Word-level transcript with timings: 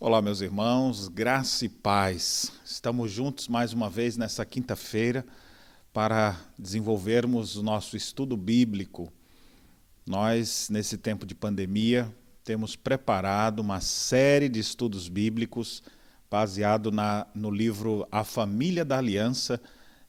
Olá, 0.00 0.20
meus 0.20 0.40
irmãos, 0.40 1.06
graça 1.06 1.64
e 1.64 1.68
paz. 1.68 2.50
Estamos 2.64 3.12
juntos 3.12 3.46
mais 3.46 3.72
uma 3.72 3.88
vez 3.88 4.16
nessa 4.16 4.44
quinta-feira 4.44 5.24
para 5.92 6.36
desenvolvermos 6.58 7.54
o 7.54 7.62
nosso 7.62 7.96
estudo 7.96 8.36
bíblico. 8.36 9.12
Nós, 10.04 10.68
nesse 10.68 10.98
tempo 10.98 11.24
de 11.24 11.32
pandemia, 11.32 12.12
temos 12.42 12.74
preparado 12.74 13.60
uma 13.60 13.80
série 13.80 14.48
de 14.48 14.58
estudos 14.58 15.08
bíblicos 15.08 15.80
baseado 16.28 16.90
na, 16.90 17.24
no 17.32 17.48
livro 17.52 18.04
A 18.10 18.24
Família 18.24 18.84
da 18.84 18.98
Aliança, 18.98 19.60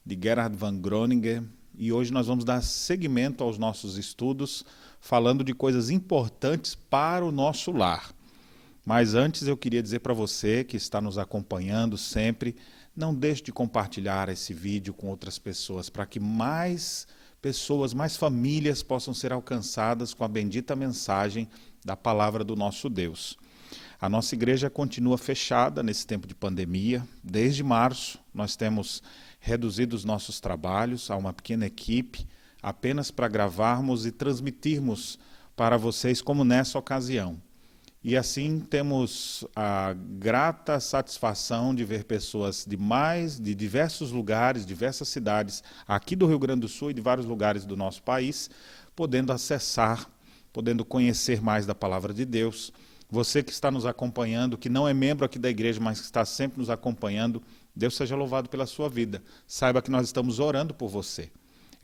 de 0.04 0.18
Gerhard 0.20 0.56
van 0.56 0.80
Groningen, 0.80 1.48
e 1.78 1.92
hoje 1.92 2.12
nós 2.12 2.26
vamos 2.26 2.44
dar 2.44 2.60
seguimento 2.60 3.44
aos 3.44 3.56
nossos 3.56 3.96
estudos, 3.96 4.64
falando 5.00 5.44
de 5.44 5.54
coisas 5.54 5.90
importantes 5.90 6.74
para 6.74 7.24
o 7.24 7.30
nosso 7.30 7.70
lar. 7.70 8.16
Mas 8.86 9.14
antes 9.14 9.48
eu 9.48 9.56
queria 9.56 9.82
dizer 9.82 9.98
para 9.98 10.14
você 10.14 10.62
que 10.62 10.76
está 10.76 11.00
nos 11.00 11.18
acompanhando 11.18 11.98
sempre, 11.98 12.54
não 12.94 13.12
deixe 13.12 13.42
de 13.42 13.52
compartilhar 13.52 14.28
esse 14.28 14.54
vídeo 14.54 14.94
com 14.94 15.08
outras 15.08 15.40
pessoas 15.40 15.90
para 15.90 16.06
que 16.06 16.20
mais 16.20 17.04
pessoas, 17.42 17.92
mais 17.92 18.16
famílias 18.16 18.84
possam 18.84 19.12
ser 19.12 19.32
alcançadas 19.32 20.14
com 20.14 20.22
a 20.22 20.28
bendita 20.28 20.76
mensagem 20.76 21.48
da 21.84 21.96
palavra 21.96 22.44
do 22.44 22.54
nosso 22.54 22.88
Deus. 22.88 23.36
A 24.00 24.08
nossa 24.08 24.36
igreja 24.36 24.70
continua 24.70 25.18
fechada 25.18 25.82
nesse 25.82 26.06
tempo 26.06 26.28
de 26.28 26.34
pandemia. 26.34 27.04
Desde 27.24 27.64
março, 27.64 28.20
nós 28.32 28.54
temos 28.54 29.02
reduzido 29.40 29.96
os 29.96 30.04
nossos 30.04 30.38
trabalhos 30.38 31.10
a 31.10 31.16
uma 31.16 31.32
pequena 31.32 31.66
equipe, 31.66 32.24
apenas 32.62 33.10
para 33.10 33.26
gravarmos 33.26 34.06
e 34.06 34.12
transmitirmos 34.12 35.18
para 35.56 35.76
vocês, 35.76 36.22
como 36.22 36.44
nessa 36.44 36.78
ocasião. 36.78 37.44
E 38.08 38.16
assim 38.16 38.60
temos 38.60 39.44
a 39.56 39.92
grata 39.92 40.78
satisfação 40.78 41.74
de 41.74 41.84
ver 41.84 42.04
pessoas 42.04 42.64
de 42.64 42.76
mais, 42.76 43.36
de 43.36 43.52
diversos 43.52 44.12
lugares, 44.12 44.64
diversas 44.64 45.08
cidades 45.08 45.60
aqui 45.88 46.14
do 46.14 46.24
Rio 46.24 46.38
Grande 46.38 46.60
do 46.60 46.68
Sul 46.68 46.92
e 46.92 46.94
de 46.94 47.00
vários 47.00 47.26
lugares 47.26 47.64
do 47.64 47.76
nosso 47.76 48.04
país, 48.04 48.48
podendo 48.94 49.32
acessar, 49.32 50.08
podendo 50.52 50.84
conhecer 50.84 51.42
mais 51.42 51.66
da 51.66 51.74
palavra 51.74 52.14
de 52.14 52.24
Deus. 52.24 52.72
Você 53.10 53.42
que 53.42 53.50
está 53.50 53.72
nos 53.72 53.84
acompanhando, 53.84 54.56
que 54.56 54.68
não 54.68 54.86
é 54.86 54.94
membro 54.94 55.26
aqui 55.26 55.36
da 55.36 55.50
igreja, 55.50 55.80
mas 55.80 55.98
que 55.98 56.06
está 56.06 56.24
sempre 56.24 56.60
nos 56.60 56.70
acompanhando, 56.70 57.42
Deus 57.74 57.96
seja 57.96 58.14
louvado 58.14 58.48
pela 58.48 58.66
sua 58.66 58.88
vida. 58.88 59.20
Saiba 59.48 59.82
que 59.82 59.90
nós 59.90 60.06
estamos 60.06 60.38
orando 60.38 60.72
por 60.72 60.88
você. 60.88 61.28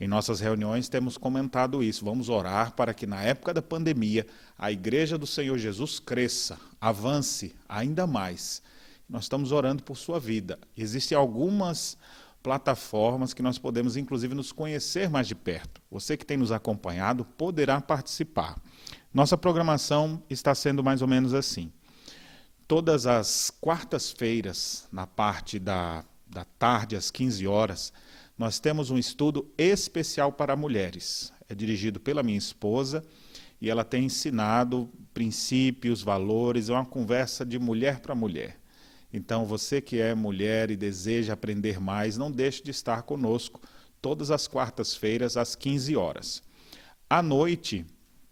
Em 0.03 0.07
nossas 0.07 0.41
reuniões 0.41 0.89
temos 0.89 1.17
comentado 1.17 1.81
isso. 1.81 2.03
Vamos 2.03 2.27
orar 2.27 2.73
para 2.73 2.93
que 2.93 3.07
na 3.07 3.21
época 3.21 3.53
da 3.53 3.61
pandemia 3.61 4.27
a 4.59 4.69
igreja 4.69 5.17
do 5.17 5.25
Senhor 5.25 5.57
Jesus 5.57 5.97
cresça, 5.97 6.59
avance 6.81 7.55
ainda 7.69 8.05
mais. 8.05 8.61
Nós 9.07 9.23
estamos 9.23 9.53
orando 9.53 9.81
por 9.81 9.95
sua 9.95 10.19
vida. 10.19 10.59
Existem 10.75 11.17
algumas 11.17 11.97
plataformas 12.43 13.33
que 13.33 13.41
nós 13.41 13.57
podemos 13.57 13.95
inclusive 13.95 14.35
nos 14.35 14.51
conhecer 14.51 15.09
mais 15.09 15.25
de 15.25 15.35
perto. 15.35 15.81
Você 15.89 16.17
que 16.17 16.25
tem 16.25 16.35
nos 16.35 16.51
acompanhado 16.51 17.23
poderá 17.23 17.79
participar. 17.79 18.61
Nossa 19.13 19.37
programação 19.37 20.21
está 20.29 20.53
sendo 20.53 20.83
mais 20.83 21.01
ou 21.01 21.07
menos 21.07 21.33
assim. 21.33 21.71
Todas 22.67 23.07
as 23.07 23.49
quartas-feiras, 23.49 24.85
na 24.91 25.07
parte 25.07 25.57
da, 25.59 26.03
da 26.27 26.43
tarde, 26.43 26.97
às 26.97 27.09
15 27.09 27.47
horas, 27.47 27.93
nós 28.37 28.59
temos 28.59 28.89
um 28.89 28.97
estudo 28.97 29.51
especial 29.57 30.31
para 30.31 30.55
mulheres. 30.55 31.31
É 31.47 31.55
dirigido 31.55 31.99
pela 31.99 32.23
minha 32.23 32.37
esposa 32.37 33.03
e 33.61 33.69
ela 33.69 33.83
tem 33.83 34.05
ensinado 34.05 34.89
princípios, 35.13 36.01
valores, 36.01 36.69
é 36.69 36.73
uma 36.73 36.85
conversa 36.85 37.45
de 37.45 37.59
mulher 37.59 37.99
para 37.99 38.15
mulher. 38.15 38.59
Então, 39.13 39.45
você 39.45 39.79
que 39.79 39.99
é 39.99 40.15
mulher 40.15 40.71
e 40.71 40.75
deseja 40.75 41.33
aprender 41.33 41.79
mais, 41.79 42.17
não 42.17 42.31
deixe 42.31 42.63
de 42.63 42.71
estar 42.71 43.03
conosco 43.03 43.61
todas 44.01 44.31
as 44.31 44.47
quartas-feiras 44.47 45.37
às 45.37 45.55
15 45.55 45.95
horas. 45.95 46.43
À 47.07 47.21
noite, 47.21 47.85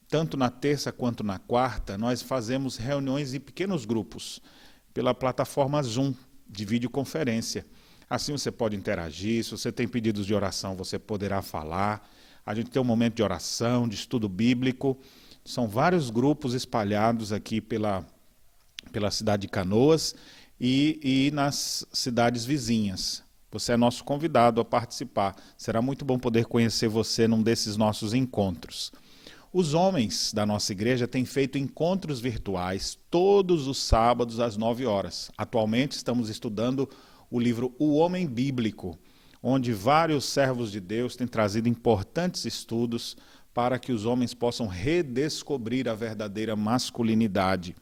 tanto 0.10 0.36
na 0.36 0.50
terça 0.50 0.92
quanto 0.92 1.24
na 1.24 1.38
quarta, 1.38 1.98
nós 1.98 2.22
fazemos 2.22 2.76
reuniões 2.76 3.34
em 3.34 3.40
pequenos 3.40 3.86
grupos 3.86 4.42
pela 4.94 5.14
plataforma 5.14 5.82
Zoom 5.84 6.14
de 6.50 6.66
videoconferência. 6.66 7.66
Assim 8.12 8.34
você 8.34 8.52
pode 8.52 8.76
interagir, 8.76 9.42
se 9.42 9.52
você 9.52 9.72
tem 9.72 9.88
pedidos 9.88 10.26
de 10.26 10.34
oração, 10.34 10.76
você 10.76 11.00
poderá 11.00 11.42
falar. 11.42 12.06
A 12.46 12.54
gente 12.54 12.70
tem 12.70 12.82
um 12.82 12.84
momento 12.84 13.16
de 13.16 13.24
oração, 13.24 13.88
de 13.88 13.96
estudo 13.96 14.28
bíblico. 14.28 15.00
São 15.46 15.66
vários 15.66 16.10
grupos 16.10 16.54
espalhados 16.54 17.32
aqui 17.32 17.62
pela, 17.62 18.06
pela 18.92 19.10
cidade 19.12 19.44
de 19.44 19.48
Canoas 19.48 20.14
e, 20.60 21.00
e 21.02 21.32
nas 21.32 21.86
cidades 21.94 22.44
vizinhas. 22.44 23.24
Você 23.50 23.72
é 23.72 23.78
nosso 23.78 24.04
convidado 24.04 24.60
a 24.60 24.66
participar. 24.66 25.34
Será 25.58 25.82
muito 25.82 26.04
bom 26.04 26.20
poder 26.20 26.48
conhecer 26.48 26.90
você 26.90 27.30
num 27.30 27.42
desses 27.42 27.78
nossos 27.78 28.14
encontros. 28.14 28.92
Os 29.54 29.74
homens 29.74 30.34
da 30.34 30.46
nossa 30.46 30.74
igreja 30.74 31.08
têm 31.08 31.24
feito 31.24 31.58
encontros 31.58 32.20
virtuais 32.20 33.00
todos 33.10 33.68
os 33.68 33.78
sábados 33.78 34.42
às 34.42 34.58
9 34.58 34.86
horas. 34.86 35.32
Atualmente 35.38 35.94
estamos 35.94 36.28
estudando 36.28 36.90
o 37.32 37.40
livro 37.40 37.74
O 37.80 37.96
Homem 37.96 38.28
Bíblico, 38.28 39.00
onde 39.42 39.72
vários 39.72 40.26
servos 40.26 40.72
de 40.72 40.82
Deus 40.82 41.16
têm 41.16 41.26
trazido 41.26 41.70
importantes 41.70 42.44
estudos 42.44 43.16
para 43.54 43.80
que 43.80 43.94
os 43.94 44.06
homens 44.06 44.34
possam 44.34 44.68
redescobrir 44.68 45.88
a 45.88 45.96
verdadeira 45.96 46.56
masculinidade. 46.56 47.76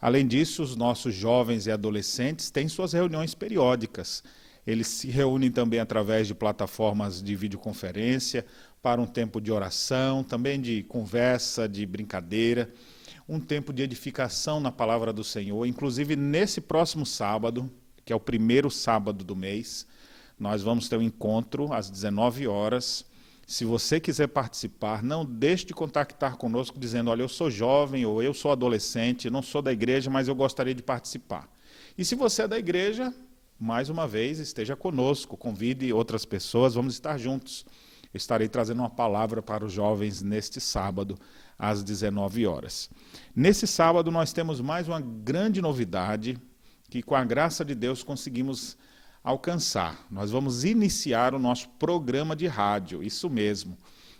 Além 0.00 0.26
disso, 0.26 0.62
os 0.62 0.74
nossos 0.74 1.14
jovens 1.14 1.66
e 1.66 1.70
adolescentes 1.70 2.50
têm 2.50 2.66
suas 2.68 2.92
reuniões 2.92 3.34
periódicas. 3.34 4.22
Eles 4.66 4.86
se 4.86 5.08
reúnem 5.08 5.50
também 5.50 5.80
através 5.80 6.26
de 6.26 6.34
plataformas 6.34 7.22
de 7.22 7.34
videoconferência 7.34 8.44
para 8.82 9.00
um 9.00 9.06
tempo 9.06 9.40
de 9.40 9.50
oração, 9.50 10.22
também 10.22 10.60
de 10.60 10.82
conversa, 10.84 11.68
de 11.68 11.84
brincadeira, 11.84 12.72
um 13.28 13.40
tempo 13.40 13.72
de 13.72 13.82
edificação 13.82 14.60
na 14.60 14.70
palavra 14.70 15.12
do 15.12 15.24
Senhor. 15.24 15.66
Inclusive, 15.66 16.16
nesse 16.16 16.60
próximo 16.60 17.04
sábado, 17.04 17.70
que 18.08 18.12
é 18.14 18.16
o 18.16 18.20
primeiro 18.20 18.70
sábado 18.70 19.22
do 19.22 19.36
mês. 19.36 19.86
Nós 20.40 20.62
vamos 20.62 20.88
ter 20.88 20.96
um 20.96 21.02
encontro 21.02 21.74
às 21.74 21.90
19 21.90 22.48
horas. 22.48 23.04
Se 23.46 23.66
você 23.66 24.00
quiser 24.00 24.28
participar, 24.28 25.02
não 25.02 25.26
deixe 25.26 25.66
de 25.66 25.74
contactar 25.74 26.38
conosco 26.38 26.78
dizendo: 26.80 27.10
Olha, 27.10 27.20
eu 27.20 27.28
sou 27.28 27.50
jovem 27.50 28.06
ou 28.06 28.22
eu 28.22 28.32
sou 28.32 28.50
adolescente, 28.50 29.28
não 29.28 29.42
sou 29.42 29.60
da 29.60 29.70
igreja, 29.70 30.08
mas 30.08 30.26
eu 30.26 30.34
gostaria 30.34 30.74
de 30.74 30.82
participar. 30.82 31.46
E 31.98 32.04
se 32.04 32.14
você 32.14 32.44
é 32.44 32.48
da 32.48 32.58
igreja, 32.58 33.12
mais 33.60 33.90
uma 33.90 34.08
vez, 34.08 34.38
esteja 34.38 34.74
conosco, 34.74 35.36
convide 35.36 35.92
outras 35.92 36.24
pessoas, 36.24 36.72
vamos 36.72 36.94
estar 36.94 37.18
juntos. 37.18 37.66
estarei 38.14 38.48
trazendo 38.48 38.78
uma 38.78 38.88
palavra 38.88 39.42
para 39.42 39.66
os 39.66 39.72
jovens 39.74 40.22
neste 40.22 40.62
sábado, 40.62 41.18
às 41.58 41.82
19 41.82 42.46
horas. 42.46 42.88
Nesse 43.36 43.66
sábado, 43.66 44.10
nós 44.10 44.32
temos 44.32 44.62
mais 44.62 44.88
uma 44.88 44.98
grande 44.98 45.60
novidade 45.60 46.38
que, 46.88 47.02
com 47.02 47.14
a 47.14 47.24
graça 47.24 47.64
de 47.64 47.74
Deus, 47.74 48.02
conseguimos 48.02 48.76
alcançar. 49.22 50.06
Nós 50.10 50.30
vamos 50.30 50.64
iniciar 50.64 51.34
o 51.34 51.38
nosso 51.38 51.68
programa 51.70 52.34
de 52.34 52.46
rádio, 52.46 53.02
isso 53.02 53.28
mesmo. 53.28 53.76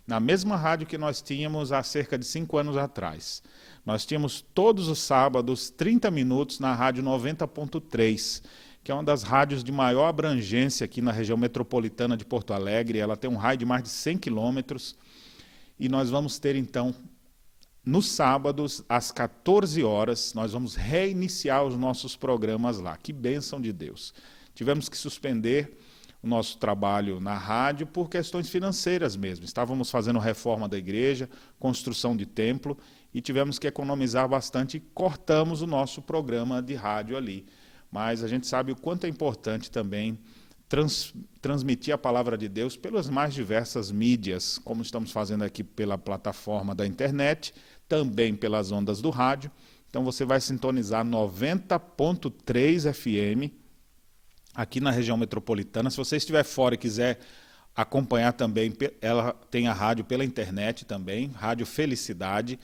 Na 0.07 0.19
mesma 0.19 0.57
rádio 0.57 0.87
que 0.87 0.97
nós 0.97 1.21
tínhamos 1.21 1.71
há 1.71 1.83
cerca 1.83 2.19
de 2.19 2.25
cinco 2.25 2.57
anos 2.57 2.77
atrás. 2.77 3.43
Nós 3.85 4.05
tínhamos 4.05 4.45
todos 4.55 4.89
os 4.89 4.99
sábados 4.99 5.71
30 5.71 6.11
minutos 6.11 6.61
na 6.61 6.75
Rádio 6.75 7.03
90.3, 7.03 8.43
que 8.83 8.91
é 8.91 8.95
uma 8.95 9.05
das 9.05 9.23
rádios 9.23 9.63
de 9.63 9.71
maior 9.71 10.07
abrangência 10.07 10.85
aqui 10.85 11.03
na 11.03 11.13
região 11.13 11.37
metropolitana 11.37 12.17
de 12.17 12.25
Porto 12.25 12.55
Alegre. 12.55 12.99
Ela 12.99 13.17
tem 13.17 13.31
um 13.31 13.37
raio 13.37 13.59
de 13.59 13.67
mais 13.67 13.83
de 13.83 13.91
100 13.91 14.19
quilômetros. 14.19 14.97
E 15.79 15.89
nós 15.89 16.11
vamos 16.11 16.39
ter, 16.39 16.57
então, 16.57 16.95
nos 17.89 18.11
sábados, 18.11 18.85
às 18.87 19.11
14 19.11 19.83
horas, 19.83 20.35
nós 20.35 20.53
vamos 20.53 20.75
reiniciar 20.75 21.65
os 21.65 21.75
nossos 21.75 22.15
programas 22.15 22.79
lá. 22.79 22.99
Que 22.99 23.15
bênção 23.15 23.59
de 23.59 23.73
Deus. 23.73 24.13
Tivemos 24.55 24.91
que 24.91 24.97
suspender 24.99 25.79
o 26.23 26.27
nosso 26.27 26.59
trabalho 26.59 27.19
na 27.19 27.33
rádio 27.33 27.87
por 27.87 28.11
questões 28.11 28.51
financeiras 28.51 29.17
mesmo. 29.17 29.47
Estávamos 29.47 29.91
fazendo 29.91 30.19
reforma 30.19 30.69
da 30.69 30.77
igreja, 30.77 31.31
construção 31.59 32.15
de 32.15 32.27
templo 32.27 32.77
e 33.15 33.23
tivemos 33.23 33.59
que 33.59 33.67
economizar 33.67 34.29
bastante 34.29 34.77
e 34.77 34.81
cortamos 34.81 35.63
o 35.63 35.67
nosso 35.67 36.03
programa 36.03 36.61
de 36.61 36.75
rádio 36.75 37.17
ali. 37.17 37.47
Mas 37.91 38.23
a 38.23 38.29
gente 38.29 38.47
sabe 38.47 38.71
o 38.71 38.77
quanto 38.77 39.07
é 39.07 39.09
importante 39.09 39.71
também 39.71 40.19
trans, 40.69 41.15
transmitir 41.41 41.95
a 41.95 41.99
palavra 41.99 42.37
de 42.37 42.49
Deus 42.49 42.77
pelas 42.77 43.09
mais 43.09 43.33
diversas 43.33 43.91
mídias, 43.91 44.59
como 44.59 44.83
estamos 44.83 45.11
fazendo 45.11 45.43
aqui 45.43 45.65
pela 45.65 45.97
plataforma 45.97 46.75
da 46.75 46.87
internet, 46.87 47.55
também 47.89 48.37
pelas 48.37 48.71
ondas 48.71 49.01
do 49.01 49.11
rádio. 49.11 49.51
Então 49.89 50.05
você 50.05 50.25
vai 50.25 50.41
sintonizar 50.41 51.05
90.3 51.05 52.93
FM 52.93 53.53
aqui 54.55 54.81
na 54.81 54.91
região 54.91 55.17
metropolitana. 55.17 55.91
Se 55.91 55.97
você 55.97 56.17
estiver 56.17 56.45
fora 56.45 56.75
e 56.75 56.79
quiser 56.79 57.19
acompanhar 57.75 58.33
também, 58.33 58.73
ela 59.01 59.33
tem 59.51 59.69
a 59.69 59.73
rádio 59.73 60.05
pela 60.05 60.25
internet 60.25 60.85
também, 60.85 61.29
Rádio 61.29 61.65
Felicidade. 61.65 62.59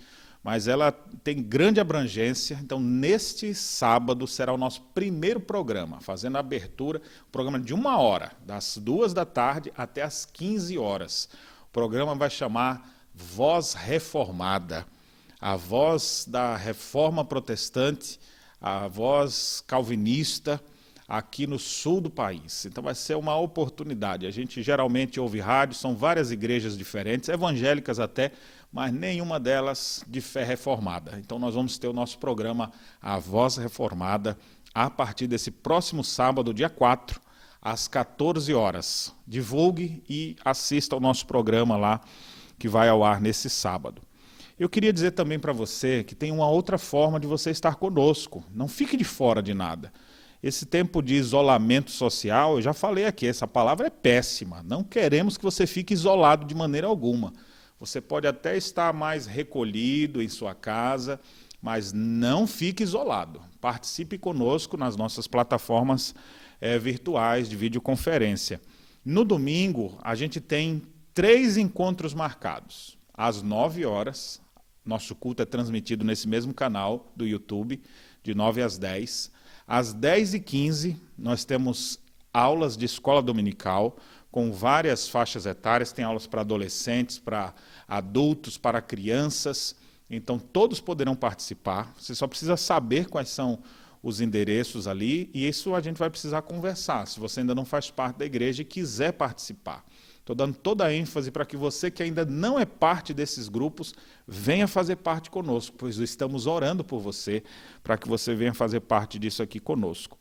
mas 0.45 0.69
ela 0.69 0.93
tem 0.93 1.43
grande 1.43 1.81
abrangência. 1.81 2.59
Então, 2.63 2.79
neste 2.79 3.55
sábado 3.55 4.27
será 4.27 4.53
o 4.53 4.59
nosso 4.59 4.83
primeiro 4.95 5.41
programa, 5.41 6.03
fazendo 6.03 6.37
a 6.37 6.41
abertura, 6.41 7.01
programa 7.33 7.59
de 7.59 7.73
uma 7.73 7.97
hora, 7.97 8.33
das 8.45 8.77
duas 8.77 9.15
da 9.15 9.25
tarde 9.25 9.73
até 9.75 10.03
as 10.03 10.27
15 10.27 10.77
horas. 10.77 11.31
O 11.63 11.73
programa 11.73 12.15
vai 12.15 12.29
chamar 12.29 12.87
Voz 13.15 13.73
Reformada, 13.73 14.87
a 15.45 15.57
voz 15.57 16.25
da 16.27 16.57
reforma 16.57 17.23
protestante, 17.23 18.19
a 18.59 18.89
voz 18.89 19.63
calvinista 19.67 20.59
aqui 21.07 21.47
no 21.47 21.59
sul 21.59 22.01
do 22.01 22.09
país. 22.09 22.65
Então 22.65 22.83
vai 22.83 22.95
ser 22.95 23.15
uma 23.15 23.37
oportunidade. 23.37 24.27
A 24.27 24.31
gente 24.31 24.63
geralmente 24.63 25.21
ouve 25.21 25.41
rádio, 25.41 25.77
são 25.77 25.95
várias 25.95 26.31
igrejas 26.31 26.79
diferentes, 26.79 27.29
evangélicas 27.29 28.01
até, 28.01 28.33
mas 28.73 28.91
nenhuma 28.91 29.39
delas 29.39 30.03
de 30.09 30.23
fé 30.23 30.45
reformada. 30.45 31.19
Então 31.19 31.39
nós 31.39 31.55
vamos 31.55 31.77
ter 31.77 31.89
o 31.89 31.93
nosso 31.93 32.19
programa 32.19 32.73
A 32.99 33.19
Voz 33.19 33.59
Reformada 33.59 34.39
a 34.75 34.89
partir 34.89 35.27
desse 35.27 35.51
próximo 35.51 36.03
sábado, 36.03 36.55
dia 36.55 36.71
4, 36.71 37.21
às 37.61 37.87
14 37.87 38.55
horas. 38.55 39.13
Divulgue 39.27 40.03
e 40.09 40.37
assista 40.43 40.97
ao 40.97 41.01
nosso 41.03 41.27
programa 41.27 41.77
lá 41.77 42.01
que 42.59 42.67
vai 42.67 42.89
ao 42.89 43.05
ar 43.05 43.21
nesse 43.21 43.51
sábado. 43.51 44.01
Eu 44.59 44.69
queria 44.69 44.93
dizer 44.93 45.11
também 45.11 45.39
para 45.39 45.53
você 45.53 46.05
que 46.05 46.15
tem 46.15 46.31
uma 46.31 46.49
outra 46.49 46.79
forma 46.79 47.19
de 47.19 47.27
você 47.27 47.51
estar 47.51 47.75
conosco. 47.75 48.45
Não 48.55 48.69
fique 48.69 48.97
de 48.97 49.03
fora 49.03 49.43
de 49.43 49.53
nada. 49.53 49.93
Esse 50.41 50.65
tempo 50.65 51.03
de 51.03 51.15
isolamento 51.15 51.91
social, 51.91 52.57
eu 52.57 52.63
já 52.63 52.73
falei 52.73 53.05
aqui, 53.05 53.27
essa 53.27 53.49
palavra 53.49 53.89
é 53.89 53.91
péssima. 53.91 54.63
Não 54.63 54.85
queremos 54.85 55.37
que 55.37 55.43
você 55.43 55.67
fique 55.67 55.93
isolado 55.93 56.47
de 56.47 56.55
maneira 56.55 56.87
alguma. 56.87 57.33
Você 57.81 58.01
pode 58.01 58.29
até 58.29 58.57
estar 58.57 58.93
mais 58.93 59.27
recolhido 59.27 60.23
em 60.23 60.29
sua 60.29 60.55
casa, 60.55 61.19
mas 61.61 61.93
não 61.93 62.47
fique 62.47 62.83
isolado. 62.83 63.43
Participe 63.61 64.19
conosco 64.19 64.77
nas 64.77 64.95
nossas 64.97 65.27
plataformas 65.27 66.15
é, 66.61 66.79
virtuais 66.79 67.49
de 67.49 67.57
videoconferência. 67.57 68.61
No 69.05 69.25
domingo, 69.25 69.99
a 70.01 70.15
gente 70.15 70.41
tem 70.41 70.83
três 71.13 71.57
encontros 71.57 72.15
marcados. 72.15 72.97
Às 73.13 73.43
9 73.43 73.85
horas, 73.87 74.44
nosso 74.85 75.15
culto 75.15 75.43
é 75.43 75.47
transmitido 75.47 76.05
nesse 76.05 76.29
mesmo 76.29 76.53
canal 76.53 77.13
do 77.17 77.27
YouTube, 77.27 77.81
de 78.23 78.35
9 78.35 78.63
às 78.63 78.79
10. 78.79 79.31
Às 79.67 79.95
10h15, 79.95 80.97
nós 81.17 81.45
temos 81.45 81.99
aulas 82.33 82.77
de 82.77 82.85
escola 82.85 83.23
dominical 83.23 83.97
com 84.31 84.53
várias 84.53 85.09
faixas 85.09 85.47
etárias, 85.47 85.93
tem 85.93 86.05
aulas 86.05 86.27
para 86.27 86.41
adolescentes, 86.41 87.21
para 87.21 87.55
adultos, 87.87 88.59
para 88.59 88.83
crianças. 88.83 89.77
Então 90.11 90.39
todos 90.39 90.81
poderão 90.81 91.15
participar. 91.15 91.95
Você 91.97 92.15
só 92.15 92.27
precisa 92.27 92.57
saber 92.57 93.07
quais 93.07 93.29
são 93.29 93.61
os 94.03 94.21
endereços 94.21 94.87
ali 94.89 95.31
e 95.33 95.49
isso 95.49 95.75
a 95.75 95.81
gente 95.81 95.99
vai 95.99 96.11
precisar 96.11 96.43
conversar. 96.43 97.07
Se 97.07 97.21
você 97.21 97.41
ainda 97.41 97.55
não 97.55 97.65
faz 97.65 97.91
parte 97.91 98.17
da 98.17 98.27
igreja 98.27 98.63
e 98.63 98.65
quiser 98.65 99.13
participar. 99.13 99.85
Estou 100.25 100.35
dando 100.35 100.57
toda 100.57 100.87
a 100.87 100.95
ênfase 100.95 101.31
para 101.31 101.45
que 101.45 101.55
você 101.55 101.91
que 101.91 102.03
ainda 102.03 102.25
não 102.25 102.59
é 102.59 102.65
parte 102.65 103.13
desses 103.13 103.47
grupos 103.47 103.95
venha 104.27 104.67
fazer 104.67 104.97
parte 104.97 105.29
conosco, 105.29 105.77
pois 105.77 105.99
estamos 105.99 106.47
orando 106.47 106.83
por 106.83 106.99
você 106.99 107.45
para 107.83 107.99
que 107.99 108.09
você 108.09 108.35
venha 108.35 108.55
fazer 108.55 108.81
parte 108.81 109.19
disso 109.19 109.43
aqui 109.43 109.61
conosco. 109.61 110.19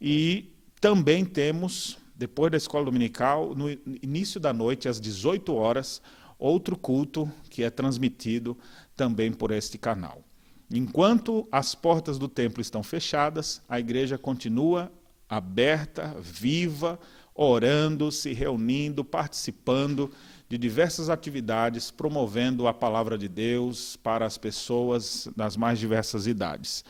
E 0.00 0.52
também 0.80 1.24
temos 1.24 1.96
depois 2.16 2.50
da 2.50 2.56
escola 2.56 2.86
dominical, 2.86 3.54
no 3.54 3.70
início 4.02 4.40
da 4.40 4.52
noite, 4.52 4.88
às 4.88 5.00
18 5.00 5.54
horas, 5.54 6.02
outro 6.36 6.76
culto 6.76 7.30
que 7.48 7.62
é 7.62 7.70
transmitido 7.70 8.58
também 8.96 9.32
por 9.32 9.52
este 9.52 9.78
canal. 9.78 10.24
Enquanto 10.68 11.46
as 11.52 11.72
portas 11.72 12.18
do 12.18 12.26
templo 12.26 12.60
estão 12.60 12.82
fechadas, 12.82 13.62
a 13.68 13.78
igreja 13.78 14.18
continua 14.18 14.90
aberta, 15.28 16.16
viva, 16.20 16.98
orando, 17.36 18.10
se 18.10 18.32
reunindo, 18.32 19.04
participando 19.04 20.10
de 20.48 20.56
diversas 20.56 21.10
atividades, 21.10 21.90
promovendo 21.90 22.66
a 22.66 22.74
palavra 22.74 23.18
de 23.18 23.28
Deus 23.28 23.96
para 23.96 24.24
as 24.24 24.38
pessoas 24.38 25.28
das 25.36 25.56
mais 25.56 25.78
diversas 25.78 26.26
idades. 26.26 26.84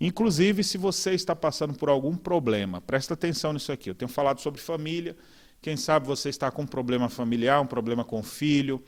Inclusive, 0.00 0.64
se 0.64 0.78
você 0.78 1.12
está 1.12 1.34
passando 1.34 1.74
por 1.74 1.88
algum 1.88 2.16
problema, 2.16 2.80
presta 2.80 3.14
atenção 3.14 3.52
nisso 3.52 3.70
aqui. 3.70 3.90
Eu 3.90 3.94
tenho 3.94 4.08
falado 4.08 4.40
sobre 4.40 4.60
família. 4.60 5.16
Quem 5.60 5.76
sabe 5.76 6.06
você 6.06 6.28
está 6.28 6.50
com 6.50 6.62
um 6.62 6.66
problema 6.66 7.08
familiar, 7.08 7.60
um 7.60 7.66
problema 7.66 8.04
com 8.04 8.18
o 8.18 8.22
filho, 8.22 8.82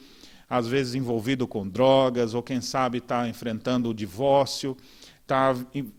às 0.49 0.67
vezes 0.67 0.95
envolvido 0.95 1.47
com 1.47 1.69
drogas, 1.69 2.35
ou 2.35 2.43
quem 2.43 2.61
sabe 2.61 2.99
está 2.99 3.29
enfrentando 3.29 3.91
o 3.91 3.95
divórcio, 3.95 4.77
está 5.23 5.55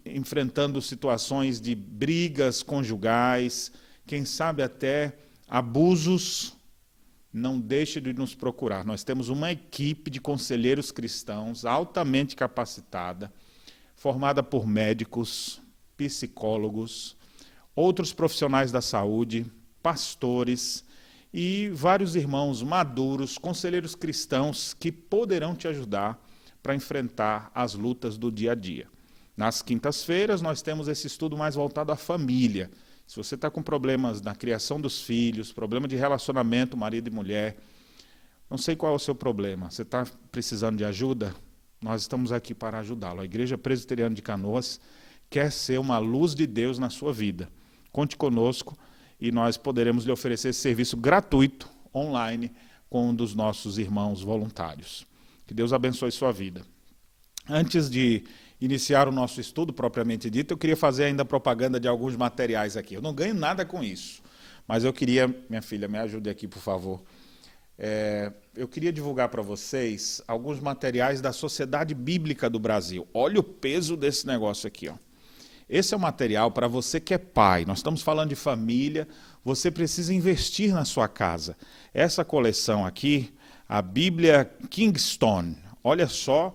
enfrentando 0.06 0.82
situações 0.82 1.62
de 1.62 1.74
brigas 1.76 2.62
conjugais, 2.62 3.72
quem 4.06 4.26
sabe 4.26 4.62
até 4.62 5.18
abusos. 5.48 6.56
Não 7.32 7.60
deixe 7.60 8.00
de 8.00 8.14
nos 8.14 8.34
procurar. 8.34 8.86
Nós 8.86 9.04
temos 9.04 9.28
uma 9.28 9.52
equipe 9.52 10.10
de 10.10 10.22
conselheiros 10.22 10.92
cristãos 10.92 11.66
altamente 11.66 12.36
capacitada 12.36 13.32
formada 13.96 14.44
por 14.44 14.68
médicos, 14.68 15.62
psicólogos, 15.98 17.16
outros 17.76 18.14
profissionais 18.14 18.72
da 18.72 18.82
saúde, 18.82 19.46
pastores 19.82 20.84
e 21.34 21.70
vários 21.74 22.16
irmãos 22.16 22.62
maduros, 22.62 23.38
conselheiros 23.38 23.96
cristãos 23.96 24.74
que 24.74 24.92
poderão 24.92 25.56
te 25.56 25.68
ajudar 25.68 26.22
para 26.62 26.76
enfrentar 26.76 27.52
as 27.54 27.74
lutas 27.74 28.18
do 28.18 28.32
dia 28.32 28.52
a 28.52 28.56
dia. 28.56 28.88
Nas 29.36 29.62
quintas-feiras, 29.62 30.42
nós 30.42 30.62
temos 30.62 30.88
esse 30.88 31.08
estudo 31.08 31.38
mais 31.38 31.56
voltado 31.56 31.92
à 31.92 31.96
família. 31.96 32.72
Se 33.08 33.18
você 33.18 33.36
está 33.36 33.50
com 33.50 33.62
problemas 33.62 34.22
na 34.22 34.34
criação 34.34 34.82
dos 34.82 35.02
filhos, 35.02 35.52
problema 35.52 35.88
de 35.88 35.96
relacionamento, 35.96 36.76
marido 36.76 37.08
e 37.08 37.12
mulher, 37.12 37.58
não 38.50 38.58
sei 38.58 38.76
qual 38.76 38.94
é 38.94 38.96
o 38.96 39.00
seu 39.00 39.16
problema, 39.16 39.70
você 39.70 39.84
está 39.84 40.06
precisando 40.32 40.78
de 40.78 40.86
ajuda? 40.86 41.34
Nós 41.82 42.02
estamos 42.02 42.32
aqui 42.32 42.54
para 42.54 42.80
ajudá-lo. 42.80 43.22
A 43.22 43.26
Igreja 43.26 43.58
Presbiteriana 43.58 44.16
de 44.16 44.22
Canoas 44.22 44.80
quer 45.30 45.52
ser 45.52 45.80
uma 45.80 45.98
luz 45.98 46.34
de 46.34 46.48
Deus 46.48 46.80
na 46.80 46.90
sua 46.90 47.14
vida. 47.14 47.50
Conte 47.92 48.18
conosco 48.18 48.78
e 49.20 49.32
nós 49.32 49.58
poderemos 49.58 50.06
lhe 50.06 50.12
oferecer 50.12 50.50
esse 50.50 50.60
serviço 50.60 50.98
gratuito, 50.98 51.70
online, 51.94 52.52
com 52.90 53.10
um 53.10 53.16
dos 53.16 53.34
nossos 53.36 53.78
irmãos 53.78 54.22
voluntários. 54.22 55.06
Que 55.46 55.54
Deus 55.54 55.74
abençoe 55.74 56.12
sua 56.12 56.32
vida. 56.32 56.66
Antes 57.48 57.90
de 57.90 58.24
iniciar 58.60 59.08
o 59.08 59.12
nosso 59.12 59.42
estudo 59.42 59.74
propriamente 59.74 60.30
dito, 60.30 60.54
eu 60.54 60.58
queria 60.58 60.78
fazer 60.78 61.06
ainda 61.06 61.26
propaganda 61.26 61.80
de 61.80 61.88
alguns 61.88 62.16
materiais 62.16 62.78
aqui. 62.78 62.96
Eu 62.96 63.02
não 63.02 63.14
ganho 63.14 63.34
nada 63.34 63.66
com 63.66 63.84
isso, 63.84 64.22
mas 64.68 64.84
eu 64.84 64.94
queria, 64.94 65.28
minha 65.50 65.62
filha, 65.62 65.88
me 65.88 65.98
ajude 65.98 66.30
aqui, 66.30 66.48
por 66.48 66.60
favor. 66.60 67.04
É, 67.78 68.32
eu 68.56 68.68
queria 68.68 68.92
divulgar 68.92 69.28
para 69.28 69.42
vocês 69.42 70.22
alguns 70.28 70.60
materiais 70.60 71.20
da 71.20 71.34
Sociedade 71.34 71.94
Bíblica 71.94 72.50
do 72.50 72.58
Brasil. 72.58 73.06
Olha 73.14 73.40
o 73.40 73.44
peso 73.44 73.98
desse 73.98 74.26
negócio 74.26 74.68
aqui. 74.68 74.88
Ó. 74.88 74.96
Esse 75.70 75.94
é 75.94 75.98
o 75.98 76.00
material 76.00 76.52
para 76.52 76.68
você 76.68 77.00
que 77.00 77.14
é 77.14 77.18
pai. 77.18 77.66
Nós 77.66 77.80
estamos 77.80 78.02
falando 78.02 78.30
de 78.30 78.36
família, 78.36 79.08
você 79.44 79.70
precisa 79.70 80.14
investir 80.14 80.74
na 80.74 80.86
sua 80.86 81.08
casa. 81.08 81.58
Essa 81.94 82.24
coleção 82.24 82.86
aqui, 82.86 83.34
a 83.68 83.82
Bíblia 83.82 84.50
Kingstone, 84.70 85.58
olha 85.84 86.08
só, 86.08 86.54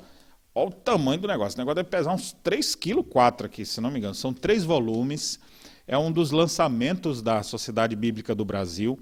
olha 0.54 0.68
o 0.68 0.72
tamanho 0.72 1.20
do 1.20 1.28
negócio. 1.28 1.56
O 1.56 1.58
negócio 1.58 1.76
deve 1.76 1.88
pesar 1.88 2.12
uns 2.12 2.34
3,4 2.44 3.04
kg 3.36 3.46
aqui, 3.46 3.64
se 3.64 3.80
não 3.80 3.90
me 3.90 3.98
engano. 3.98 4.14
São 4.14 4.32
três 4.32 4.64
volumes. 4.64 5.38
É 5.86 5.98
um 5.98 6.12
dos 6.12 6.30
lançamentos 6.30 7.20
da 7.20 7.42
Sociedade 7.42 7.96
Bíblica 7.96 8.34
do 8.34 8.44
Brasil. 8.44 8.98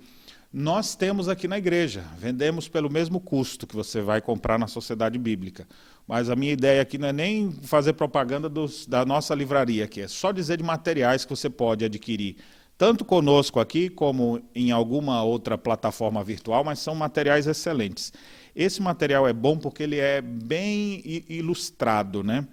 Nós 0.51 0.97
temos 0.97 1.29
aqui 1.29 1.47
na 1.47 1.59
igreja, 1.59 2.03
vendemos 2.17 2.69
pelo 2.69 2.91
mesmo 2.91 3.21
custo 3.21 3.67
que 3.67 3.77
você 3.77 4.01
vai 4.01 4.23
comprar 4.23 4.59
na 4.59 4.67
sociedade 4.67 5.19
bíblica. 5.19 5.69
Mas 6.07 6.31
a 6.31 6.37
minha 6.37 6.55
ideia 6.55 6.81
aqui 6.81 6.97
não 6.97 7.09
é 7.09 7.13
nem 7.13 7.53
fazer 7.53 7.93
propaganda 7.93 8.49
dos, 8.49 8.87
da 8.87 9.05
nossa 9.05 9.35
livraria 9.35 9.85
aqui, 9.85 10.01
é 10.01 10.09
só 10.09 10.33
dizer 10.33 10.57
de 10.57 10.65
materiais 10.65 11.27
que 11.27 11.37
você 11.37 11.51
pode 11.51 11.85
adquirir, 11.85 12.37
tanto 12.79 13.05
conosco 13.05 13.61
aqui 13.61 13.91
como 13.91 14.41
em 14.55 14.71
alguma 14.71 15.23
outra 15.23 15.59
plataforma 15.59 16.25
virtual, 16.25 16.65
mas 16.65 16.79
são 16.79 16.95
materiais 16.95 17.47
excelentes. 17.47 18.11
Esse 18.59 18.83
material 18.83 19.29
é 19.29 19.33
bom 19.33 19.57
porque 19.57 19.85
ele 19.85 19.99
é 20.01 20.21
bem 20.21 21.01
ilustrado, 21.29 22.25
né? 22.25 22.45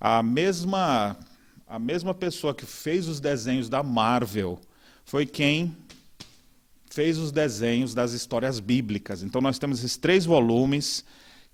A 0.00 0.20
mesma 0.20 1.16
a 1.68 1.78
mesma 1.78 2.12
pessoa 2.12 2.52
que 2.52 2.66
fez 2.66 3.06
os 3.06 3.20
desenhos 3.20 3.68
da 3.68 3.80
Marvel 3.80 4.60
foi 5.04 5.24
quem 5.24 5.76
fez 6.90 7.16
os 7.16 7.30
desenhos 7.30 7.94
das 7.94 8.10
histórias 8.10 8.58
bíblicas. 8.58 9.22
Então 9.22 9.40
nós 9.40 9.56
temos 9.56 9.78
esses 9.78 9.96
três 9.96 10.24
volumes 10.24 11.04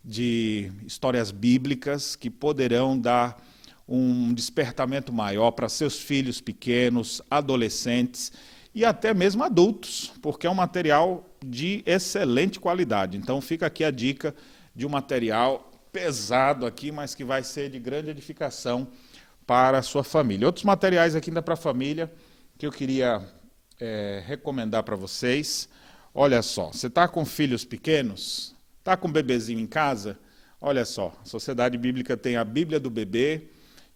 de 0.02 0.72
histórias 0.86 1.30
bíblicas 1.30 2.16
que 2.16 2.30
poderão 2.30 2.98
dar 2.98 3.44
um 3.86 4.32
despertamento 4.32 5.12
maior 5.12 5.50
para 5.50 5.68
seus 5.68 5.98
filhos 5.98 6.40
pequenos, 6.40 7.20
adolescentes 7.30 8.32
e 8.74 8.84
até 8.84 9.12
mesmo 9.12 9.42
adultos, 9.42 10.12
porque 10.22 10.46
é 10.46 10.50
um 10.50 10.54
material 10.54 11.28
de 11.44 11.82
excelente 11.84 12.58
qualidade. 12.58 13.16
Então 13.16 13.40
fica 13.40 13.66
aqui 13.66 13.84
a 13.84 13.90
dica 13.90 14.34
de 14.74 14.86
um 14.86 14.88
material 14.88 15.70
pesado 15.92 16.64
aqui, 16.64 16.90
mas 16.90 17.14
que 17.14 17.24
vai 17.24 17.42
ser 17.42 17.70
de 17.70 17.78
grande 17.78 18.10
edificação 18.10 18.88
para 19.46 19.78
a 19.78 19.82
sua 19.82 20.02
família. 20.02 20.46
Outros 20.46 20.64
materiais 20.64 21.14
aqui 21.14 21.30
ainda 21.30 21.42
para 21.42 21.54
a 21.54 21.56
família 21.56 22.10
que 22.56 22.66
eu 22.66 22.72
queria 22.72 23.22
é, 23.78 24.22
recomendar 24.26 24.82
para 24.82 24.96
vocês. 24.96 25.68
Olha 26.14 26.40
só, 26.42 26.72
você 26.72 26.86
está 26.86 27.06
com 27.08 27.24
filhos 27.24 27.64
pequenos? 27.64 28.54
Está 28.78 28.96
com 28.96 29.08
um 29.08 29.12
bebezinho 29.12 29.60
em 29.60 29.66
casa? 29.66 30.18
Olha 30.60 30.84
só, 30.84 31.12
a 31.22 31.24
Sociedade 31.26 31.76
Bíblica 31.76 32.16
tem 32.16 32.36
a 32.36 32.44
Bíblia 32.44 32.78
do 32.78 32.88
Bebê, 32.88 33.48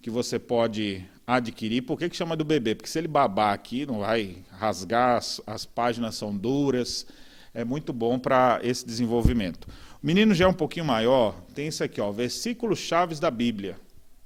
que 0.03 0.11
você 0.11 0.39
pode 0.39 1.05
adquirir. 1.27 1.83
Por 1.83 1.99
que, 1.99 2.09
que 2.09 2.17
chama 2.17 2.37
do 2.37 2.45
bebê? 2.45 2.75
Porque 2.75 2.89
se 2.89 2.99
ele 2.99 3.09
babar 3.09 3.53
aqui, 3.53 3.85
não 3.85 4.01
vai 4.01 4.37
rasgar, 4.51 5.17
as, 5.17 5.41
as 5.47 5.67
páginas 5.67 6.15
são 6.15 6.37
duras. 6.37 7.07
É 7.53 7.65
muito 7.65 7.93
bom 7.93 8.19
para 8.19 8.61
esse 8.63 8.87
desenvolvimento. 8.87 9.67
O 10.03 10.07
menino 10.07 10.35
já 10.35 10.45
é 10.45 10.49
um 10.49 10.55
pouquinho 10.55 10.85
maior, 10.85 11.35
tem 11.55 11.67
isso 11.67 11.83
aqui, 11.83 12.01
ó, 12.01 12.13
versículos 12.13 12.79
chaves 12.79 13.19
da 13.19 13.31
Bíblia. 13.31 13.77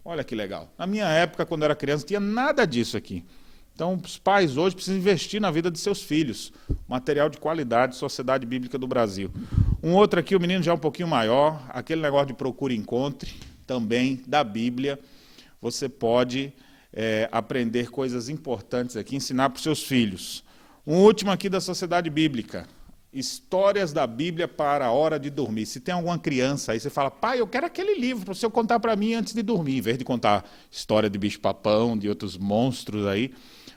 Olha 0.04 0.24
que 0.24 0.34
legal. 0.34 0.68
Na 0.76 0.86
minha 0.86 1.06
época, 1.06 1.46
quando 1.46 1.62
eu 1.62 1.66
era 1.66 1.76
criança, 1.76 2.02
não 2.02 2.08
tinha 2.08 2.20
nada 2.20 2.66
disso 2.66 2.96
aqui. 2.96 3.24
Então, 3.74 3.98
os 4.04 4.18
pais 4.18 4.56
hoje 4.56 4.74
precisam 4.74 4.98
investir 4.98 5.40
na 5.40 5.50
vida 5.50 5.70
de 5.70 5.78
seus 5.78 6.02
filhos. 6.02 6.52
Material 6.88 7.30
de 7.30 7.38
qualidade, 7.38 7.96
Sociedade 7.96 8.44
Bíblica 8.44 8.76
do 8.76 8.86
Brasil. 8.86 9.30
Um 9.82 9.94
outro 9.94 10.20
aqui, 10.20 10.36
o 10.36 10.40
menino 10.40 10.62
já 10.62 10.72
é 10.72 10.74
um 10.74 10.78
pouquinho 10.78 11.08
maior, 11.08 11.62
aquele 11.70 12.02
negócio 12.02 12.26
de 12.26 12.34
procura 12.34 12.74
e 12.74 12.76
encontre, 12.76 13.32
também 13.66 14.22
da 14.26 14.44
Bíblia. 14.44 14.98
Você 15.62 15.88
pode 15.88 16.52
é, 16.92 17.28
aprender 17.30 17.90
coisas 17.90 18.28
importantes 18.28 18.96
aqui, 18.96 19.16
ensinar 19.16 19.50
para 19.50 19.56
os 19.56 19.62
seus 19.62 19.82
filhos. 19.82 20.44
Um 20.86 20.96
último 20.96 21.30
aqui 21.30 21.48
da 21.48 21.60
Sociedade 21.60 22.10
Bíblica, 22.10 22.66
Histórias 23.12 23.92
da 23.92 24.06
Bíblia 24.06 24.46
para 24.46 24.86
a 24.86 24.92
hora 24.92 25.18
de 25.18 25.30
dormir. 25.30 25.66
Se 25.66 25.80
tem 25.80 25.92
alguma 25.92 26.16
criança 26.16 26.70
aí, 26.70 26.78
você 26.78 26.88
fala, 26.88 27.10
pai, 27.10 27.40
eu 27.40 27.46
quero 27.46 27.66
aquele 27.66 27.98
livro 27.98 28.24
para 28.24 28.32
o 28.32 28.34
senhor 28.36 28.52
contar 28.52 28.78
para 28.78 28.94
mim 28.94 29.14
antes 29.14 29.34
de 29.34 29.42
dormir, 29.42 29.78
em 29.78 29.80
vez 29.80 29.98
de 29.98 30.04
contar 30.04 30.48
história 30.70 31.10
de 31.10 31.18
bicho-papão, 31.18 31.98
de 31.98 32.08
outros 32.08 32.38
monstros 32.38 33.06
aí, 33.06 33.34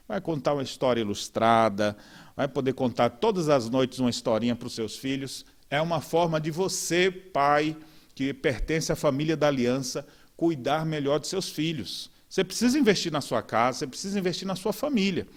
vai 0.07 0.21
contar 0.21 0.53
uma 0.53 0.61
história 0.61 1.01
ilustrada, 1.01 1.97
vai 2.35 2.47
poder 2.47 2.73
contar 2.73 3.09
todas 3.09 3.49
as 3.49 3.67
noites 3.67 3.97
uma 3.97 4.09
historinha 4.09 4.55
para 4.55 4.67
os 4.67 4.75
seus 4.75 4.97
filhos. 4.97 5.43
É 5.67 5.81
uma 5.81 5.99
forma 5.99 6.39
de 6.39 6.51
você, 6.51 7.09
pai, 7.09 7.75
que 8.13 8.35
pertence 8.35 8.91
à 8.91 8.95
família 8.95 9.35
da 9.35 9.47
aliança, 9.47 10.05
cuidar 10.37 10.85
melhor 10.85 11.19
de 11.19 11.27
seus 11.27 11.49
filhos. 11.49 12.12
Você 12.33 12.43
precisa 12.43 12.79
investir 12.79 13.11
na 13.11 13.21
sua 13.21 13.43
casa, 13.43 13.77
você 13.77 13.85
precisa 13.85 14.17
investir 14.17 14.47
na 14.47 14.55
sua 14.55 14.73
família. 14.73 15.27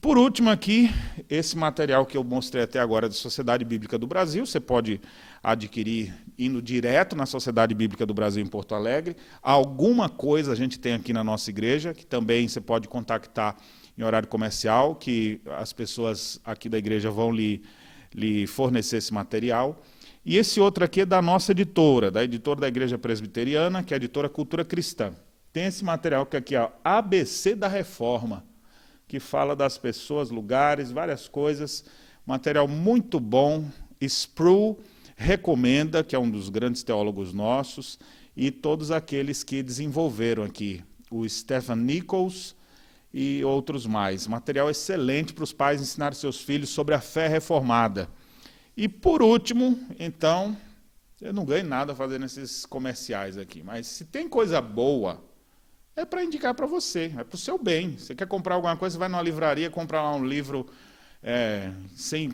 Por 0.00 0.16
último, 0.16 0.48
aqui, 0.48 0.88
esse 1.28 1.58
material 1.58 2.06
que 2.06 2.16
eu 2.16 2.22
mostrei 2.22 2.62
até 2.62 2.78
agora 2.78 3.08
da 3.08 3.14
Sociedade 3.16 3.64
Bíblica 3.64 3.98
do 3.98 4.06
Brasil, 4.06 4.46
você 4.46 4.60
pode 4.60 5.00
adquirir 5.42 6.14
indo 6.38 6.62
direto 6.62 7.16
na 7.16 7.26
Sociedade 7.26 7.74
Bíblica 7.74 8.06
do 8.06 8.14
Brasil 8.14 8.40
em 8.40 8.46
Porto 8.46 8.72
Alegre. 8.72 9.16
Alguma 9.42 10.08
coisa 10.08 10.52
a 10.52 10.54
gente 10.54 10.78
tem 10.78 10.92
aqui 10.92 11.12
na 11.12 11.24
nossa 11.24 11.50
igreja, 11.50 11.92
que 11.92 12.06
também 12.06 12.46
você 12.46 12.60
pode 12.60 12.86
contactar 12.86 13.56
em 13.98 14.04
horário 14.04 14.28
comercial, 14.28 14.94
que 14.94 15.40
as 15.58 15.72
pessoas 15.72 16.40
aqui 16.44 16.68
da 16.68 16.78
igreja 16.78 17.10
vão 17.10 17.32
lhe, 17.32 17.62
lhe 18.14 18.46
fornecer 18.46 18.98
esse 18.98 19.12
material. 19.12 19.82
E 20.24 20.36
esse 20.36 20.60
outro 20.60 20.84
aqui 20.84 21.00
é 21.00 21.04
da 21.04 21.20
nossa 21.20 21.50
editora, 21.50 22.12
da 22.12 22.22
editora 22.22 22.60
da 22.60 22.68
Igreja 22.68 22.96
Presbiteriana, 22.96 23.82
que 23.82 23.92
é 23.92 23.96
a 23.96 23.98
editora 23.98 24.28
Cultura 24.28 24.64
Cristã. 24.64 25.12
Tem 25.52 25.64
esse 25.64 25.84
material 25.84 26.24
que 26.26 26.36
é 26.36 26.38
aqui, 26.38 26.56
ó, 26.56 26.70
ABC 26.84 27.54
da 27.54 27.68
Reforma 27.68 28.48
que 29.10 29.18
fala 29.18 29.56
das 29.56 29.76
pessoas, 29.76 30.30
lugares, 30.30 30.92
várias 30.92 31.26
coisas. 31.26 31.84
Material 32.24 32.68
muito 32.68 33.18
bom. 33.18 33.68
Sproul 34.00 34.78
recomenda, 35.16 36.04
que 36.04 36.14
é 36.14 36.18
um 36.18 36.30
dos 36.30 36.48
grandes 36.48 36.84
teólogos 36.84 37.34
nossos, 37.34 37.98
e 38.36 38.52
todos 38.52 38.92
aqueles 38.92 39.42
que 39.42 39.64
desenvolveram 39.64 40.44
aqui. 40.44 40.84
O 41.10 41.28
Stephen 41.28 41.78
Nichols 41.78 42.54
e 43.12 43.42
outros 43.42 43.84
mais. 43.84 44.28
Material 44.28 44.70
excelente 44.70 45.32
para 45.32 45.42
os 45.42 45.52
pais 45.52 45.82
ensinar 45.82 46.14
seus 46.14 46.40
filhos 46.40 46.70
sobre 46.70 46.94
a 46.94 47.00
fé 47.00 47.26
reformada. 47.26 48.08
E 48.76 48.88
por 48.88 49.24
último, 49.24 49.76
então, 49.98 50.56
eu 51.20 51.32
não 51.32 51.44
ganho 51.44 51.66
nada 51.66 51.96
fazendo 51.96 52.26
esses 52.26 52.64
comerciais 52.64 53.36
aqui, 53.36 53.60
mas 53.60 53.88
se 53.88 54.04
tem 54.04 54.28
coisa 54.28 54.60
boa 54.60 55.20
é 55.96 56.04
para 56.04 56.24
indicar 56.24 56.54
para 56.54 56.66
você, 56.66 57.12
é 57.18 57.24
para 57.24 57.34
o 57.34 57.38
seu 57.38 57.58
bem. 57.58 57.96
Você 57.96 58.14
quer 58.14 58.26
comprar 58.26 58.54
alguma 58.54 58.76
coisa, 58.76 58.98
vai 58.98 59.08
numa 59.08 59.22
livraria, 59.22 59.70
comprar 59.70 60.02
lá 60.02 60.14
um 60.14 60.24
livro 60.24 60.66
é, 61.22 61.70
sem, 61.94 62.32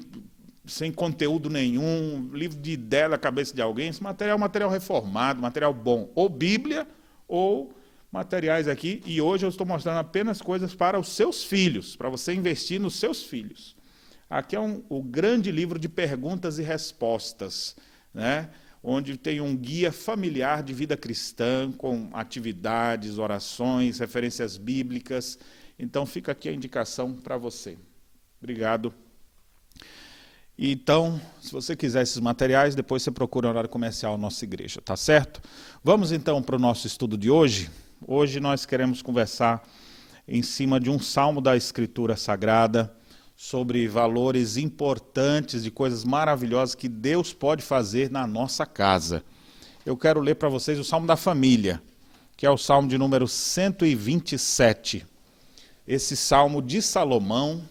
sem 0.67 0.93
conteúdo 0.93 1.51
nenhum, 1.51 2.31
livro 2.33 2.59
de 2.59 2.73
ideia 2.73 3.09
da 3.09 3.19
cabeça 3.19 3.55
de 3.55 3.63
alguém. 3.63 3.89
Esse 3.89 4.03
material 4.03 4.37
é 4.37 4.41
material 4.41 4.71
reformado, 4.71 5.41
material 5.41 5.73
bom. 5.75 6.11
Ou 6.15 6.29
Bíblia, 6.29 6.87
ou 7.27 7.73
materiais 8.11 8.69
aqui. 8.69 9.03
E 9.05 9.21
hoje 9.21 9.45
eu 9.45 9.51
estou 9.51 9.67
mostrando 9.67 9.99
apenas 9.99 10.41
coisas 10.41 10.75
para 10.75 10.99
os 10.99 11.09
seus 11.09 11.45
filhos, 11.45 11.97
para 11.97 12.09
você 12.09 12.33
investir 12.33 12.81
nos 12.81 12.97
seus 12.97 13.23
filhos. 13.23 13.77
Aqui 14.29 14.57
é 14.57 14.61
um, 14.61 14.83
o 14.89 15.03
grande 15.03 15.53
livro 15.53 15.79
de 15.79 15.89
perguntas 15.89 16.59
e 16.59 16.63
respostas. 16.63 17.77
Né? 18.13 18.49
Onde 18.89 19.17
tem 19.17 19.41
um 19.41 19.57
guia 19.57 19.91
familiar 19.91 20.63
de 20.63 20.73
vida 20.73 20.97
cristã, 20.97 21.73
com 21.73 22.09
atividades, 22.13 23.19
orações, 23.19 23.99
referências 23.99 24.57
bíblicas. 24.57 25.37
Então, 25.77 26.07
fica 26.07 26.31
aqui 26.31 26.49
a 26.49 26.53
indicação 26.53 27.13
para 27.13 27.37
você. 27.37 27.77
Obrigado. 28.41 28.95
Então, 30.57 31.21
se 31.43 31.51
você 31.51 31.75
quiser 31.75 32.05
esses 32.05 32.21
materiais, 32.21 32.77
depois 32.77 33.03
você 33.03 33.11
procura 33.11 33.49
o 33.49 33.51
horário 33.51 33.69
comercial 33.69 34.17
nossa 34.17 34.45
igreja, 34.45 34.81
tá 34.81 34.97
certo? 34.97 35.43
Vamos 35.83 36.13
então 36.13 36.41
para 36.41 36.55
o 36.55 36.61
nosso 36.61 36.87
estudo 36.87 37.19
de 37.19 37.29
hoje. 37.29 37.69
Hoje 38.07 38.39
nós 38.39 38.65
queremos 38.65 39.03
conversar 39.03 39.69
em 40.29 40.45
cima 40.45 40.79
de 40.79 40.91
um 40.91 41.01
salmo 41.01 41.41
da 41.41 41.57
Escritura 41.57 42.17
Sagrada 42.17 42.95
sobre 43.37 43.87
valores 43.87 44.57
importantes, 44.57 45.63
de 45.63 45.71
coisas 45.71 46.05
maravilhosas 46.05 46.75
que 46.75 46.89
Deus 46.89 47.35
pode 47.35 47.63
fazer 47.63 48.11
na 48.11 48.27
nossa 48.27 48.65
casa. 48.65 49.23
Eu 49.85 49.97
quero 49.97 50.21
ler 50.21 50.37
para 50.37 50.49
vocês 50.49 50.79
o 50.79 50.85
Salmo 50.85 51.07
da 51.07 51.17
Família, 51.17 51.83
que 52.35 52.47
é 52.47 52.51
o 52.51 52.57
Salmo 52.57 52.89
de 52.89 52.97
número 52.97 53.29
127. 53.29 55.07
Esse 55.87 56.17
Salmo 56.17 56.63
de 56.63 56.81
Salomão, 56.81 57.63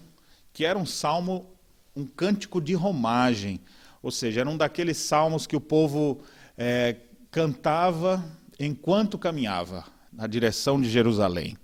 que 0.53 0.63
era 0.63 0.77
um 0.77 0.86
salmo, 0.86 1.48
um 1.95 2.05
cântico 2.05 2.62
de 2.62 2.75
romagem, 2.75 3.60
ou 4.03 4.12
seja, 4.12 4.41
era 4.41 4.50
um 4.50 4.55
daqueles 4.55 4.98
salmos 4.98 5.48
que 5.48 5.55
o 5.55 5.62
povo 5.62 6.19
é, 6.55 6.95
cantava 7.31 8.24
enquanto 8.60 9.17
caminhava 9.17 9.84
na 10.13 10.27
direção 10.27 10.79
de 10.79 10.89
Jerusalém 10.89 11.57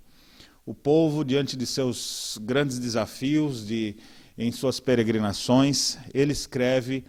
o 0.66 0.74
povo, 0.74 1.24
diante 1.24 1.58
de 1.58 1.66
seus 1.66 2.38
grandes 2.42 2.78
desafios, 2.80 3.66
de, 3.66 3.96
em 4.38 4.52
suas 4.52 4.80
peregrinações, 4.80 5.98
ele 6.14 6.32
escreve 6.32 7.04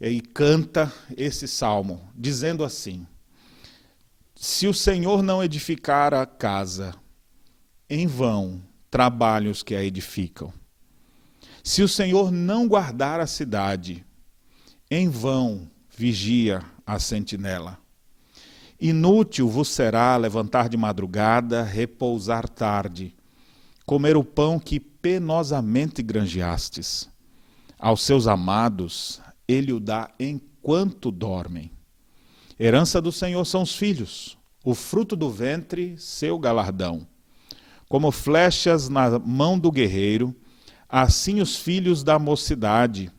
e 0.00 0.20
canta 0.20 0.92
esse 1.16 1.46
salmo, 1.46 2.08
dizendo 2.14 2.64
assim: 2.64 3.06
Se 4.34 4.66
o 4.66 4.74
Senhor 4.74 5.22
não 5.22 5.42
edificar 5.42 6.14
a 6.14 6.26
casa, 6.26 6.94
em 7.88 8.06
vão 8.06 8.62
trabalham 8.90 9.50
os 9.50 9.62
que 9.62 9.74
a 9.74 9.82
edificam. 9.82 10.52
Se 11.62 11.82
o 11.82 11.88
Senhor 11.88 12.30
não 12.30 12.66
guardar 12.66 13.20
a 13.20 13.26
cidade, 13.26 14.04
em 14.90 15.08
vão 15.08 15.70
vigia 15.96 16.62
a 16.86 16.98
sentinela. 16.98 17.78
Inútil 18.80 19.48
vos 19.48 19.68
será 19.68 20.16
levantar 20.16 20.68
de 20.68 20.76
madrugada, 20.76 21.64
repousar 21.64 22.48
tarde, 22.48 23.12
comer 23.84 24.16
o 24.16 24.22
pão 24.22 24.60
que 24.60 24.78
penosamente 24.78 26.00
granjeastes. 26.00 27.10
Aos 27.76 28.02
seus 28.02 28.28
amados 28.28 29.20
ele 29.48 29.72
o 29.72 29.80
dá 29.80 30.08
enquanto 30.20 31.10
dormem. 31.10 31.72
Herança 32.58 33.00
do 33.00 33.10
Senhor 33.10 33.44
são 33.44 33.62
os 33.62 33.74
filhos, 33.74 34.38
o 34.64 34.76
fruto 34.76 35.16
do 35.16 35.28
ventre, 35.28 35.96
seu 35.98 36.38
galardão. 36.38 37.04
Como 37.88 38.12
flechas 38.12 38.88
na 38.88 39.18
mão 39.18 39.58
do 39.58 39.72
guerreiro, 39.72 40.32
assim 40.88 41.40
os 41.40 41.56
filhos 41.56 42.04
da 42.04 42.16
mocidade. 42.16 43.10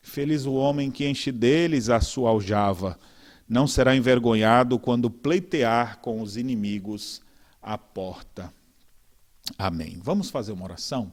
Feliz 0.00 0.46
o 0.46 0.54
homem 0.54 0.90
que 0.90 1.06
enche 1.06 1.30
deles 1.30 1.90
a 1.90 2.00
sua 2.00 2.30
aljava 2.30 2.98
não 3.48 3.66
será 3.66 3.94
envergonhado 3.94 4.78
quando 4.78 5.10
pleitear 5.10 5.98
com 5.98 6.20
os 6.20 6.36
inimigos 6.36 7.20
à 7.62 7.76
porta. 7.76 8.52
Amém. 9.58 9.98
Vamos 10.02 10.30
fazer 10.30 10.52
uma 10.52 10.64
oração? 10.64 11.12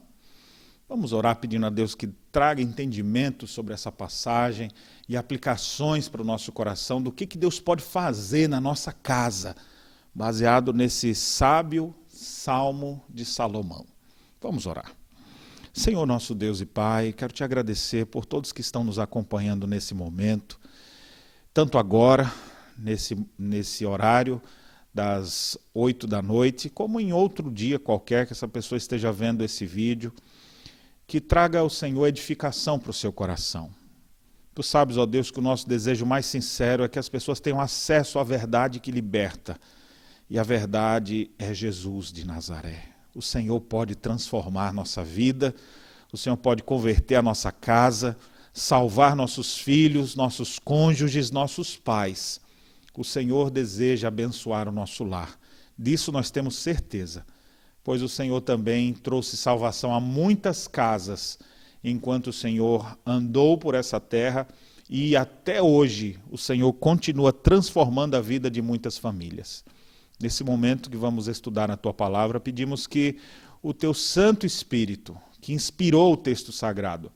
Vamos 0.88 1.12
orar 1.12 1.36
pedindo 1.36 1.64
a 1.64 1.70
Deus 1.70 1.94
que 1.94 2.06
traga 2.30 2.60
entendimento 2.60 3.46
sobre 3.46 3.72
essa 3.72 3.90
passagem 3.90 4.70
e 5.08 5.16
aplicações 5.16 6.08
para 6.08 6.22
o 6.22 6.24
nosso 6.24 6.52
coração 6.52 7.00
do 7.00 7.12
que, 7.12 7.26
que 7.26 7.38
Deus 7.38 7.60
pode 7.60 7.82
fazer 7.82 8.48
na 8.48 8.60
nossa 8.60 8.92
casa, 8.92 9.56
baseado 10.14 10.72
nesse 10.72 11.14
sábio 11.14 11.94
salmo 12.08 13.02
de 13.08 13.24
Salomão. 13.24 13.86
Vamos 14.40 14.66
orar. 14.66 14.92
Senhor 15.72 16.04
nosso 16.04 16.34
Deus 16.34 16.60
e 16.60 16.66
Pai, 16.66 17.12
quero 17.12 17.32
te 17.32 17.42
agradecer 17.42 18.04
por 18.06 18.26
todos 18.26 18.52
que 18.52 18.60
estão 18.60 18.84
nos 18.84 18.98
acompanhando 18.98 19.66
nesse 19.66 19.94
momento 19.94 20.60
tanto 21.52 21.78
agora 21.78 22.32
nesse, 22.78 23.16
nesse 23.38 23.84
horário 23.84 24.40
das 24.92 25.56
oito 25.74 26.06
da 26.06 26.20
noite, 26.20 26.68
como 26.68 27.00
em 27.00 27.12
outro 27.12 27.50
dia 27.50 27.78
qualquer 27.78 28.26
que 28.26 28.32
essa 28.32 28.48
pessoa 28.48 28.76
esteja 28.76 29.10
vendo 29.10 29.42
esse 29.42 29.64
vídeo, 29.64 30.12
que 31.06 31.20
traga 31.20 31.60
ao 31.60 31.70
Senhor 31.70 32.06
edificação 32.06 32.78
para 32.78 32.90
o 32.90 32.94
seu 32.94 33.12
coração. 33.12 33.70
Tu 34.54 34.62
sabes, 34.62 34.98
ó 34.98 35.06
Deus, 35.06 35.30
que 35.30 35.38
o 35.38 35.42
nosso 35.42 35.66
desejo 35.66 36.04
mais 36.04 36.26
sincero 36.26 36.84
é 36.84 36.88
que 36.88 36.98
as 36.98 37.08
pessoas 37.08 37.40
tenham 37.40 37.60
acesso 37.60 38.18
à 38.18 38.24
verdade 38.24 38.80
que 38.80 38.90
liberta. 38.90 39.58
E 40.28 40.38
a 40.38 40.42
verdade 40.42 41.30
é 41.38 41.54
Jesus 41.54 42.12
de 42.12 42.26
Nazaré. 42.26 42.84
O 43.14 43.22
Senhor 43.22 43.60
pode 43.60 43.94
transformar 43.94 44.72
nossa 44.72 45.02
vida, 45.02 45.54
o 46.12 46.18
Senhor 46.18 46.36
pode 46.36 46.62
converter 46.62 47.14
a 47.14 47.22
nossa 47.22 47.50
casa, 47.50 48.16
salvar 48.52 49.16
nossos 49.16 49.56
filhos, 49.56 50.14
nossos 50.14 50.58
cônjuges, 50.58 51.30
nossos 51.30 51.76
pais. 51.76 52.40
O 52.96 53.04
Senhor 53.04 53.50
deseja 53.50 54.08
abençoar 54.08 54.68
o 54.68 54.72
nosso 54.72 55.04
lar. 55.04 55.38
Disso 55.78 56.12
nós 56.12 56.30
temos 56.30 56.56
certeza, 56.56 57.24
pois 57.82 58.02
o 58.02 58.08
Senhor 58.08 58.40
também 58.42 58.92
trouxe 58.92 59.36
salvação 59.36 59.94
a 59.94 60.00
muitas 60.00 60.68
casas 60.68 61.38
enquanto 61.82 62.28
o 62.28 62.32
Senhor 62.32 62.98
andou 63.04 63.56
por 63.56 63.74
essa 63.74 63.98
terra 63.98 64.46
e 64.88 65.16
até 65.16 65.62
hoje 65.62 66.18
o 66.30 66.36
Senhor 66.36 66.72
continua 66.74 67.32
transformando 67.32 68.14
a 68.14 68.20
vida 68.20 68.50
de 68.50 68.60
muitas 68.60 68.98
famílias. 68.98 69.64
Nesse 70.20 70.44
momento 70.44 70.90
que 70.90 70.96
vamos 70.96 71.26
estudar 71.26 71.70
a 71.70 71.76
tua 71.76 71.94
palavra, 71.94 72.38
pedimos 72.38 72.86
que 72.86 73.16
o 73.62 73.72
teu 73.72 73.94
Santo 73.94 74.44
Espírito, 74.44 75.16
que 75.40 75.52
inspirou 75.52 76.12
o 76.12 76.16
texto 76.16 76.52
sagrado, 76.52 77.10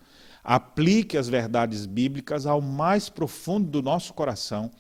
aplique 0.49 1.19
as 1.19 1.29
verdades 1.29 1.87
bíblicas 1.87 2.47
ao 2.47 2.61
mais 2.61 3.09
profundo 3.09 3.69
do 3.69 3.83
nosso 3.83 4.15
coração, 4.15 4.71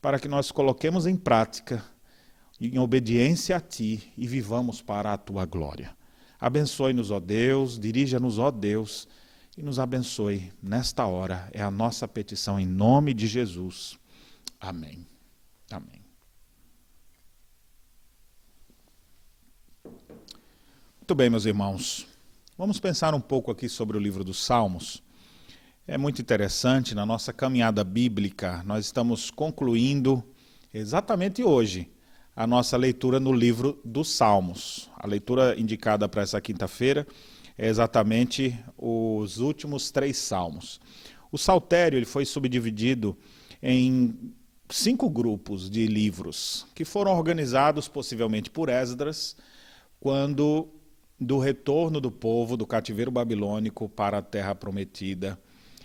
para 0.00 0.18
que 0.18 0.26
nós 0.26 0.50
coloquemos 0.50 1.06
em 1.06 1.14
prática, 1.14 1.84
em 2.58 2.78
obediência 2.78 3.54
a 3.54 3.60
Ti 3.60 4.10
e 4.16 4.26
vivamos 4.26 4.80
para 4.80 5.12
a 5.12 5.18
Tua 5.18 5.44
glória. 5.44 5.94
Abençoe-nos, 6.40 7.10
ó 7.10 7.20
Deus, 7.20 7.78
dirija-nos, 7.78 8.38
ó 8.38 8.50
Deus, 8.50 9.06
e 9.58 9.62
nos 9.62 9.78
abençoe 9.78 10.50
nesta 10.62 11.04
hora. 11.04 11.50
É 11.52 11.60
a 11.60 11.70
nossa 11.70 12.08
petição 12.08 12.58
em 12.58 12.64
nome 12.64 13.12
de 13.12 13.26
Jesus. 13.26 13.98
Amém. 14.58 15.06
Amém. 15.70 16.00
Muito 20.98 21.14
bem, 21.14 21.28
meus 21.28 21.44
irmãos. 21.44 22.06
Vamos 22.56 22.80
pensar 22.80 23.14
um 23.14 23.20
pouco 23.20 23.50
aqui 23.50 23.68
sobre 23.68 23.98
o 23.98 24.00
livro 24.00 24.24
dos 24.24 24.42
Salmos. 24.42 25.02
É 25.86 25.98
muito 25.98 26.20
interessante, 26.20 26.94
na 26.94 27.04
nossa 27.04 27.32
caminhada 27.32 27.82
bíblica, 27.82 28.62
nós 28.64 28.84
estamos 28.84 29.30
concluindo 29.30 30.22
exatamente 30.72 31.42
hoje 31.42 31.90
a 32.36 32.46
nossa 32.46 32.76
leitura 32.76 33.18
no 33.18 33.32
livro 33.32 33.80
dos 33.84 34.10
Salmos. 34.10 34.90
A 34.96 35.06
leitura 35.06 35.58
indicada 35.58 36.08
para 36.08 36.22
essa 36.22 36.40
quinta-feira 36.40 37.06
é 37.58 37.66
exatamente 37.66 38.56
os 38.76 39.38
últimos 39.38 39.90
três 39.90 40.16
salmos. 40.18 40.80
O 41.32 41.38
saltério 41.38 41.96
ele 41.96 42.06
foi 42.06 42.24
subdividido 42.24 43.16
em 43.62 44.32
cinco 44.68 45.10
grupos 45.10 45.68
de 45.68 45.86
livros 45.86 46.66
que 46.74 46.84
foram 46.84 47.16
organizados 47.16 47.88
possivelmente 47.88 48.50
por 48.50 48.68
Esdras 48.68 49.36
quando 49.98 50.68
do 51.18 51.38
retorno 51.38 52.00
do 52.00 52.10
povo 52.10 52.56
do 52.56 52.66
cativeiro 52.66 53.10
babilônico 53.10 53.88
para 53.88 54.18
a 54.18 54.22
terra 54.22 54.54
prometida 54.54 55.38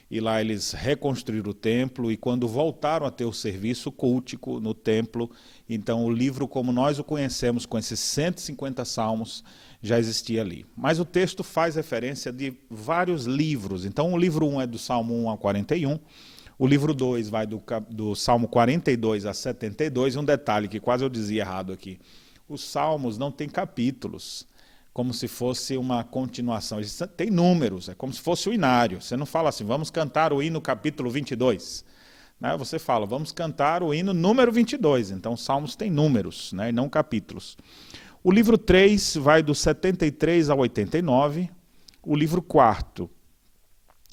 e 0.10 0.20
lá 0.20 0.40
eles 0.40 0.72
reconstruíram 0.72 1.50
o 1.50 1.54
templo 1.54 2.12
e 2.12 2.18
quando 2.18 2.48
voltaram 2.48 3.06
a 3.06 3.12
ter 3.12 3.26
o 3.26 3.34
serviço 3.34 3.92
cultico 3.92 4.60
no 4.60 4.74
templo, 4.74 5.30
então 5.68 6.06
o 6.06 6.12
livro 6.12 6.48
como 6.48 6.72
nós 6.72 7.00
o 7.00 7.04
conhecemos 7.04 7.66
com 7.66 7.78
esses 7.78 8.00
150 8.00 8.86
salmos 8.86 9.44
já 9.82 10.00
existia 10.00 10.42
ali. 10.42 10.66
Mas 10.76 11.00
o 11.00 11.06
texto 11.06 11.44
faz 11.44 11.76
referência 11.76 12.32
de 12.32 12.54
vários 12.70 13.26
livros. 13.26 13.86
Então 13.86 14.14
o 14.14 14.18
livro 14.18 14.48
1 14.48 14.62
é 14.62 14.68
do 14.68 14.78
Salmo 14.78 15.16
1 15.26 15.30
a 15.32 15.38
41, 15.38 16.00
o 16.58 16.68
livro 16.68 16.94
2 16.94 17.30
vai 17.30 17.46
do, 17.46 17.62
do 17.90 18.16
Salmo 18.16 18.48
42 18.48 19.26
a 19.26 19.34
72, 19.34 20.16
e 20.16 20.18
um 20.18 20.24
detalhe 20.24 20.68
que 20.68 20.80
quase 20.80 21.04
eu 21.04 21.10
dizia 21.10 21.42
errado 21.42 21.74
aqui. 21.74 22.00
Os 22.48 22.64
salmos 22.64 23.18
não 23.18 23.32
têm 23.32 23.50
capítulos 23.50 24.48
como 24.96 25.14
se 25.14 25.28
fosse 25.28 25.76
uma 25.76 26.06
continuação. 26.06 26.80
Tem 27.18 27.30
números, 27.30 27.90
é 27.90 27.94
como 27.94 28.14
se 28.14 28.22
fosse 28.22 28.48
o 28.48 28.54
inário. 28.54 29.02
Você 29.02 29.18
não 29.18 29.26
fala 29.26 29.50
assim, 29.50 29.66
vamos 29.66 29.92
cantar 29.92 30.32
o 30.32 30.42
hino 30.42 30.62
capítulo 30.62 31.10
22. 31.12 31.84
Né? 32.40 32.56
Você 32.56 32.80
fala, 32.80 33.06
vamos 33.06 33.34
cantar 33.34 33.84
o 33.84 33.94
hino 33.94 34.14
número 34.14 34.54
22. 34.54 35.12
Então, 35.12 35.36
Salmos 35.36 35.76
tem 35.76 35.92
números, 35.92 36.54
né? 36.54 36.70
e 36.70 36.72
não 36.72 36.88
capítulos. 36.88 37.58
O 38.24 38.32
livro 38.32 38.58
3 38.58 39.18
vai 39.18 39.44
do 39.44 39.54
73 39.54 40.50
ao 40.50 40.60
89. 40.60 41.50
O 42.02 42.16
livro 42.16 42.42
4 42.42 43.12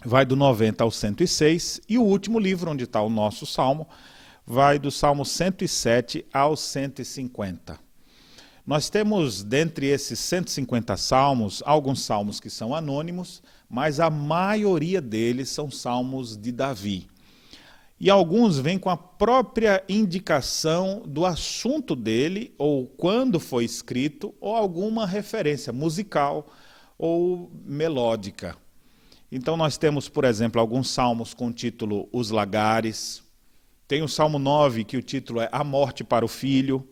vai 0.04 0.26
do 0.26 0.34
90 0.34 0.82
ao 0.82 0.90
106. 0.90 1.80
E 1.88 1.96
o 1.96 2.02
último 2.02 2.40
livro, 2.40 2.72
onde 2.72 2.82
está 2.82 3.00
o 3.00 3.08
nosso 3.08 3.46
salmo, 3.46 3.86
vai 4.44 4.80
do 4.80 4.90
Salmo 4.90 5.24
107 5.24 6.26
ao 6.34 6.56
150. 6.56 7.91
Nós 8.64 8.88
temos, 8.88 9.42
dentre 9.42 9.86
esses 9.86 10.20
150 10.20 10.96
salmos, 10.96 11.62
alguns 11.66 12.02
salmos 12.02 12.38
que 12.38 12.48
são 12.48 12.74
anônimos, 12.74 13.42
mas 13.68 13.98
a 13.98 14.08
maioria 14.08 15.00
deles 15.00 15.48
são 15.48 15.68
salmos 15.68 16.36
de 16.36 16.52
Davi. 16.52 17.08
E 17.98 18.08
alguns 18.08 18.58
vêm 18.58 18.78
com 18.78 18.88
a 18.88 18.96
própria 18.96 19.82
indicação 19.88 21.02
do 21.06 21.26
assunto 21.26 21.96
dele, 21.96 22.54
ou 22.56 22.86
quando 22.86 23.40
foi 23.40 23.64
escrito, 23.64 24.34
ou 24.40 24.54
alguma 24.54 25.06
referência 25.06 25.72
musical 25.72 26.48
ou 26.96 27.50
melódica. 27.64 28.56
Então, 29.30 29.56
nós 29.56 29.76
temos, 29.76 30.08
por 30.08 30.24
exemplo, 30.24 30.60
alguns 30.60 30.88
salmos 30.90 31.34
com 31.34 31.48
o 31.48 31.52
título 31.52 32.08
Os 32.12 32.30
Lagares. 32.30 33.22
Tem 33.88 34.02
o 34.02 34.08
Salmo 34.08 34.38
9, 34.38 34.84
que 34.84 34.96
o 34.96 35.02
título 35.02 35.40
é 35.40 35.48
A 35.50 35.64
Morte 35.64 36.04
para 36.04 36.24
o 36.24 36.28
Filho. 36.28 36.86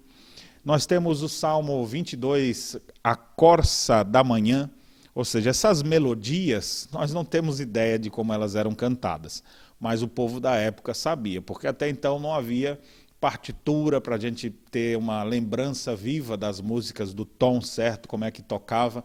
Nós 0.64 0.84
temos 0.84 1.22
o 1.22 1.28
Salmo 1.28 1.84
22, 1.86 2.76
a 3.02 3.16
corça 3.16 4.02
da 4.02 4.22
manhã, 4.22 4.70
ou 5.14 5.24
seja, 5.24 5.50
essas 5.50 5.82
melodias, 5.82 6.86
nós 6.92 7.14
não 7.14 7.24
temos 7.24 7.60
ideia 7.60 7.98
de 7.98 8.10
como 8.10 8.32
elas 8.32 8.54
eram 8.54 8.74
cantadas, 8.74 9.42
mas 9.78 10.02
o 10.02 10.08
povo 10.08 10.38
da 10.38 10.56
época 10.56 10.92
sabia, 10.92 11.40
porque 11.40 11.66
até 11.66 11.88
então 11.88 12.20
não 12.20 12.34
havia 12.34 12.78
partitura 13.18 14.00
para 14.00 14.16
a 14.16 14.18
gente 14.18 14.50
ter 14.50 14.98
uma 14.98 15.22
lembrança 15.22 15.96
viva 15.96 16.36
das 16.36 16.60
músicas, 16.60 17.14
do 17.14 17.24
tom 17.24 17.60
certo, 17.60 18.06
como 18.08 18.24
é 18.24 18.30
que 18.30 18.42
tocava. 18.42 19.04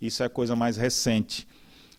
Isso 0.00 0.22
é 0.22 0.28
coisa 0.28 0.56
mais 0.56 0.76
recente. 0.76 1.46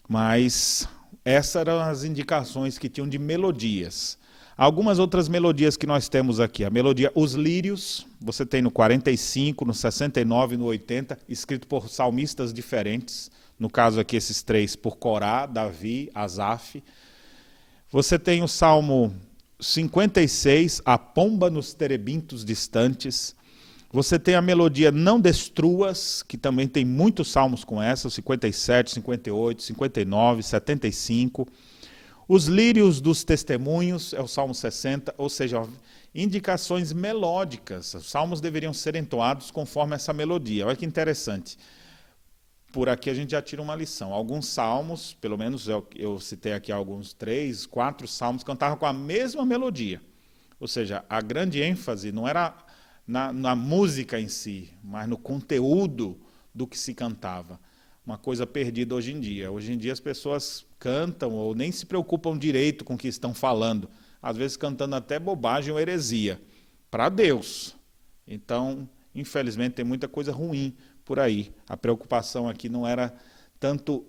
Mas 0.07 0.87
essas 1.23 1.55
eram 1.55 1.79
as 1.79 2.03
indicações 2.03 2.77
que 2.77 2.89
tinham 2.89 3.07
de 3.07 3.17
melodias. 3.17 4.17
Algumas 4.55 4.99
outras 4.99 5.27
melodias 5.27 5.75
que 5.75 5.87
nós 5.87 6.07
temos 6.07 6.39
aqui. 6.39 6.63
A 6.63 6.69
melodia 6.69 7.11
Os 7.15 7.33
Lírios, 7.33 8.05
você 8.21 8.45
tem 8.45 8.61
no 8.61 8.69
45, 8.69 9.65
no 9.65 9.73
69 9.73 10.53
e 10.53 10.57
no 10.57 10.65
80, 10.65 11.17
escrito 11.27 11.67
por 11.67 11.89
salmistas 11.89 12.53
diferentes. 12.53 13.31
No 13.57 13.67
caso 13.67 13.99
aqui, 13.99 14.15
esses 14.15 14.43
três, 14.43 14.75
por 14.75 14.97
Corá, 14.97 15.47
Davi, 15.47 16.11
Asaf. 16.13 16.83
Você 17.91 18.19
tem 18.19 18.43
o 18.43 18.47
Salmo 18.47 19.15
56, 19.59 20.83
A 20.85 20.99
Pomba 20.99 21.49
nos 21.49 21.73
Terebintos 21.73 22.45
Distantes. 22.45 23.35
Você 23.91 24.19
tem 24.19 24.35
a 24.35 24.41
melodia 24.41 24.91
Não 24.91 25.19
Destruas, 25.19 26.21
que 26.21 26.37
também 26.37 26.67
tem 26.67 26.85
muitos 26.85 27.31
salmos 27.31 27.63
com 27.63 27.81
essa, 27.81 28.07
57, 28.07 28.91
58, 28.91 29.63
59, 29.63 30.43
75. 30.43 31.47
Os 32.27 32.45
lírios 32.45 33.01
dos 33.01 33.23
testemunhos, 33.23 34.13
é 34.13 34.21
o 34.21 34.27
Salmo 34.27 34.55
60, 34.55 35.13
ou 35.17 35.29
seja, 35.29 35.67
indicações 36.15 36.93
melódicas. 36.93 37.93
Os 37.93 38.09
salmos 38.09 38.39
deveriam 38.39 38.73
ser 38.73 38.95
entoados 38.95 39.51
conforme 39.51 39.95
essa 39.95 40.13
melodia. 40.13 40.65
Olha 40.65 40.75
que 40.75 40.85
interessante. 40.85 41.57
Por 42.71 42.87
aqui 42.87 43.09
a 43.09 43.13
gente 43.13 43.31
já 43.31 43.41
tira 43.41 43.61
uma 43.61 43.75
lição. 43.75 44.13
Alguns 44.13 44.47
salmos, 44.47 45.13
pelo 45.15 45.37
menos 45.37 45.67
eu, 45.67 45.85
eu 45.95 46.19
citei 46.19 46.53
aqui 46.53 46.71
alguns 46.71 47.13
três, 47.13 47.65
quatro 47.65 48.07
salmos, 48.07 48.43
cantavam 48.43 48.77
com 48.77 48.85
a 48.85 48.93
mesma 48.93 49.45
melodia. 49.45 50.01
Ou 50.59 50.67
seja, 50.67 51.03
a 51.09 51.21
grande 51.21 51.61
ênfase 51.61 52.11
não 52.11 52.27
era 52.27 52.55
na, 53.05 53.33
na 53.33 53.53
música 53.53 54.19
em 54.19 54.29
si, 54.29 54.69
mas 54.81 55.09
no 55.09 55.17
conteúdo 55.17 56.17
do 56.55 56.65
que 56.65 56.77
se 56.77 56.93
cantava 56.93 57.59
uma 58.05 58.17
coisa 58.17 58.45
perdida 58.45 58.95
hoje 58.95 59.13
em 59.13 59.19
dia. 59.19 59.51
Hoje 59.51 59.71
em 59.71 59.77
dia 59.77 59.93
as 59.93 59.99
pessoas 59.99 60.65
cantam 60.77 61.31
ou 61.31 61.55
nem 61.55 61.71
se 61.71 61.85
preocupam 61.85 62.37
direito 62.37 62.83
com 62.83 62.95
o 62.95 62.97
que 62.97 63.07
estão 63.07 63.33
falando, 63.33 63.89
às 64.21 64.35
vezes 64.35 64.57
cantando 64.57 64.95
até 64.95 65.17
bobagem 65.17 65.71
ou 65.71 65.79
heresia, 65.79 66.41
para 66.91 67.09
Deus. 67.09 67.75
Então, 68.27 68.87
infelizmente, 69.15 69.73
tem 69.73 69.85
muita 69.85 70.07
coisa 70.07 70.31
ruim 70.31 70.75
por 71.05 71.19
aí. 71.19 71.53
A 71.67 71.77
preocupação 71.77 72.47
aqui 72.47 72.67
não 72.67 72.85
era 72.87 73.13
tanto 73.59 74.05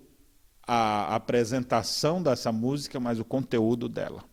a 0.67 1.15
apresentação 1.15 2.21
dessa 2.21 2.51
música, 2.51 2.99
mas 2.99 3.19
o 3.19 3.25
conteúdo 3.25 3.87
dela. 3.87 4.23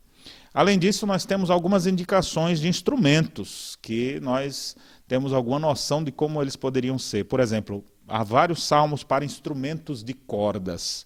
Além 0.55 0.79
disso, 0.79 1.07
nós 1.07 1.25
temos 1.25 1.51
algumas 1.51 1.87
indicações 1.87 2.61
de 2.61 2.68
instrumentos 2.68 3.77
que 3.81 4.20
nós 4.20 4.77
temos 5.09 5.33
alguma 5.33 5.59
noção 5.59 6.03
de 6.03 6.12
como 6.12 6.40
eles 6.42 6.57
poderiam 6.57 6.98
ser. 6.98 7.25
Por 7.25 7.40
exemplo, 7.40 7.85
há 8.06 8.22
vários 8.22 8.62
salmos 8.62 9.02
para 9.02 9.24
instrumentos 9.24 10.02
de 10.02 10.14
cordas. 10.14 11.04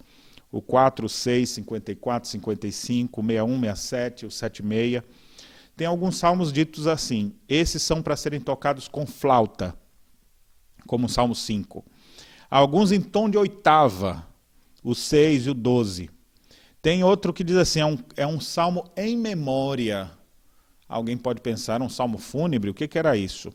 O 0.50 0.62
4, 0.62 1.08
6, 1.08 1.50
54, 1.50 2.28
55, 2.28 3.20
61, 3.20 3.60
67, 3.60 4.26
o 4.26 4.30
76. 4.30 5.02
Tem 5.76 5.86
alguns 5.86 6.16
salmos 6.16 6.52
ditos 6.52 6.86
assim: 6.86 7.34
esses 7.48 7.82
são 7.82 8.02
para 8.02 8.16
serem 8.16 8.40
tocados 8.40 8.88
com 8.88 9.06
flauta, 9.06 9.74
como 10.86 11.06
o 11.06 11.08
Salmo 11.08 11.34
5. 11.34 11.84
Alguns 12.50 12.92
em 12.92 13.00
tom 13.00 13.28
de 13.28 13.36
oitava, 13.36 14.26
o 14.82 14.94
6 14.94 15.46
e 15.46 15.50
o 15.50 15.54
12. 15.54 16.08
Tem 16.80 17.02
outro 17.04 17.32
que 17.32 17.44
diz 17.44 17.56
assim: 17.56 17.80
é 17.80 17.86
um, 17.86 17.98
é 18.16 18.26
um 18.26 18.40
salmo 18.40 18.90
em 18.96 19.16
memória. 19.16 20.10
Alguém 20.88 21.16
pode 21.16 21.40
pensar, 21.40 21.82
um 21.82 21.88
salmo 21.88 22.16
fúnebre? 22.16 22.70
O 22.70 22.74
que, 22.74 22.86
que 22.86 22.98
era 22.98 23.16
isso? 23.16 23.52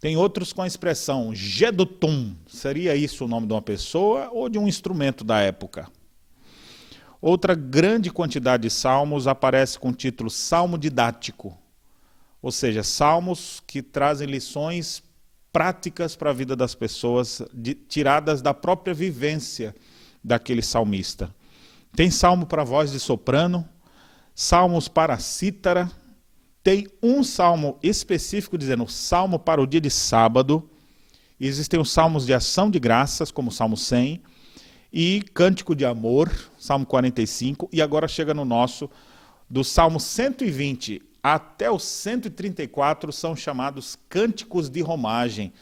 Tem 0.00 0.16
outros 0.16 0.52
com 0.52 0.62
a 0.62 0.66
expressão 0.66 1.34
Gedutum. 1.34 2.34
Seria 2.46 2.94
isso 2.94 3.24
o 3.24 3.28
nome 3.28 3.46
de 3.46 3.52
uma 3.52 3.62
pessoa 3.62 4.30
ou 4.32 4.48
de 4.48 4.58
um 4.58 4.68
instrumento 4.68 5.24
da 5.24 5.40
época? 5.40 5.88
Outra 7.20 7.54
grande 7.54 8.10
quantidade 8.10 8.62
de 8.62 8.70
salmos 8.70 9.26
aparece 9.26 9.76
com 9.76 9.88
o 9.88 9.94
título 9.94 10.30
Salmo 10.30 10.78
Didático, 10.78 11.58
ou 12.40 12.52
seja, 12.52 12.84
salmos 12.84 13.60
que 13.66 13.82
trazem 13.82 14.28
lições 14.28 15.02
práticas 15.52 16.14
para 16.14 16.30
a 16.30 16.32
vida 16.32 16.54
das 16.54 16.76
pessoas, 16.76 17.42
de, 17.52 17.74
tiradas 17.74 18.40
da 18.40 18.54
própria 18.54 18.94
vivência 18.94 19.74
daquele 20.22 20.62
salmista. 20.62 21.34
Tem 21.96 22.08
salmo 22.08 22.46
para 22.46 22.62
voz 22.62 22.92
de 22.92 23.00
soprano, 23.00 23.68
salmos 24.32 24.86
para 24.86 25.18
cítara, 25.18 25.90
tem 26.68 26.86
um 27.02 27.24
salmo 27.24 27.78
específico 27.82 28.58
dizendo 28.58 28.86
salmo 28.86 29.38
para 29.38 29.58
o 29.58 29.66
dia 29.66 29.80
de 29.80 29.88
sábado. 29.88 30.68
Existem 31.40 31.80
os 31.80 31.90
salmos 31.90 32.26
de 32.26 32.34
ação 32.34 32.70
de 32.70 32.78
graças, 32.78 33.30
como 33.30 33.48
o 33.48 33.50
Salmo 33.50 33.74
100, 33.74 34.20
e 34.92 35.22
Cântico 35.32 35.74
de 35.74 35.86
Amor, 35.86 36.30
Salmo 36.58 36.84
45, 36.84 37.70
e 37.72 37.80
agora 37.80 38.06
chega 38.06 38.34
no 38.34 38.44
nosso, 38.44 38.90
do 39.48 39.64
Salmo 39.64 39.98
120 39.98 41.00
até 41.22 41.70
o 41.70 41.78
134 41.78 43.14
são 43.14 43.34
chamados 43.34 43.98
Cânticos 44.06 44.68
de 44.68 44.82
Romagem, 44.82 45.54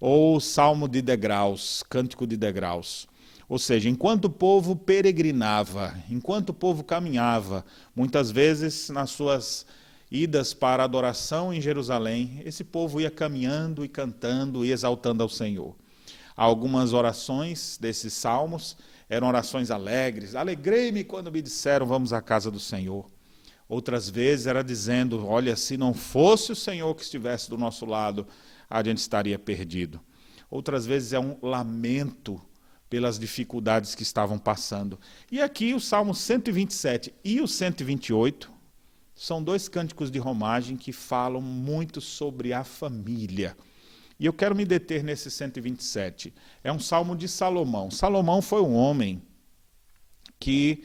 ou 0.00 0.40
Salmo 0.40 0.88
de 0.88 1.02
Degraus, 1.02 1.84
Cântico 1.90 2.26
de 2.26 2.38
Degraus. 2.38 3.06
Ou 3.50 3.58
seja, 3.58 3.90
enquanto 3.90 4.24
o 4.24 4.30
povo 4.30 4.74
peregrinava, 4.74 5.94
enquanto 6.08 6.48
o 6.48 6.54
povo 6.54 6.82
caminhava, 6.82 7.66
muitas 7.94 8.30
vezes 8.30 8.88
nas 8.88 9.10
suas 9.10 9.66
idas 10.14 10.54
para 10.54 10.80
a 10.80 10.84
adoração 10.84 11.52
em 11.52 11.60
Jerusalém, 11.60 12.40
esse 12.44 12.62
povo 12.62 13.00
ia 13.00 13.10
caminhando 13.10 13.84
e 13.84 13.88
cantando 13.88 14.64
e 14.64 14.70
exaltando 14.70 15.24
ao 15.24 15.28
Senhor. 15.28 15.74
Algumas 16.36 16.92
orações 16.92 17.76
desses 17.80 18.12
salmos 18.12 18.76
eram 19.08 19.26
orações 19.26 19.72
alegres. 19.72 20.36
Alegrei-me 20.36 21.02
quando 21.02 21.32
me 21.32 21.42
disseram, 21.42 21.84
vamos 21.84 22.12
à 22.12 22.22
casa 22.22 22.48
do 22.48 22.60
Senhor. 22.60 23.10
Outras 23.68 24.08
vezes 24.08 24.46
era 24.46 24.62
dizendo, 24.62 25.26
olha, 25.26 25.56
se 25.56 25.76
não 25.76 25.92
fosse 25.92 26.52
o 26.52 26.56
Senhor 26.56 26.94
que 26.94 27.02
estivesse 27.02 27.50
do 27.50 27.58
nosso 27.58 27.84
lado, 27.84 28.24
a 28.70 28.84
gente 28.84 28.98
estaria 28.98 29.38
perdido. 29.38 30.00
Outras 30.48 30.86
vezes 30.86 31.12
é 31.12 31.18
um 31.18 31.36
lamento 31.42 32.40
pelas 32.88 33.18
dificuldades 33.18 33.96
que 33.96 34.04
estavam 34.04 34.38
passando. 34.38 34.96
E 35.32 35.42
aqui 35.42 35.74
o 35.74 35.80
Salmo 35.80 36.14
127 36.14 37.12
e 37.24 37.40
o 37.40 37.48
128 37.48 38.53
são 39.14 39.42
dois 39.42 39.68
cânticos 39.68 40.10
de 40.10 40.18
romagem 40.18 40.76
que 40.76 40.92
falam 40.92 41.40
muito 41.40 42.00
sobre 42.00 42.52
a 42.52 42.64
família. 42.64 43.56
E 44.18 44.26
eu 44.26 44.32
quero 44.32 44.54
me 44.54 44.64
deter 44.64 45.02
nesse 45.02 45.30
127. 45.30 46.32
É 46.62 46.72
um 46.72 46.78
salmo 46.78 47.16
de 47.16 47.28
Salomão. 47.28 47.90
Salomão 47.90 48.40
foi 48.42 48.60
um 48.60 48.74
homem 48.74 49.22
que 50.38 50.84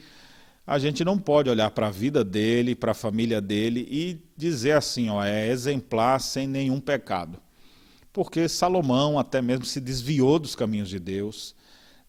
a 0.66 0.78
gente 0.78 1.04
não 1.04 1.18
pode 1.18 1.50
olhar 1.50 1.70
para 1.70 1.88
a 1.88 1.90
vida 1.90 2.24
dele, 2.24 2.76
para 2.76 2.92
a 2.92 2.94
família 2.94 3.40
dele 3.40 3.86
e 3.90 4.22
dizer 4.36 4.72
assim, 4.72 5.10
ó, 5.10 5.24
é 5.24 5.48
exemplar 5.48 6.20
sem 6.20 6.46
nenhum 6.46 6.80
pecado. 6.80 7.40
Porque 8.12 8.48
Salomão 8.48 9.18
até 9.18 9.42
mesmo 9.42 9.64
se 9.64 9.80
desviou 9.80 10.38
dos 10.38 10.54
caminhos 10.54 10.88
de 10.88 10.98
Deus. 10.98 11.54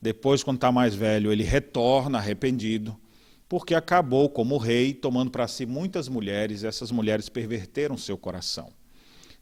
Depois, 0.01 0.43
quando 0.43 0.57
está 0.57 0.71
mais 0.71 0.95
velho, 0.95 1.31
ele 1.31 1.43
retorna 1.43 2.17
arrependido, 2.17 2.95
porque 3.51 3.75
acabou 3.75 4.29
como 4.29 4.57
rei 4.57 4.93
tomando 4.93 5.29
para 5.29 5.45
si 5.45 5.65
muitas 5.65 6.07
mulheres, 6.07 6.63
e 6.63 6.67
essas 6.67 6.89
mulheres 6.89 7.27
perverteram 7.27 7.97
seu 7.97 8.17
coração. 8.17 8.71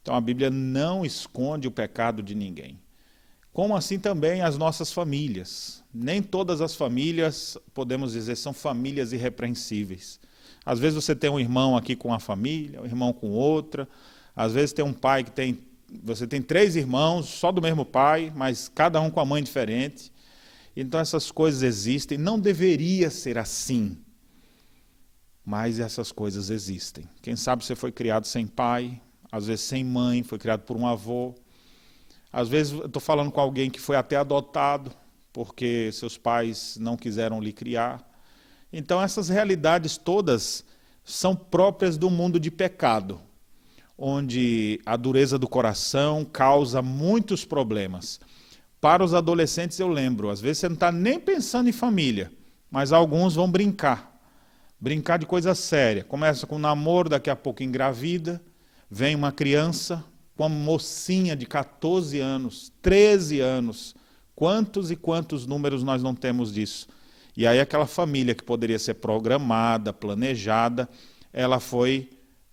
Então 0.02 0.16
a 0.16 0.20
Bíblia 0.20 0.50
não 0.50 1.06
esconde 1.06 1.68
o 1.68 1.70
pecado 1.70 2.20
de 2.20 2.34
ninguém. 2.34 2.76
Como 3.52 3.76
assim 3.76 4.00
também 4.00 4.42
as 4.42 4.58
nossas 4.58 4.92
famílias. 4.92 5.84
Nem 5.94 6.20
todas 6.20 6.60
as 6.60 6.74
famílias, 6.74 7.56
podemos 7.72 8.14
dizer, 8.14 8.34
são 8.34 8.52
famílias 8.52 9.12
irrepreensíveis. 9.12 10.18
Às 10.66 10.80
vezes 10.80 10.96
você 10.96 11.14
tem 11.14 11.30
um 11.30 11.38
irmão 11.38 11.76
aqui 11.76 11.94
com 11.94 12.08
uma 12.08 12.18
família, 12.18 12.82
um 12.82 12.86
irmão 12.86 13.12
com 13.12 13.30
outra. 13.30 13.88
Às 14.34 14.54
vezes 14.54 14.72
tem 14.72 14.84
um 14.84 14.92
pai 14.92 15.22
que 15.22 15.30
tem. 15.30 15.56
Você 16.02 16.26
tem 16.26 16.42
três 16.42 16.74
irmãos, 16.74 17.28
só 17.28 17.52
do 17.52 17.62
mesmo 17.62 17.84
pai, 17.84 18.32
mas 18.34 18.68
cada 18.68 19.00
um 19.00 19.08
com 19.08 19.20
a 19.20 19.24
mãe 19.24 19.40
diferente. 19.40 20.10
Então 20.76 21.00
essas 21.00 21.30
coisas 21.30 21.62
existem. 21.62 22.18
Não 22.18 22.38
deveria 22.38 23.10
ser 23.10 23.38
assim. 23.38 23.98
Mas 25.44 25.80
essas 25.80 26.12
coisas 26.12 26.50
existem. 26.50 27.08
Quem 27.22 27.36
sabe 27.36 27.64
você 27.64 27.74
foi 27.74 27.90
criado 27.90 28.26
sem 28.26 28.46
pai, 28.46 29.00
às 29.32 29.46
vezes 29.46 29.64
sem 29.64 29.82
mãe, 29.84 30.22
foi 30.22 30.38
criado 30.38 30.60
por 30.60 30.76
um 30.76 30.86
avô. 30.86 31.34
Às 32.32 32.48
vezes 32.48 32.72
estou 32.72 33.00
falando 33.00 33.32
com 33.32 33.40
alguém 33.40 33.70
que 33.70 33.80
foi 33.80 33.96
até 33.96 34.16
adotado, 34.16 34.92
porque 35.32 35.90
seus 35.92 36.16
pais 36.16 36.76
não 36.78 36.96
quiseram 36.96 37.40
lhe 37.40 37.52
criar. 37.52 38.08
Então, 38.72 39.02
essas 39.02 39.28
realidades 39.28 39.96
todas 39.96 40.64
são 41.04 41.34
próprias 41.34 41.96
do 41.96 42.08
mundo 42.08 42.38
de 42.38 42.50
pecado, 42.50 43.20
onde 43.98 44.80
a 44.86 44.96
dureza 44.96 45.38
do 45.38 45.48
coração 45.48 46.24
causa 46.24 46.80
muitos 46.80 47.44
problemas. 47.44 48.20
Para 48.80 49.04
os 49.04 49.14
adolescentes, 49.14 49.78
eu 49.78 49.88
lembro, 49.88 50.30
às 50.30 50.40
vezes 50.40 50.58
você 50.58 50.68
não 50.68 50.74
está 50.74 50.90
nem 50.90 51.20
pensando 51.20 51.68
em 51.68 51.72
família, 51.72 52.32
mas 52.70 52.92
alguns 52.92 53.34
vão 53.34 53.50
brincar. 53.50 54.18
Brincar 54.80 55.18
de 55.18 55.26
coisa 55.26 55.54
séria. 55.54 56.02
Começa 56.02 56.46
com 56.46 56.58
namoro, 56.58 57.08
daqui 57.08 57.28
a 57.28 57.36
pouco 57.36 57.62
engravida, 57.62 58.40
Vem 58.92 59.14
uma 59.14 59.30
criança 59.30 60.04
uma 60.36 60.48
mocinha 60.48 61.36
de 61.36 61.44
14 61.44 62.18
anos, 62.18 62.72
13 62.80 63.40
anos. 63.40 63.94
Quantos 64.34 64.90
e 64.90 64.96
quantos 64.96 65.46
números 65.46 65.84
nós 65.84 66.02
não 66.02 66.14
temos 66.14 66.52
disso? 66.52 66.88
E 67.36 67.46
aí 67.46 67.60
aquela 67.60 67.86
família 67.86 68.34
que 68.34 68.42
poderia 68.42 68.78
ser 68.78 68.94
programada, 68.94 69.92
planejada, 69.92 70.88
ela 71.32 71.60
foi 71.60 72.08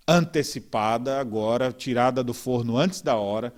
antecipada 0.08 1.20
agora, 1.20 1.72
tirada 1.72 2.24
do 2.24 2.34
forno 2.34 2.78
antes 2.78 3.02
da 3.02 3.16
hora. 3.16 3.54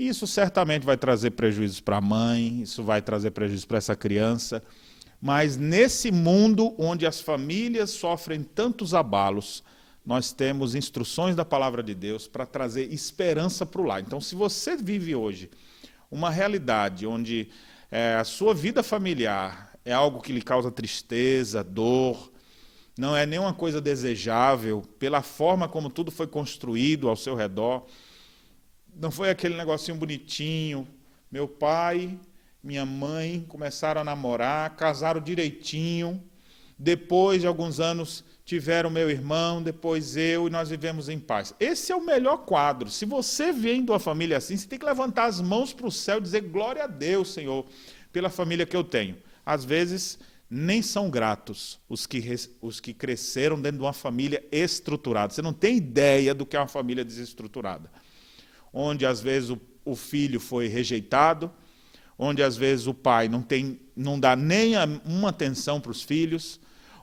E 0.00 0.08
isso 0.08 0.26
certamente 0.26 0.86
vai 0.86 0.96
trazer 0.96 1.32
prejuízos 1.32 1.78
para 1.78 1.98
a 1.98 2.00
mãe, 2.00 2.62
isso 2.62 2.82
vai 2.82 3.02
trazer 3.02 3.32
prejuízos 3.32 3.66
para 3.66 3.76
essa 3.76 3.94
criança. 3.94 4.62
Mas 5.20 5.58
nesse 5.58 6.10
mundo 6.10 6.74
onde 6.78 7.06
as 7.06 7.20
famílias 7.20 7.90
sofrem 7.90 8.42
tantos 8.42 8.94
abalos, 8.94 9.62
nós 10.02 10.32
temos 10.32 10.74
instruções 10.74 11.36
da 11.36 11.44
palavra 11.44 11.82
de 11.82 11.94
Deus 11.94 12.26
para 12.26 12.46
trazer 12.46 12.90
esperança 12.90 13.66
para 13.66 13.82
o 13.82 13.84
lar. 13.84 14.00
Então, 14.00 14.22
se 14.22 14.34
você 14.34 14.74
vive 14.74 15.14
hoje 15.14 15.50
uma 16.10 16.30
realidade 16.30 17.06
onde 17.06 17.50
é, 17.90 18.14
a 18.14 18.24
sua 18.24 18.54
vida 18.54 18.82
familiar 18.82 19.70
é 19.84 19.92
algo 19.92 20.22
que 20.22 20.32
lhe 20.32 20.40
causa 20.40 20.70
tristeza, 20.70 21.62
dor, 21.62 22.32
não 22.96 23.14
é 23.14 23.26
nenhuma 23.26 23.52
coisa 23.52 23.82
desejável, 23.82 24.80
pela 24.98 25.20
forma 25.20 25.68
como 25.68 25.90
tudo 25.90 26.10
foi 26.10 26.26
construído 26.26 27.06
ao 27.06 27.16
seu 27.16 27.34
redor, 27.34 27.84
não 28.94 29.10
foi 29.10 29.30
aquele 29.30 29.56
negocinho 29.56 29.96
bonitinho. 29.96 30.86
Meu 31.30 31.46
pai, 31.46 32.18
minha 32.62 32.84
mãe 32.84 33.44
começaram 33.48 34.00
a 34.00 34.04
namorar, 34.04 34.76
casaram 34.76 35.20
direitinho. 35.20 36.22
Depois 36.78 37.42
de 37.42 37.46
alguns 37.46 37.78
anos 37.78 38.24
tiveram 38.44 38.90
meu 38.90 39.10
irmão, 39.10 39.62
depois 39.62 40.16
eu, 40.16 40.48
e 40.48 40.50
nós 40.50 40.70
vivemos 40.70 41.08
em 41.08 41.18
paz. 41.18 41.54
Esse 41.60 41.92
é 41.92 41.96
o 41.96 42.04
melhor 42.04 42.38
quadro. 42.38 42.90
Se 42.90 43.04
você 43.04 43.52
vem 43.52 43.84
de 43.84 43.90
uma 43.90 44.00
família 44.00 44.38
assim, 44.38 44.56
você 44.56 44.66
tem 44.66 44.78
que 44.78 44.84
levantar 44.84 45.26
as 45.26 45.40
mãos 45.40 45.72
para 45.72 45.86
o 45.86 45.92
céu 45.92 46.18
e 46.18 46.22
dizer 46.22 46.40
glória 46.42 46.84
a 46.84 46.86
Deus, 46.86 47.32
Senhor, 47.32 47.66
pela 48.12 48.28
família 48.28 48.66
que 48.66 48.76
eu 48.76 48.82
tenho. 48.82 49.16
Às 49.44 49.64
vezes, 49.64 50.18
nem 50.50 50.82
são 50.82 51.08
gratos 51.08 51.78
os 51.88 52.06
que, 52.06 52.20
os 52.60 52.80
que 52.80 52.92
cresceram 52.92 53.60
dentro 53.60 53.78
de 53.78 53.84
uma 53.84 53.92
família 53.92 54.44
estruturada. 54.50 55.32
Você 55.32 55.42
não 55.42 55.52
tem 55.52 55.76
ideia 55.76 56.34
do 56.34 56.44
que 56.44 56.56
é 56.56 56.58
uma 56.58 56.66
família 56.66 57.04
desestruturada. 57.04 57.90
Onde, 58.72 59.04
às 59.04 59.20
vezes, 59.20 59.50
o, 59.50 59.60
o 59.84 59.96
filho 59.96 60.38
foi 60.40 60.68
rejeitado, 60.68 61.50
onde, 62.18 62.42
às 62.42 62.56
vezes, 62.56 62.86
o 62.86 62.94
pai 62.94 63.28
não, 63.28 63.42
tem, 63.42 63.80
não 63.96 64.18
dá 64.18 64.36
nem 64.36 64.74
uma 65.04 65.30
atenção 65.30 65.80
para 65.80 65.90
os 65.90 66.02
filhos, 66.02 66.60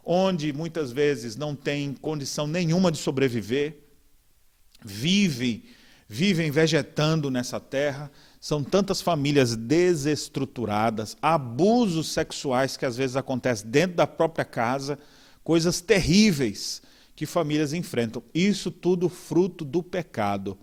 onde 0.10 0.54
muitas 0.54 0.92
vezes 0.92 1.36
não 1.36 1.54
tem 1.54 1.94
condição 1.94 2.48
nenhuma 2.48 2.92
de 2.92 2.98
sobreviver, 2.98 3.78
vivem, 4.84 5.64
vivem 6.08 6.50
vegetando 6.50 7.30
nessa 7.30 7.60
terra. 7.60 8.10
São 8.40 8.64
tantas 8.64 9.02
famílias 9.02 9.56
desestruturadas, 9.56 11.18
abusos 11.22 12.10
sexuais 12.10 12.78
que 12.78 12.86
às 12.86 12.96
vezes 12.96 13.18
acontecem 13.18 13.70
dentro 13.70 13.98
da 13.98 14.08
própria 14.08 14.46
casa, 14.46 14.98
coisas 15.44 15.82
terríveis 15.82 16.82
que 17.16 17.26
famílias 17.26 17.74
enfrentam. 17.74 18.24
Isso 18.34 18.72
tudo 18.72 19.10
fruto 19.10 19.66
do 19.66 19.84
pecado. 19.84 20.58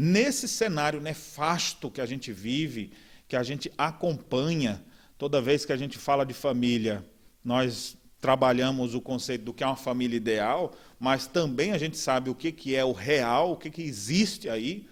Nesse 0.00 0.46
cenário 0.46 1.00
nefasto 1.00 1.90
que 1.90 2.00
a 2.00 2.06
gente 2.06 2.32
vive, 2.32 2.92
que 3.26 3.34
a 3.34 3.42
gente 3.42 3.68
acompanha, 3.76 4.80
toda 5.18 5.42
vez 5.42 5.64
que 5.64 5.72
a 5.72 5.76
gente 5.76 5.98
fala 5.98 6.24
de 6.24 6.32
família, 6.32 7.04
nós 7.44 7.96
trabalhamos 8.20 8.94
o 8.94 9.00
conceito 9.00 9.42
do 9.46 9.52
que 9.52 9.64
é 9.64 9.66
uma 9.66 9.74
família 9.74 10.16
ideal, 10.16 10.72
mas 11.00 11.26
também 11.26 11.72
a 11.72 11.78
gente 11.78 11.98
sabe 11.98 12.30
o 12.30 12.34
que, 12.36 12.52
que 12.52 12.76
é 12.76 12.84
o 12.84 12.92
real, 12.92 13.50
o 13.50 13.56
que, 13.56 13.70
que 13.70 13.82
existe 13.82 14.48
aí. 14.48 14.86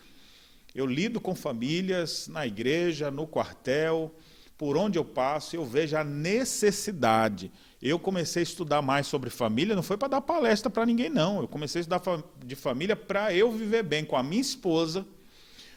Eu 0.75 0.87
lido 0.87 1.21
com 1.21 1.37
famílias 1.37 2.27
na 2.27 2.45
igreja, 2.45 3.09
no 3.09 3.29
quartel, 3.29 4.12
por 4.59 4.77
onde 4.77 4.99
eu 4.99 5.05
passo, 5.05 5.55
eu 5.55 5.64
vejo 5.64 5.97
a 5.97 6.03
necessidade. 6.03 7.53
Eu 7.87 8.01
comecei 8.01 8.40
a 8.40 8.42
estudar 8.42 8.83
mais 8.83 9.07
sobre 9.07 9.31
família, 9.31 9.77
não 9.77 9.83
foi 9.83 9.96
para 9.96 10.09
dar 10.09 10.20
palestra 10.20 10.68
para 10.68 10.85
ninguém, 10.85 11.09
não. 11.09 11.40
Eu 11.40 11.46
comecei 11.46 11.79
a 11.79 11.83
estudar 11.83 12.03
de 12.44 12.57
família 12.57 12.96
para 12.96 13.33
eu 13.33 13.53
viver 13.53 13.85
bem 13.85 14.05
com 14.05 14.16
a 14.16 14.22
minha 14.25 14.40
esposa, 14.40 15.07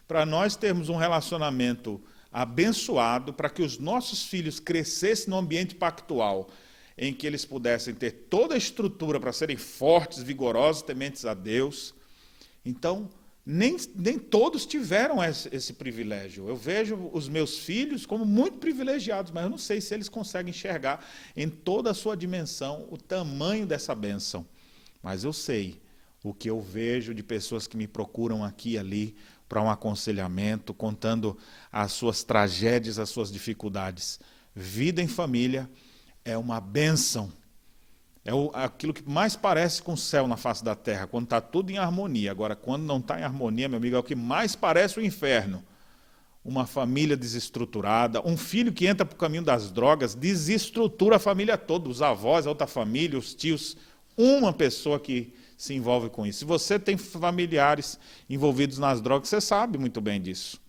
para 0.07 0.25
nós 0.25 0.55
termos 0.55 0.89
um 0.89 0.95
relacionamento 0.95 2.01
abençoado, 2.31 3.31
para 3.31 3.47
que 3.47 3.61
os 3.61 3.77
nossos 3.77 4.23
filhos 4.23 4.59
crescessem 4.59 5.29
no 5.29 5.37
ambiente 5.37 5.75
pactual 5.75 6.49
em 6.97 7.13
que 7.13 7.27
eles 7.27 7.45
pudessem 7.45 7.93
ter 7.93 8.11
toda 8.29 8.55
a 8.55 8.57
estrutura 8.57 9.19
para 9.19 9.31
serem 9.31 9.55
fortes, 9.55 10.23
vigorosos, 10.23 10.81
tementes 10.81 11.25
a 11.25 11.33
Deus. 11.35 11.93
Então, 12.65 13.07
nem, 13.51 13.77
nem 13.95 14.19
todos 14.19 14.63
tiveram 14.63 15.23
esse, 15.23 15.49
esse, 15.51 15.73
privilégio. 15.73 16.47
Eu 16.47 16.55
vejo 16.55 17.09
os 17.11 17.27
meus 17.27 17.57
filhos 17.57 18.05
como 18.05 18.23
muito 18.23 18.59
privilegiados, 18.59 19.31
mas 19.31 19.43
eu 19.43 19.49
não 19.49 19.57
sei 19.57 19.81
se 19.81 19.91
eles 19.91 20.07
conseguem 20.07 20.51
enxergar 20.51 21.03
em 21.35 21.49
toda 21.49 21.89
a 21.89 21.95
sua 21.95 22.15
dimensão 22.15 22.87
o 22.91 22.97
tamanho 22.97 23.65
dessa 23.65 23.95
bênção. 23.95 24.45
Mas 25.01 25.23
eu 25.23 25.33
sei 25.33 25.81
o 26.23 26.31
que 26.31 26.47
eu 26.47 26.61
vejo 26.61 27.11
de 27.11 27.23
pessoas 27.23 27.65
que 27.65 27.75
me 27.75 27.87
procuram 27.87 28.43
aqui 28.43 28.73
e 28.73 28.77
ali 28.77 29.15
para 29.47 29.63
um 29.63 29.69
aconselhamento, 29.71 30.71
contando 30.71 31.35
as 31.71 31.91
suas 31.91 32.23
tragédias, 32.23 32.99
as 32.99 33.09
suas 33.09 33.31
dificuldades. 33.31 34.19
Vida 34.53 35.01
em 35.01 35.07
família 35.07 35.67
é 36.23 36.37
uma 36.37 36.61
bênção. 36.61 37.33
É 38.23 38.33
o, 38.33 38.51
aquilo 38.53 38.93
que 38.93 39.07
mais 39.09 39.35
parece 39.35 39.81
com 39.81 39.93
o 39.93 39.97
céu 39.97 40.27
na 40.27 40.37
face 40.37 40.63
da 40.63 40.75
terra, 40.75 41.07
quando 41.07 41.23
está 41.25 41.39
tudo 41.39 41.71
em 41.71 41.77
harmonia. 41.77 42.31
Agora, 42.31 42.55
quando 42.55 42.83
não 42.83 42.97
está 42.97 43.19
em 43.19 43.23
harmonia, 43.23 43.69
meu 43.69 43.77
amigo, 43.77 43.95
é 43.95 43.99
o 43.99 44.03
que 44.03 44.15
mais 44.15 44.55
parece 44.55 44.99
o 44.99 45.05
inferno. 45.05 45.63
Uma 46.43 46.65
família 46.65 47.15
desestruturada, 47.15 48.25
um 48.25 48.37
filho 48.37 48.71
que 48.71 48.85
entra 48.87 49.05
para 49.05 49.15
o 49.15 49.17
caminho 49.17 49.43
das 49.43 49.71
drogas, 49.71 50.15
desestrutura 50.15 51.17
a 51.17 51.19
família 51.19 51.57
toda, 51.57 51.89
os 51.89 52.01
avós, 52.01 52.45
a 52.45 52.49
outra 52.49 52.67
família, 52.67 53.17
os 53.17 53.33
tios, 53.33 53.77
uma 54.17 54.51
pessoa 54.51 54.99
que 54.99 55.33
se 55.57 55.73
envolve 55.73 56.09
com 56.09 56.25
isso. 56.25 56.39
Se 56.39 56.45
você 56.45 56.79
tem 56.79 56.97
familiares 56.97 57.99
envolvidos 58.29 58.77
nas 58.77 59.01
drogas, 59.01 59.27
você 59.27 59.41
sabe 59.41 59.77
muito 59.77 59.99
bem 59.99 60.21
disso. 60.21 60.59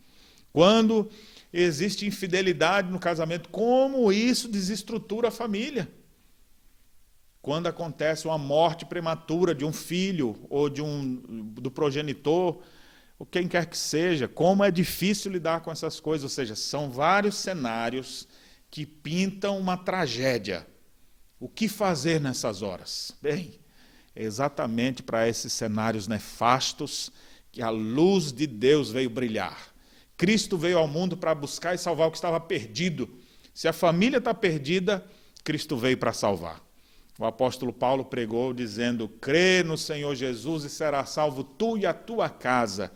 Quando 0.53 1.09
existe 1.53 2.07
infidelidade 2.07 2.91
no 2.91 2.99
casamento, 2.99 3.49
como 3.49 4.13
isso 4.13 4.49
desestrutura 4.49 5.29
a 5.29 5.31
família. 5.31 5.89
Quando 7.43 7.69
acontece 7.69 8.27
uma 8.27 8.37
morte 8.37 8.85
prematura 8.85 9.55
de 9.55 9.65
um 9.65 9.73
filho 9.73 10.37
ou 10.51 10.69
de 10.69 10.83
um 10.83 11.17
do 11.55 11.71
progenitor, 11.71 12.61
ou 13.19 13.25
quem 13.25 13.49
quer 13.49 13.67
que 13.67 13.77
seja, 13.77 14.29
como 14.29 14.63
é 14.65 14.71
difícil 14.71 15.33
lidar 15.33 15.61
com 15.61 15.71
essas 15.71 15.99
coisas, 16.01 16.25
ou 16.25 16.29
seja, 16.31 16.55
são 16.55 16.91
vários 16.91 17.37
cenários 17.37 18.29
que 18.71 18.85
pintam 18.87 19.59
uma 19.59 19.77
tragédia. 19.77 20.67
O 21.39 21.49
que 21.49 21.69
fazer 21.69 22.21
nessas 22.21 22.61
horas? 22.61 23.13
Bem, 23.23 23.59
é 24.15 24.23
exatamente 24.23 25.03
para 25.03 25.29
esses 25.29 25.53
cenários 25.53 26.07
nefastos 26.07 27.11
que 27.51 27.63
a 27.63 27.71
luz 27.71 28.33
de 28.33 28.47
Deus 28.47 28.91
veio 28.91 29.09
brilhar. 29.09 29.71
Cristo 30.17 30.59
veio 30.59 30.79
ao 30.79 30.87
mundo 30.87 31.17
para 31.17 31.35
buscar 31.35 31.75
e 31.75 31.79
salvar 31.79 32.09
o 32.09 32.11
que 32.11 32.19
estava 32.19 32.39
perdido. 32.39 33.09
Se 33.55 33.67
a 33.67 33.73
família 33.73 34.19
está 34.19 34.35
perdida, 34.35 35.05
Cristo 35.43 35.77
veio 35.77 35.97
para 35.97 36.13
salvar. 36.13 36.70
O 37.21 37.27
apóstolo 37.27 37.71
Paulo 37.71 38.03
pregou 38.03 38.55
dizendo: 38.55 39.07
crê 39.07 39.63
no 39.63 39.77
Senhor 39.77 40.15
Jesus 40.15 40.65
e 40.65 40.71
será 40.71 41.05
salvo 41.05 41.45
tu 41.45 41.77
e 41.77 41.85
a 41.85 41.93
tua 41.93 42.31
casa. 42.31 42.91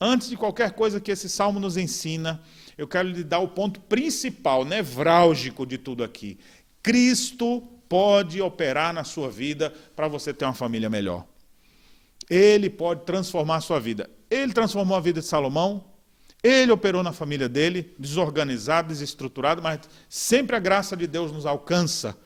Antes 0.00 0.28
de 0.28 0.36
qualquer 0.36 0.72
coisa 0.72 1.00
que 1.00 1.12
esse 1.12 1.28
salmo 1.28 1.60
nos 1.60 1.76
ensina, 1.76 2.42
eu 2.76 2.88
quero 2.88 3.08
lhe 3.08 3.22
dar 3.22 3.38
o 3.38 3.46
ponto 3.46 3.78
principal, 3.82 4.64
nevrálgico 4.64 5.64
de 5.64 5.78
tudo 5.78 6.02
aqui. 6.02 6.40
Cristo 6.82 7.60
pode 7.88 8.42
operar 8.42 8.92
na 8.92 9.04
sua 9.04 9.30
vida 9.30 9.72
para 9.94 10.08
você 10.08 10.34
ter 10.34 10.44
uma 10.44 10.54
família 10.54 10.90
melhor. 10.90 11.24
Ele 12.28 12.68
pode 12.68 13.04
transformar 13.04 13.56
a 13.56 13.60
sua 13.60 13.78
vida. 13.78 14.10
Ele 14.28 14.52
transformou 14.52 14.96
a 14.96 15.00
vida 15.00 15.20
de 15.20 15.26
Salomão, 15.26 15.84
ele 16.42 16.72
operou 16.72 17.04
na 17.04 17.12
família 17.12 17.48
dele, 17.48 17.94
desorganizado, 17.96 18.88
desestruturado, 18.88 19.62
mas 19.62 19.80
sempre 20.08 20.56
a 20.56 20.60
graça 20.60 20.96
de 20.96 21.06
Deus 21.06 21.30
nos 21.30 21.46
alcança. 21.46 22.16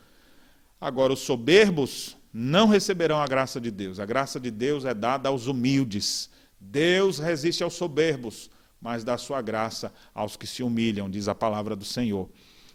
Agora, 0.83 1.13
os 1.13 1.21
soberbos 1.21 2.17
não 2.33 2.67
receberão 2.67 3.23
a 3.23 3.27
graça 3.29 3.61
de 3.61 3.71
Deus. 3.71 4.01
A 4.01 4.05
graça 4.05 4.41
de 4.41 4.51
Deus 4.51 4.85
é 4.85 4.93
dada 4.93 5.29
aos 5.29 5.47
humildes. 5.47 6.29
Deus 6.59 7.21
resiste 7.21 7.63
aos 7.63 7.75
soberbos, 7.75 8.51
mas 8.81 9.05
dá 9.05 9.17
sua 9.17 9.41
graça 9.41 9.95
aos 10.13 10.37
que 10.37 10.45
se 10.45 10.61
humilham, 10.61 11.09
diz 11.09 11.29
a 11.29 11.37
palavra 11.37 11.77
do 11.77 11.85
Senhor. 11.85 12.29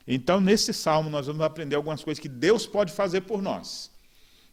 Então, 0.08 0.40
nesse 0.40 0.74
salmo, 0.74 1.10
nós 1.10 1.28
vamos 1.28 1.42
aprender 1.42 1.76
algumas 1.76 2.02
coisas 2.02 2.22
que 2.22 2.30
Deus 2.30 2.66
pode 2.66 2.94
fazer 2.94 3.22
por 3.22 3.42
nós. 3.42 3.92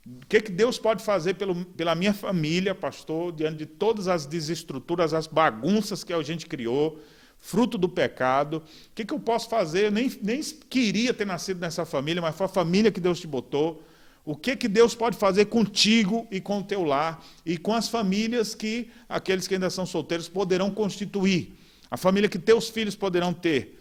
O 0.05 0.27
que, 0.27 0.41
que 0.41 0.51
Deus 0.51 0.77
pode 0.77 1.05
fazer 1.05 1.35
pelo, 1.35 1.65
pela 1.65 1.95
minha 1.95 2.13
família, 2.13 2.75
pastor, 2.75 3.31
diante 3.31 3.59
de 3.59 3.67
todas 3.67 4.09
as 4.09 4.27
desestruturas, 4.27 5.15
as 5.15 5.29
bagunças 5.29 6.03
que 6.03 6.13
a 6.13 6.21
gente 6.25 6.45
criou, 6.47 7.01
fruto 7.45 7.77
do 7.77 7.91
pecado? 7.91 8.57
O 8.57 8.95
que, 8.95 9.05
que 9.05 9.13
eu 9.13 9.21
posso 9.21 9.51
fazer? 9.51 9.85
Eu 9.85 9.91
nem, 9.91 10.11
nem 10.23 10.43
queria 10.43 11.13
ter 11.13 11.27
nascido 11.27 11.61
nessa 11.61 11.85
família, 11.85 12.23
mas 12.23 12.35
foi 12.35 12.47
a 12.47 12.49
família 12.49 12.91
que 12.91 12.99
Deus 12.99 13.21
te 13.21 13.27
botou. 13.27 13.85
O 14.25 14.35
que, 14.35 14.57
que 14.57 14.67
Deus 14.67 14.95
pode 14.95 15.19
fazer 15.19 15.45
contigo 15.45 16.27
e 16.31 16.41
com 16.41 16.61
o 16.61 16.65
teu 16.65 16.83
lar 16.83 17.23
e 17.45 17.59
com 17.59 17.75
as 17.75 17.87
famílias 17.87 18.55
que 18.55 18.91
aqueles 19.07 19.47
que 19.47 19.53
ainda 19.53 19.69
são 19.69 19.85
solteiros 19.85 20.27
poderão 20.27 20.71
constituir? 20.71 21.55
A 21.91 21.99
família 21.99 22.31
que 22.31 22.39
teus 22.39 22.71
filhos 22.71 22.97
poderão 22.97 23.35
ter. 23.35 23.79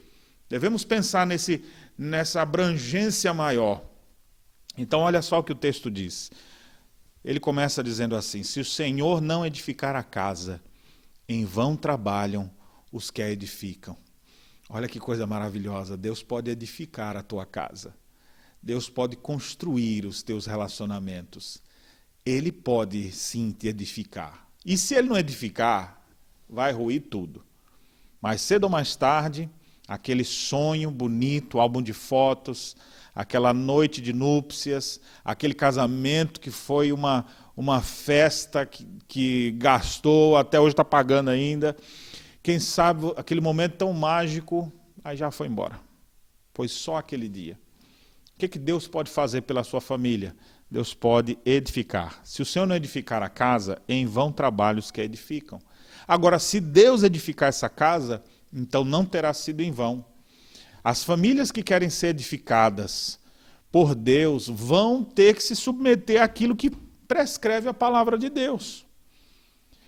Devemos 0.49 0.83
pensar 0.83 1.25
nesse, 1.25 1.63
nessa 1.97 2.41
abrangência 2.41 3.33
maior. 3.33 3.81
Então, 4.77 4.99
olha 4.99 5.21
só 5.21 5.39
o 5.39 5.43
que 5.43 5.53
o 5.53 5.55
texto 5.55 5.89
diz. 5.89 6.29
Ele 7.23 7.39
começa 7.39 7.81
dizendo 7.81 8.13
assim: 8.13 8.43
Se 8.43 8.59
o 8.59 8.65
Senhor 8.65 9.21
não 9.21 9.45
edificar 9.45 9.95
a 9.95 10.03
casa, 10.03 10.61
em 11.29 11.45
vão 11.45 11.77
trabalham 11.77 12.51
os 12.93 13.09
que 13.09 13.23
a 13.23 13.29
edificam. 13.29 13.97
Olha 14.69 14.87
que 14.87 14.99
coisa 14.99 15.25
maravilhosa. 15.25 15.97
Deus 15.97 16.21
pode 16.21 16.51
edificar 16.51 17.17
a 17.17 17.23
tua 17.23 17.45
casa. 17.45 17.95
Deus 18.61 18.87
pode 18.87 19.17
construir 19.17 20.05
os 20.05 20.21
teus 20.21 20.45
relacionamentos. 20.45 21.61
Ele 22.23 22.51
pode 22.51 23.11
sim 23.11 23.51
te 23.51 23.67
edificar. 23.67 24.47
E 24.63 24.77
se 24.77 24.93
ele 24.93 25.09
não 25.09 25.17
edificar, 25.17 26.05
vai 26.47 26.71
ruir 26.71 27.01
tudo. 27.09 27.43
Mais 28.21 28.39
cedo 28.41 28.65
ou 28.65 28.69
mais 28.69 28.95
tarde, 28.95 29.49
aquele 29.87 30.23
sonho 30.23 30.89
bonito, 30.89 31.59
álbum 31.59 31.81
de 31.81 31.91
fotos, 31.91 32.77
aquela 33.13 33.53
noite 33.53 34.01
de 34.01 34.13
núpcias, 34.13 35.01
aquele 35.25 35.53
casamento 35.53 36.39
que 36.39 36.51
foi 36.51 36.93
uma, 36.93 37.25
uma 37.57 37.81
festa 37.81 38.65
que, 38.65 38.87
que 39.07 39.51
gastou, 39.51 40.37
até 40.37 40.59
hoje 40.59 40.73
está 40.73 40.85
pagando 40.85 41.29
ainda. 41.29 41.75
Quem 42.43 42.59
sabe 42.59 43.13
aquele 43.15 43.39
momento 43.39 43.77
tão 43.77 43.93
mágico, 43.93 44.69
aí 45.01 45.15
já 45.15 45.31
foi 45.31 45.47
embora. 45.47 45.79
Foi 46.53 46.67
só 46.67 46.97
aquele 46.97 47.29
dia. 47.29 47.57
O 48.35 48.39
que, 48.39 48.49
que 48.49 48.59
Deus 48.59 48.85
pode 48.85 49.09
fazer 49.09 49.43
pela 49.43 49.63
sua 49.63 49.79
família? 49.79 50.35
Deus 50.69 50.93
pode 50.93 51.37
edificar. 51.45 52.19
Se 52.25 52.41
o 52.41 52.45
Senhor 52.45 52.65
não 52.65 52.75
edificar 52.75 53.23
a 53.23 53.29
casa, 53.29 53.81
em 53.87 54.05
vão 54.05 54.29
trabalhos 54.29 54.91
que 54.91 54.99
edificam. 54.99 55.61
Agora, 56.05 56.37
se 56.37 56.59
Deus 56.59 57.01
edificar 57.03 57.47
essa 57.47 57.69
casa, 57.69 58.21
então 58.51 58.83
não 58.83 59.05
terá 59.05 59.33
sido 59.33 59.61
em 59.61 59.71
vão. 59.71 60.03
As 60.83 61.01
famílias 61.01 61.49
que 61.49 61.63
querem 61.63 61.89
ser 61.89 62.07
edificadas 62.07 63.17
por 63.71 63.95
Deus 63.95 64.49
vão 64.49 65.01
ter 65.01 65.33
que 65.33 65.41
se 65.41 65.55
submeter 65.55 66.21
àquilo 66.21 66.57
que 66.57 66.69
prescreve 67.07 67.69
a 67.69 67.73
palavra 67.73 68.17
de 68.17 68.29
Deus. 68.29 68.85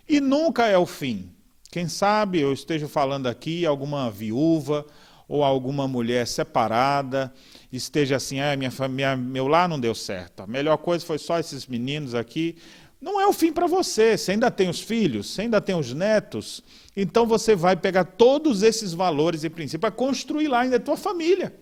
E 0.07 0.21
nunca 0.21 0.67
é 0.67 0.77
o 0.77 0.85
fim. 0.85 1.35
Quem 1.75 1.89
sabe 1.89 2.39
eu 2.39 2.53
esteja 2.53 2.88
falando 2.88 3.27
aqui 3.27 3.65
alguma 3.65 4.09
viúva 4.09 4.85
ou 5.27 5.43
alguma 5.43 5.85
mulher 5.89 6.25
separada 6.25 7.33
esteja 7.69 8.15
assim, 8.15 8.39
ah, 8.39 8.55
minha 8.55 8.71
família, 8.71 9.17
meu 9.17 9.45
lar 9.45 9.67
não 9.67 9.77
deu 9.77 9.93
certo. 9.93 10.39
A 10.39 10.47
melhor 10.47 10.77
coisa 10.77 11.05
foi 11.05 11.17
só 11.17 11.38
esses 11.38 11.67
meninos 11.67 12.15
aqui. 12.15 12.55
Não 13.01 13.19
é 13.19 13.27
o 13.27 13.33
fim 13.33 13.51
para 13.51 13.67
você. 13.67 14.17
Você 14.17 14.31
ainda 14.31 14.49
tem 14.49 14.69
os 14.69 14.79
filhos, 14.79 15.31
você 15.31 15.41
ainda 15.41 15.59
tem 15.59 15.75
os 15.75 15.91
netos. 15.91 16.63
Então 16.95 17.25
você 17.25 17.57
vai 17.57 17.75
pegar 17.75 18.05
todos 18.05 18.63
esses 18.63 18.93
valores 18.93 19.43
e 19.43 19.49
princípios 19.49 19.81
para 19.81 19.91
construir 19.91 20.47
lá 20.47 20.61
ainda 20.61 20.77
a 20.77 20.79
tua 20.79 20.95
família. 20.95 21.53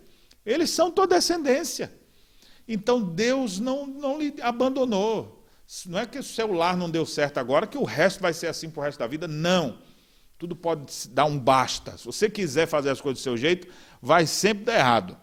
Eles 0.46 0.70
são 0.70 0.92
tua 0.92 1.08
descendência. 1.08 1.92
Então 2.68 3.02
Deus 3.02 3.60
não, 3.60 3.88
não 3.88 4.22
lhe 4.22 4.36
abandonou. 4.44 5.44
Não 5.88 5.98
é 5.98 6.06
que 6.06 6.20
o 6.20 6.24
seu 6.24 6.54
lar 6.54 6.78
não 6.78 6.88
deu 6.88 7.04
certo 7.04 7.40
agora, 7.40 7.66
que 7.66 7.80
o 7.80 7.84
resto 7.84 8.22
vai 8.22 8.32
ser 8.32 8.46
assim 8.46 8.70
para 8.70 8.82
o 8.82 8.84
resto 8.84 9.00
da 9.00 9.08
vida. 9.08 9.28
Não. 9.28 9.92
Tudo 10.44 10.58
pode 10.58 11.08
dar 11.12 11.24
um 11.24 11.40
basta. 11.40 11.98
Se 11.98 12.06
você 12.06 12.30
quiser 12.30 12.68
fazer 12.68 12.90
as 12.90 13.00
coisas 13.00 13.22
do 13.22 13.24
seu 13.24 13.38
jeito, 13.38 13.66
vai 14.02 14.28
sempre 14.28 14.66
dar 14.66 14.78
errado. 14.78 15.18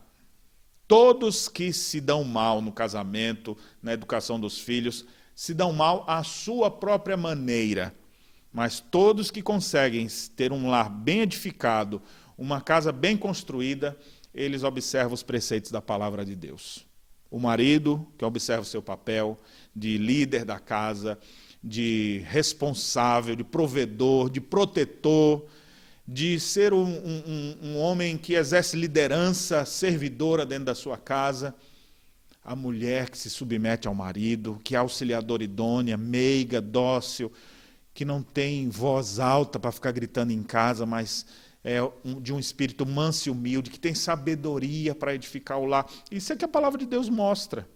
Todos 0.88 1.46
que 1.46 1.74
se 1.74 2.00
dão 2.00 2.24
mal 2.24 2.62
no 2.62 2.72
casamento, 2.72 3.54
na 3.83 3.92
educação 3.92 4.40
dos 4.40 4.59
filhos, 4.59 5.04
se 5.35 5.52
dão 5.52 5.74
mal 5.74 6.06
à 6.09 6.24
sua 6.24 6.70
própria 6.70 7.18
maneira. 7.18 7.94
Mas 8.50 8.80
todos 8.80 9.30
que 9.30 9.42
conseguem 9.42 10.09
ter 10.35 10.52
um 10.52 10.70
lar 10.70 10.88
bem 10.88 11.20
edificado, 11.20 12.00
uma 12.38 12.59
casa 12.59 12.90
bem 12.90 13.14
construída, 13.14 13.94
eles 14.35 14.62
observam 14.62 15.12
os 15.12 15.22
preceitos 15.22 15.70
da 15.70 15.83
palavra 15.83 16.24
de 16.24 16.35
Deus. 16.35 16.87
O 17.30 17.38
marido, 17.38 18.09
que 18.16 18.24
observa 18.24 18.62
o 18.62 18.64
seu 18.64 18.80
papel 18.80 19.37
de 19.76 19.98
líder 19.98 20.46
da 20.46 20.59
casa, 20.59 21.18
de 21.62 22.23
responsável, 22.27 23.37
de 23.37 23.44
provedor, 23.44 24.31
de 24.31 24.40
protetor, 24.40 25.44
de 26.07 26.40
ser 26.40 26.73
um, 26.73 26.88
um, 26.88 27.57
um, 27.62 27.79
homem 27.79 28.16
que 28.18 28.35
exerce 28.35 28.77
liderança 28.77 29.64
servidora 29.64 30.44
dentro 30.44 30.64
da 30.64 30.75
sua 30.75 30.96
casa, 30.96 31.55
a 32.42 32.57
mulher 32.57 33.11
que 33.11 33.18
se 33.18 33.31
submete 33.31 33.87
ao 33.87 33.94
marido, 33.94 34.59
que 34.64 34.75
é 34.75 34.79
auxiliadora 34.79 35.44
idônea, 35.44 35.96
meiga, 35.96 36.61
dócil, 36.61 37.31
que 37.92 38.05
não 38.05 38.23
tem 38.23 38.68
voz 38.68 39.20
alta 39.20 39.59
para 39.59 39.70
ficar 39.70 39.92
gritando 39.92 40.33
em 40.33 40.42
casa, 40.42 40.87
mas 40.87 41.27
é 41.62 41.79
de 42.23 42.33
um 42.33 42.38
espírito 42.38 42.87
manso 42.87 43.29
e 43.29 43.33
humilde, 43.33 43.70
que 43.70 43.79
tem 43.79 43.94
sabedoria 43.94 44.94
para 44.94 45.14
edificar 45.14 45.59
o 45.59 45.66
lar. 45.66 45.87
Isso 46.11 46.33
é 46.33 46.37
que 46.37 46.44
a 46.44 46.49
palavra 46.49 46.79
de 46.79 46.87
Deus 46.87 47.09
mostra. 47.09 47.68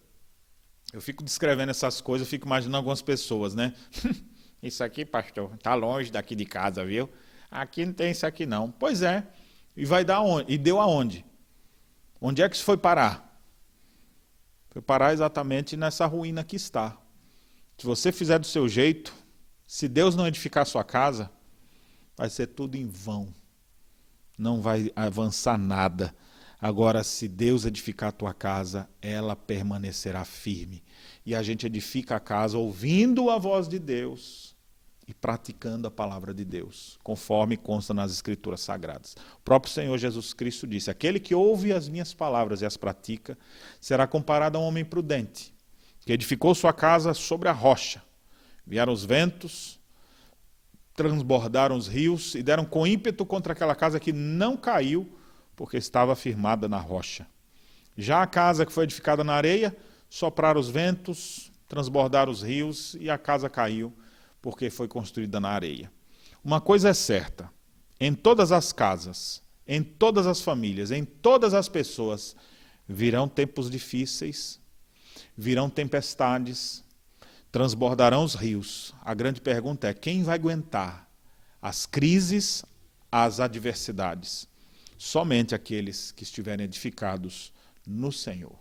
Eu 0.95 1.01
fico 1.01 1.25
descrevendo 1.25 1.71
essas 1.71 2.01
coisas, 2.01 2.25
eu 2.25 2.31
fico 2.31 2.47
imaginando 2.47 2.77
algumas 2.77 3.03
pessoas, 3.03 3.53
né? 3.53 3.75
isso 4.63 4.85
aqui, 4.85 5.05
pastor, 5.05 5.53
está 5.55 5.75
longe 5.75 6.09
daqui 6.09 6.37
de 6.37 6.47
casa, 6.47 6.85
viu? 6.85 7.11
Aqui 7.51 7.85
não 7.85 7.93
tem 7.93 8.13
isso 8.13 8.25
aqui 8.25 8.47
não. 8.47 8.71
Pois 8.71 9.03
é. 9.03 9.27
E 9.77 9.85
vai 9.85 10.05
dar 10.05 10.21
onde? 10.21 10.53
E 10.53 10.57
deu 10.57 10.81
aonde? 10.81 11.27
Onde 12.21 12.43
é 12.43 12.49
que 12.49 12.55
isso 12.55 12.65
foi 12.65 12.77
parar? 12.77 13.43
Foi 14.71 14.81
parar 14.81 15.13
exatamente 15.13 15.77
nessa 15.77 16.07
ruína 16.07 16.45
que 16.45 16.55
está. 16.55 16.97
Se 17.77 17.85
você 17.85 18.13
fizer 18.13 18.39
do 18.39 18.47
seu 18.47 18.69
jeito, 18.69 19.13
se 19.67 19.89
Deus 19.89 20.15
não 20.15 20.29
edificar 20.29 20.63
a 20.63 20.65
sua 20.65 20.85
casa, 20.85 21.29
vai 22.17 22.31
ser 22.31 22.47
tudo 22.47 22.77
em 22.77 22.87
vão. 22.87 23.35
Não 24.39 24.63
vai 24.63 24.93
avançar 24.95 25.59
nada. 25.59 26.15
Agora, 26.65 27.05
se 27.05 27.29
Deus 27.29 27.67
edificar 27.67 28.09
a 28.09 28.13
tua 28.13 28.33
casa, 28.33 28.89
ela 29.03 29.37
permanecerá 29.37 30.25
firme. 30.25 30.83
E 31.27 31.35
a 31.35 31.43
gente 31.43 31.67
edifica 31.67 32.17
a 32.17 32.21
casa 32.21 32.57
ouvindo 32.57 33.29
a 33.29 33.37
voz 33.37 33.69
de 33.69 33.79
Deus 33.79 34.57
e 35.07 35.13
praticando 35.13 35.87
a 35.87 35.91
palavra 35.91 36.33
de 36.33 36.43
Deus, 36.43 36.99
conforme 37.05 37.59
consta 37.59 37.93
nas 37.93 38.11
Escrituras 38.11 38.63
Sagradas. 38.63 39.15
O 39.37 39.43
próprio 39.45 39.71
Senhor 39.71 39.99
Jesus 39.99 40.33
Cristo 40.33 40.67
disse: 40.67 40.91
Aquele 40.91 41.21
que 41.21 41.35
ouve 41.35 41.71
as 41.71 41.87
minhas 41.87 42.15
palavras 42.15 42.63
e 42.63 42.65
as 42.65 42.79
pratica, 42.79 43.37
será 43.79 44.07
comparado 44.07 44.57
a 44.57 44.61
um 44.63 44.65
homem 44.65 44.87
prudente, 44.87 45.53
que 46.01 46.15
edificou 46.15 46.55
sua 46.55 46.73
casa 46.73 47.13
sobre 47.13 47.51
a 47.51 47.53
rocha. 47.53 48.03
Vieram 48.67 48.95
os 48.95 49.05
ventos, 49.05 49.79
transbordaram 50.97 51.77
os 51.77 51.87
rios 51.89 52.35
e 52.35 52.43
deram 52.43 52.65
com 52.65 52.87
ímpeto 52.87 53.27
contra 53.27 53.53
aquela 53.53 53.75
casa 53.75 54.01
que 54.01 54.15
não 54.15 54.57
caiu 54.57 55.15
porque 55.57 55.77
estava 55.77 56.17
firmada 56.17 56.69
na 56.69 56.79
rocha. 56.79 57.27
Já 57.97 58.23
a 58.23 58.27
casa 58.27 58.67
que 58.67 58.73
foi 58.73 58.85
edificada 58.85 59.23
na 59.23 59.35
areia, 59.35 59.77
sopraram 60.11 60.61
os 60.61 60.69
ventos, 60.69 61.53
transbordaram 61.69 62.31
os 62.31 62.43
rios 62.43 62.97
e 63.01 63.09
a 63.09 63.19
casa 63.19 63.49
caiu, 63.49 63.93
porque 64.43 64.71
foi 64.71 64.89
construída 64.89 65.41
na 65.41 65.49
areia. 65.51 65.91
Uma 66.45 66.61
coisa 66.61 66.89
é 66.89 66.95
certa: 66.95 67.51
em 68.01 68.15
todas 68.15 68.53
as 68.53 68.73
casas, 68.73 69.43
em 69.67 69.83
todas 69.83 70.27
as 70.27 70.41
famílias, 70.41 70.91
em 70.91 71.05
todas 71.05 71.55
as 71.55 71.69
pessoas, 71.69 72.37
virão 72.87 73.29
tempos 73.29 73.71
difíceis, 73.71 74.61
virão 75.37 75.71
tempestades, 75.71 76.85
transbordarão 77.51 78.25
os 78.25 78.35
rios. 78.35 78.95
A 79.01 79.15
grande 79.15 79.41
pergunta 79.41 79.89
é: 79.89 79.95
quem 79.95 80.23
vai 80.23 80.35
aguentar 80.35 81.09
as 81.63 81.87
crises, 81.87 82.65
as 83.11 83.41
adversidades? 83.41 84.49
Somente 84.97 85.55
aqueles 85.55 86.13
que 86.13 86.23
estiverem 86.23 86.65
edificados 86.65 87.53
no 87.87 88.13
Senhor. 88.13 88.59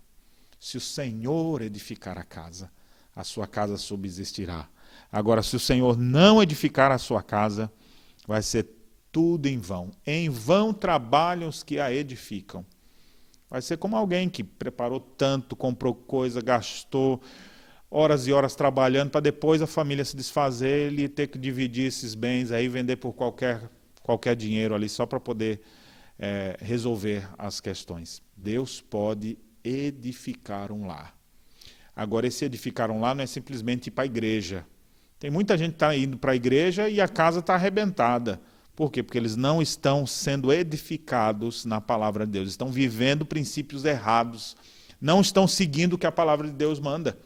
Se 0.59 0.77
o 0.77 0.81
Senhor 0.81 1.61
edificar 1.61 2.17
a 2.17 2.23
casa, 2.23 2.71
a 3.15 3.23
sua 3.23 3.47
casa 3.47 3.77
subsistirá. 3.77 4.67
Agora, 5.11 5.43
se 5.43 5.55
o 5.55 5.59
Senhor 5.59 5.97
não 5.97 6.41
edificar 6.41 6.91
a 6.91 6.97
sua 6.97 7.21
casa, 7.21 7.71
vai 8.27 8.41
ser 8.41 8.67
tudo 9.11 9.47
em 9.47 9.59
vão. 9.59 9.91
Em 10.05 10.29
vão 10.29 10.73
trabalham 10.73 11.49
os 11.49 11.63
que 11.63 11.79
a 11.79 11.93
edificam. 11.93 12.65
Vai 13.49 13.61
ser 13.61 13.77
como 13.77 13.95
alguém 13.95 14.27
que 14.27 14.43
preparou 14.43 14.99
tanto, 14.99 15.55
comprou 15.55 15.93
coisa, 15.93 16.41
gastou 16.41 17.21
horas 17.91 18.25
e 18.25 18.33
horas 18.33 18.55
trabalhando 18.55 19.11
para 19.11 19.21
depois 19.21 19.61
a 19.61 19.67
família 19.67 20.03
se 20.03 20.17
desfazer 20.17 20.91
e 20.97 21.07
ter 21.07 21.27
que 21.27 21.37
dividir 21.37 21.85
esses 21.85 22.15
bens 22.15 22.51
aí, 22.51 22.67
vender 22.67 22.95
por 22.95 23.13
qualquer, 23.13 23.69
qualquer 24.01 24.35
dinheiro 24.35 24.73
ali 24.73 24.89
só 24.89 25.05
para 25.05 25.19
poder 25.19 25.61
é, 26.17 26.57
resolver 26.59 27.27
as 27.37 27.59
questões. 27.59 28.21
Deus 28.35 28.81
pode 28.81 29.37
edificar 29.63 30.71
um 30.71 30.85
lar. 30.85 31.15
Agora, 31.95 32.27
esse 32.27 32.43
edificar 32.43 32.89
um 32.89 32.99
lar 32.99 33.15
não 33.15 33.23
é 33.23 33.27
simplesmente 33.27 33.87
ir 33.87 33.91
para 33.91 34.03
a 34.03 34.07
igreja. 34.07 34.65
Tem 35.19 35.29
muita 35.29 35.57
gente 35.57 35.71
que 35.71 35.75
está 35.75 35.95
indo 35.95 36.17
para 36.17 36.31
a 36.31 36.35
igreja 36.35 36.89
e 36.89 36.99
a 36.99 37.07
casa 37.07 37.39
está 37.39 37.53
arrebentada. 37.53 38.41
Por 38.75 38.91
quê? 38.91 39.03
Porque 39.03 39.17
eles 39.17 39.35
não 39.35 39.61
estão 39.61 40.05
sendo 40.05 40.51
edificados 40.51 41.63
na 41.63 41.79
palavra 41.79 42.25
de 42.25 42.31
Deus, 42.31 42.49
estão 42.49 42.71
vivendo 42.71 43.25
princípios 43.25 43.85
errados, 43.85 44.57
não 44.99 45.21
estão 45.21 45.47
seguindo 45.47 45.93
o 45.93 45.97
que 45.97 46.07
a 46.07 46.11
palavra 46.11 46.47
de 46.47 46.53
Deus 46.53 46.79
manda. 46.79 47.17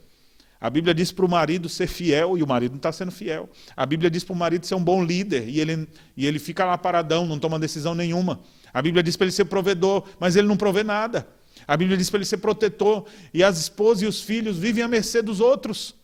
A 0.60 0.70
Bíblia 0.70 0.94
diz 0.94 1.12
para 1.12 1.26
o 1.26 1.30
marido 1.30 1.70
ser 1.70 1.88
fiel 1.88 2.38
e 2.38 2.44
o 2.44 2.48
marido 2.48 2.72
não 2.72 2.78
está 2.78 2.92
sendo 2.92 3.12
fiel. 3.12 3.50
A 3.76 3.86
Bíblia 3.86 4.10
diz 4.10 4.24
para 4.24 4.34
o 4.34 4.36
marido 4.36 4.66
ser 4.66 4.76
um 4.76 4.84
bom 4.84 5.04
líder 5.04 5.48
e 5.48 5.60
ele, 5.60 5.88
e 6.16 6.26
ele 6.26 6.40
fica 6.40 6.66
lá 6.66 6.78
paradão, 6.78 7.26
não 7.26 7.40
toma 7.40 7.60
decisão 7.60 7.94
nenhuma. 7.94 8.42
A 8.78 8.82
Bíblia 8.84 9.02
diz 9.02 9.18
para 9.18 9.26
ele 9.26 9.32
ser 9.32 9.46
provedor, 9.46 10.08
mas 10.20 10.36
ele 10.36 10.48
não 10.48 10.56
provê 10.56 10.84
nada. 10.84 11.28
A 11.68 11.76
Bíblia 11.76 11.98
diz 11.98 12.12
para 12.12 12.20
ele 12.20 12.26
ser 12.26 12.38
protetor 12.38 13.08
e 13.34 13.44
as 13.44 13.58
esposas 13.58 14.04
e 14.04 14.06
os 14.06 14.22
filhos 14.22 14.56
vivem 14.60 14.84
à 14.84 14.88
mercê 14.88 15.20
dos 15.20 15.40
outros. 15.40 15.96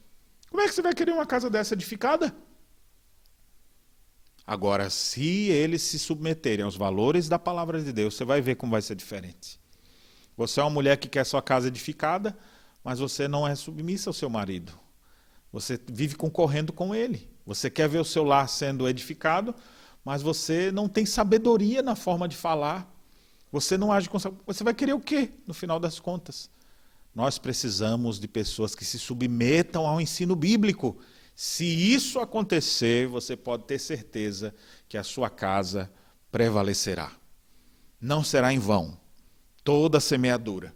Como 0.49 0.59
é 0.59 0.67
que 0.67 0.73
você 0.73 0.81
vai 0.81 0.91
querer 0.91 1.11
uma 1.11 1.27
casa 1.27 1.51
dessa 1.51 1.75
edificada? 1.75 2.35
Agora, 4.43 4.89
se 4.89 5.49
eles 5.49 5.83
se 5.83 5.99
submeterem 5.99 6.65
aos 6.65 6.75
valores 6.75 7.29
da 7.29 7.37
palavra 7.37 7.79
de 7.79 7.93
Deus, 7.93 8.15
você 8.15 8.25
vai 8.25 8.41
ver 8.41 8.55
como 8.55 8.71
vai 8.71 8.81
ser 8.81 8.95
diferente. 8.95 9.59
Você 10.35 10.59
é 10.59 10.63
uma 10.63 10.71
mulher 10.71 10.97
que 10.97 11.07
quer 11.07 11.27
sua 11.27 11.43
casa 11.43 11.67
edificada, 11.67 12.35
mas 12.83 12.97
você 12.97 13.27
não 13.27 13.47
é 13.47 13.53
submissa 13.53 14.09
ao 14.09 14.15
seu 14.15 14.31
marido. 14.31 14.73
Você 15.51 15.79
vive 15.87 16.15
concorrendo 16.15 16.73
com 16.73 16.95
ele. 16.95 17.29
Você 17.45 17.69
quer 17.69 17.87
ver 17.87 17.99
o 17.99 18.05
seu 18.05 18.23
lar 18.23 18.49
sendo 18.49 18.89
edificado, 18.89 19.53
mas 20.03 20.21
você 20.21 20.71
não 20.71 20.87
tem 20.87 21.05
sabedoria 21.05 21.81
na 21.81 21.95
forma 21.95 22.27
de 22.27 22.35
falar. 22.35 22.91
Você 23.51 23.77
não 23.77 23.91
age 23.91 24.09
com. 24.09 24.17
Você 24.45 24.63
vai 24.63 24.73
querer 24.73 24.93
o 24.93 24.99
quê, 24.99 25.29
no 25.47 25.53
final 25.53 25.79
das 25.79 25.99
contas? 25.99 26.49
Nós 27.13 27.37
precisamos 27.37 28.19
de 28.19 28.27
pessoas 28.27 28.73
que 28.73 28.83
se 28.83 28.97
submetam 28.97 29.85
ao 29.85 30.01
ensino 30.01 30.35
bíblico. 30.35 30.97
Se 31.35 31.65
isso 31.65 32.19
acontecer, 32.19 33.07
você 33.07 33.35
pode 33.35 33.65
ter 33.65 33.79
certeza 33.79 34.53
que 34.89 34.97
a 34.97 35.03
sua 35.03 35.29
casa 35.29 35.91
prevalecerá. 36.31 37.11
Não 38.01 38.23
será 38.23 38.51
em 38.51 38.59
vão 38.59 38.97
toda 39.63 39.99
semeadura. 39.99 40.73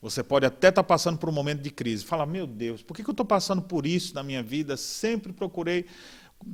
Você 0.00 0.22
pode 0.22 0.46
até 0.46 0.68
estar 0.68 0.84
passando 0.84 1.18
por 1.18 1.28
um 1.28 1.32
momento 1.32 1.60
de 1.60 1.70
crise. 1.70 2.04
Fala, 2.04 2.24
meu 2.24 2.46
Deus, 2.46 2.82
por 2.82 2.94
que 2.94 3.02
eu 3.02 3.10
estou 3.10 3.26
passando 3.26 3.62
por 3.62 3.84
isso 3.86 4.14
na 4.14 4.22
minha 4.22 4.42
vida? 4.42 4.76
Sempre 4.76 5.32
procurei 5.32 5.86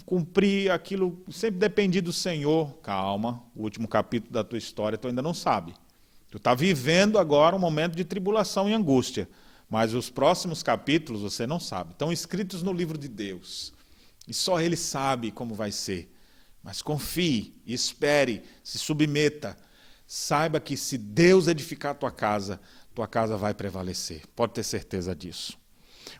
cumprir 0.04 0.70
aquilo, 0.70 1.22
sempre 1.30 1.58
dependi 1.58 2.00
do 2.00 2.12
Senhor. 2.12 2.78
Calma, 2.78 3.42
o 3.54 3.62
último 3.62 3.88
capítulo 3.88 4.32
da 4.32 4.44
tua 4.44 4.58
história 4.58 4.98
tu 4.98 5.08
ainda 5.08 5.22
não 5.22 5.34
sabe. 5.34 5.74
Tu 6.30 6.38
está 6.38 6.54
vivendo 6.54 7.18
agora 7.18 7.54
um 7.54 7.60
momento 7.60 7.94
de 7.94 8.04
tribulação 8.04 8.68
e 8.68 8.74
angústia. 8.74 9.28
Mas 9.68 9.94
os 9.94 10.10
próximos 10.10 10.62
capítulos 10.62 11.22
você 11.22 11.46
não 11.46 11.58
sabe. 11.58 11.92
Estão 11.92 12.12
escritos 12.12 12.62
no 12.62 12.72
livro 12.72 12.98
de 12.98 13.08
Deus. 13.08 13.72
E 14.26 14.34
só 14.34 14.60
Ele 14.60 14.76
sabe 14.76 15.30
como 15.30 15.54
vai 15.54 15.72
ser. 15.72 16.12
Mas 16.62 16.82
confie, 16.82 17.54
espere, 17.66 18.42
se 18.62 18.78
submeta 18.78 19.56
saiba 20.06 20.60
que 20.60 20.76
se 20.76 20.96
Deus 20.98 21.48
edificar 21.48 21.92
a 21.92 21.94
tua 21.94 22.10
casa, 22.10 22.60
tua 22.94 23.06
casa 23.06 23.36
vai 23.36 23.54
prevalecer. 23.54 24.22
Pode 24.34 24.52
ter 24.52 24.62
certeza 24.62 25.14
disso. 25.14 25.58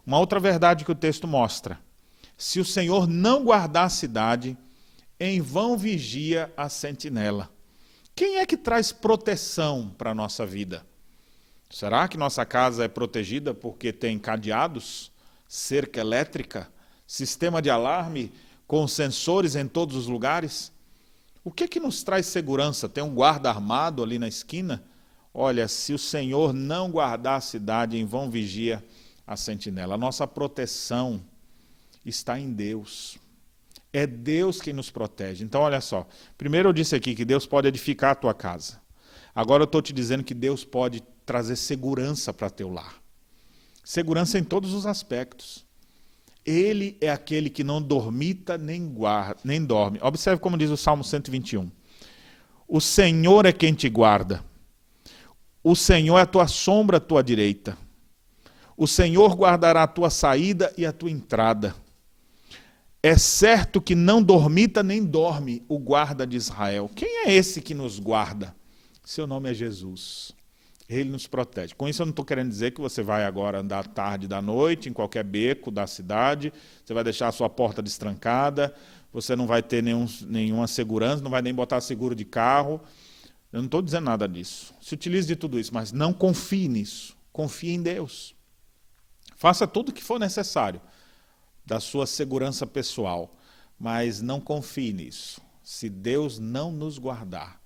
Uma 0.07 0.19
outra 0.19 0.41
verdade 0.41 0.85
que 0.85 0.93
o 0.93 0.97
texto 0.97 1.27
mostra: 1.27 1.79
se 2.37 2.61
o 2.61 2.64
Senhor 2.64 3.07
não 3.07 3.45
guardar 3.45 3.87
a 3.87 3.91
cidade, 3.91 4.57
em 5.18 5.41
vão 5.41 5.76
vigia 5.76 6.53
a 6.57 6.68
sentinela. 6.68 7.51
Quem 8.14 8.37
é 8.37 8.47
que 8.47 8.57
traz 8.57 8.93
proteção 8.93 9.93
para 9.97 10.11
a 10.11 10.14
nossa 10.14 10.45
vida? 10.47 10.85
Será 11.70 12.07
que 12.07 12.16
nossa 12.16 12.45
casa 12.45 12.85
é 12.85 12.89
protegida 12.89 13.53
porque 13.53 13.93
tem 13.93 14.18
cadeados, 14.18 15.11
cerca 15.49 16.01
elétrica, 16.01 16.68
sistema 17.07 17.61
de 17.61 17.70
alarme 17.70 18.32
com 18.66 18.87
sensores 18.87 19.57
em 19.57 19.66
todos 19.66 19.97
os 19.97 20.07
lugares? 20.07 20.70
O 21.43 21.51
que 21.51 21.64
é 21.64 21.68
que 21.68 21.80
nos 21.80 22.03
traz 22.03 22.26
segurança? 22.26 22.89
Tem 22.89 23.03
um 23.03 23.14
guarda 23.14 23.51
armado 23.51 24.03
ali 24.03 24.18
na 24.18 24.28
esquina? 24.28 24.82
Olha, 25.32 25.66
se 25.66 25.93
o 25.93 25.99
Senhor 25.99 26.53
não 26.53 26.91
guardar 26.91 27.39
a 27.39 27.41
cidade, 27.41 27.99
em 27.99 28.05
vão 28.05 28.30
vigia 28.30 28.85
a 29.26 29.37
sentinela. 29.37 29.97
A 29.97 29.99
nossa 29.99 30.26
proteção 30.26 31.20
está 32.05 32.38
em 32.38 32.52
Deus. 32.52 33.18
É 33.92 34.07
Deus 34.07 34.61
quem 34.61 34.72
nos 34.72 34.90
protege. 34.90 35.44
Então, 35.44 35.61
olha 35.61 35.80
só. 35.80 36.07
Primeiro 36.36 36.68
eu 36.68 36.72
disse 36.72 36.96
aqui 36.96 37.14
que 37.14 37.24
Deus 37.24 37.46
pode 37.46 37.68
edificar 37.68 38.11
a 38.11 38.14
tua 38.16 38.34
casa. 38.34 38.80
Agora 39.34 39.62
eu 39.62 39.66
estou 39.66 39.80
te 39.80 39.92
dizendo 39.92 40.24
que 40.24 40.34
Deus 40.34 40.64
pode 40.64 41.02
trazer 41.24 41.57
segurança 41.57 42.32
para 42.34 42.50
teu 42.50 42.70
lar. 42.70 42.96
Segurança 43.84 44.38
em 44.38 44.44
todos 44.44 44.72
os 44.72 44.84
aspectos. 44.84 45.64
Ele 46.44 46.98
é 47.00 47.09
aquele 47.11 47.48
que 47.48 47.64
não 47.64 47.80
dormita 47.80 48.59
nem, 48.59 48.86
guarda, 48.86 49.40
nem 49.44 49.64
dorme. 49.64 49.98
Observe 50.02 50.40
como 50.40 50.59
diz 50.59 50.70
o 50.70 50.76
Salmo 50.76 51.02
121. 51.02 51.70
O 52.66 52.80
Senhor 52.80 53.46
é 53.46 53.52
quem 53.52 53.72
te 53.72 53.88
guarda. 53.88 54.44
O 55.62 55.74
Senhor 55.74 56.18
é 56.18 56.22
a 56.22 56.26
tua 56.26 56.46
sombra 56.46 56.98
à 56.98 57.00
tua 57.00 57.22
direita. 57.22 57.78
O 58.76 58.86
Senhor 58.86 59.34
guardará 59.36 59.84
a 59.84 59.88
tua 59.88 60.11
saída 60.11 60.72
e 60.76 60.84
a 60.84 60.92
tua 60.92 61.11
entrada 61.11 61.74
é 63.05 63.18
certo 63.18 63.82
que 63.82 63.94
não 63.94 64.22
dormita 64.22 64.82
nem 64.82 65.05
dorme 65.05 65.62
o 65.68 65.78
guarda 65.78 66.26
de 66.26 66.38
Israel. 66.38 66.88
Quem 66.96 67.26
é 67.26 67.34
esse 67.34 67.61
que 67.61 67.74
nos 67.74 67.98
guarda? 67.98 68.57
Seu 69.05 69.26
nome 69.26 69.50
é 69.50 69.52
Jesus. 69.52 70.32
Ele 70.88 71.11
nos 71.11 71.26
protege. 71.26 71.74
Com 71.74 71.86
isso, 71.86 72.00
eu 72.00 72.07
não 72.07 72.12
estou 72.12 72.24
querendo 72.24 72.48
dizer 72.48 72.70
que 72.70 72.80
você 72.80 73.02
vai 73.02 73.26
agora 73.26 73.61
andar 73.61 73.86
tarde 73.86 74.26
da 74.26 74.40
noite, 74.40 74.88
em 74.88 74.92
qualquer 74.94 75.22
beco 75.22 75.70
da 75.70 75.86
cidade, 75.86 76.50
você 76.82 76.94
vai 76.94 77.05
deixar 77.05 77.28
a 77.28 77.32
sua 77.32 77.50
porta 77.50 77.82
destrancada, 77.82 78.74
você 79.12 79.36
não 79.36 79.46
vai 79.46 79.62
ter 79.62 79.82
nenhum, 79.82 80.07
nenhuma 80.22 80.66
segurança, 80.66 81.22
não 81.22 81.30
vai 81.30 81.42
nem 81.42 81.52
botar 81.52 81.82
seguro 81.82 82.14
de 82.14 82.24
carro. 82.24 82.80
Eu 83.52 83.59
não 83.59 83.66
estou 83.66 83.82
dizendo 83.82 84.05
nada 84.05 84.26
disso. 84.26 84.72
Se 84.80 84.94
utilize 84.94 85.28
de 85.28 85.36
tudo 85.36 85.61
isso, 85.61 85.74
mas 85.74 85.92
não 85.92 86.11
confie 86.11 86.68
nisso. 86.68 87.14
Confie 87.30 87.74
em 87.74 87.82
Deus. 87.82 88.34
Faça 89.36 89.66
tudo 89.66 89.90
o 89.90 89.92
que 89.92 90.02
for 90.02 90.18
necessário 90.18 90.80
da 91.65 91.81
sua 91.81 92.07
segurança 92.07 92.67
pessoal, 92.67 93.37
mas 93.79 94.21
não 94.21 94.41
confie 94.41 94.93
nisso. 94.93 95.41
Se 95.62 95.89
Deus 95.89 96.39
não 96.39 96.71
nos 96.71 96.99
guardar, 96.99 97.61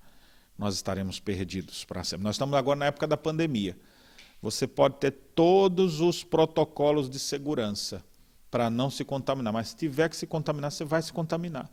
nós 0.57 0.75
estaremos 0.75 1.21
perdidos 1.21 1.85
para 1.85 2.05
sempre. 2.05 2.25
Nós 2.25 2.37
estamos 2.37 2.57
agora 2.57 2.79
na 2.79 2.87
época 2.87 3.07
da 3.07 3.17
pandemia. 3.17 3.79
Você 4.41 4.67
pode 4.67 4.97
ter 4.97 5.11
todos 5.11 6.01
os 6.01 6.23
protocolos 6.23 7.11
de 7.11 7.19
segurança 7.19 8.05
para 8.51 8.71
não 8.71 8.91
se 8.91 9.05
contaminar, 9.05 9.53
mas 9.53 9.69
se 9.69 9.77
tiver 9.77 10.09
que 10.09 10.17
se 10.17 10.27
contaminar, 10.27 10.71
você 10.71 10.85
vai 10.85 11.03
se 11.03 11.13
contaminar. 11.13 11.71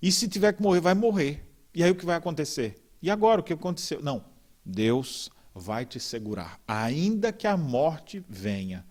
E 0.00 0.10
se 0.12 0.28
tiver 0.28 0.52
que 0.52 0.62
morrer, 0.62 0.80
vai 0.80 0.94
morrer. 0.94 1.44
E 1.74 1.82
aí 1.82 1.90
o 1.90 1.94
que 1.94 2.06
vai 2.06 2.16
acontecer? 2.16 2.82
E 3.02 3.10
agora 3.10 3.40
o 3.40 3.44
que 3.44 3.52
aconteceu? 3.52 4.02
Não. 4.02 4.24
Deus 4.64 5.30
vai 5.54 5.86
te 5.86 5.98
segurar, 5.98 6.60
ainda 6.66 7.32
que 7.32 7.46
a 7.46 7.56
morte 7.56 8.24
venha 8.28 8.84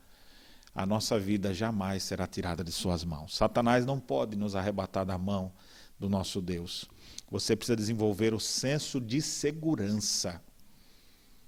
a 0.75 0.85
nossa 0.85 1.17
vida 1.17 1.53
jamais 1.53 2.03
será 2.03 2.27
tirada 2.27 2.61
de 2.61 2.71
suas 2.71 3.05
mãos. 3.05 3.37
Satanás 3.37 3.85
não 3.85 3.97
pode 3.97 4.35
nos 4.35 4.55
arrebatar 4.55 5.05
da 5.05 5.17
mão 5.17 5.53
do 5.97 6.09
nosso 6.09 6.41
Deus. 6.41 6.85
Você 7.31 7.55
precisa 7.55 7.77
desenvolver 7.77 8.33
o 8.33 8.39
senso 8.39 8.99
de 8.99 9.21
segurança. 9.21 10.41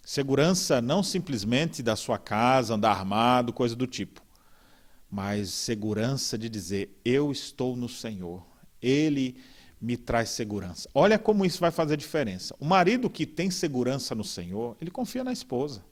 Segurança 0.02 0.82
não 0.82 1.04
simplesmente 1.04 1.84
da 1.84 1.98
sua 1.98 2.18
casa, 2.18 2.76
andar 2.76 2.92
armado, 2.92 3.52
coisa 3.52 3.76
do 3.76 3.86
tipo, 3.86 4.22
mas 5.12 5.50
segurança 5.50 6.38
de 6.38 6.48
dizer: 6.48 6.98
eu 7.04 7.30
estou 7.30 7.76
no 7.76 7.90
Senhor. 7.90 8.42
Ele 8.82 9.38
me 9.82 9.98
traz 9.98 10.30
segurança. 10.30 10.90
Olha 10.94 11.20
como 11.20 11.46
isso 11.46 11.60
vai 11.60 11.72
fazer 11.72 11.98
diferença. 11.98 12.56
O 12.60 12.66
marido 12.66 13.10
que 13.10 13.26
tem 13.26 13.52
segurança 13.52 14.16
no 14.16 14.24
Senhor, 14.24 14.78
ele 14.80 14.90
confia 14.90 15.24
na 15.24 15.34
esposa. 15.34 15.84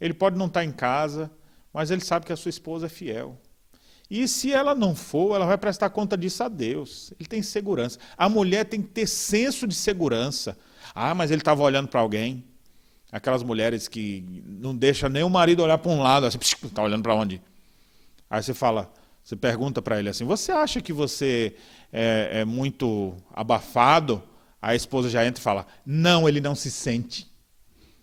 Ele 0.00 0.14
pode 0.14 0.36
não 0.38 0.46
estar 0.46 0.64
em 0.64 0.72
casa, 0.72 1.30
mas 1.76 1.90
ele 1.90 2.00
sabe 2.00 2.24
que 2.24 2.32
a 2.32 2.36
sua 2.36 2.48
esposa 2.48 2.86
é 2.86 2.88
fiel. 2.88 3.38
E 4.10 4.26
se 4.26 4.50
ela 4.50 4.74
não 4.74 4.96
for, 4.96 5.34
ela 5.34 5.44
vai 5.44 5.58
prestar 5.58 5.90
conta 5.90 6.16
disso 6.16 6.42
a 6.42 6.48
Deus. 6.48 7.12
Ele 7.20 7.28
tem 7.28 7.42
segurança. 7.42 7.98
A 8.16 8.30
mulher 8.30 8.64
tem 8.64 8.80
que 8.80 8.88
ter 8.88 9.06
senso 9.06 9.68
de 9.68 9.74
segurança. 9.74 10.56
Ah, 10.94 11.14
mas 11.14 11.30
ele 11.30 11.42
estava 11.42 11.62
olhando 11.62 11.88
para 11.88 12.00
alguém. 12.00 12.42
Aquelas 13.12 13.42
mulheres 13.42 13.88
que 13.88 14.42
não 14.46 14.74
deixam 14.74 15.10
nem 15.10 15.22
o 15.22 15.28
marido 15.28 15.62
olhar 15.62 15.76
para 15.76 15.92
um 15.92 16.00
lado, 16.00 16.24
assim, 16.24 16.38
está 16.38 16.82
olhando 16.82 17.02
para 17.02 17.14
onde? 17.14 17.42
Aí 18.30 18.42
você 18.42 18.54
fala, 18.54 18.90
você 19.22 19.36
pergunta 19.36 19.82
para 19.82 19.98
ele 19.98 20.08
assim: 20.08 20.24
Você 20.24 20.52
acha 20.52 20.80
que 20.80 20.94
você 20.94 21.56
é, 21.92 22.40
é 22.40 22.44
muito 22.46 23.14
abafado? 23.34 24.22
A 24.62 24.74
esposa 24.74 25.10
já 25.10 25.26
entra 25.26 25.40
e 25.40 25.44
fala: 25.44 25.66
Não, 25.84 26.26
ele 26.26 26.40
não 26.40 26.54
se 26.54 26.70
sente. 26.70 27.30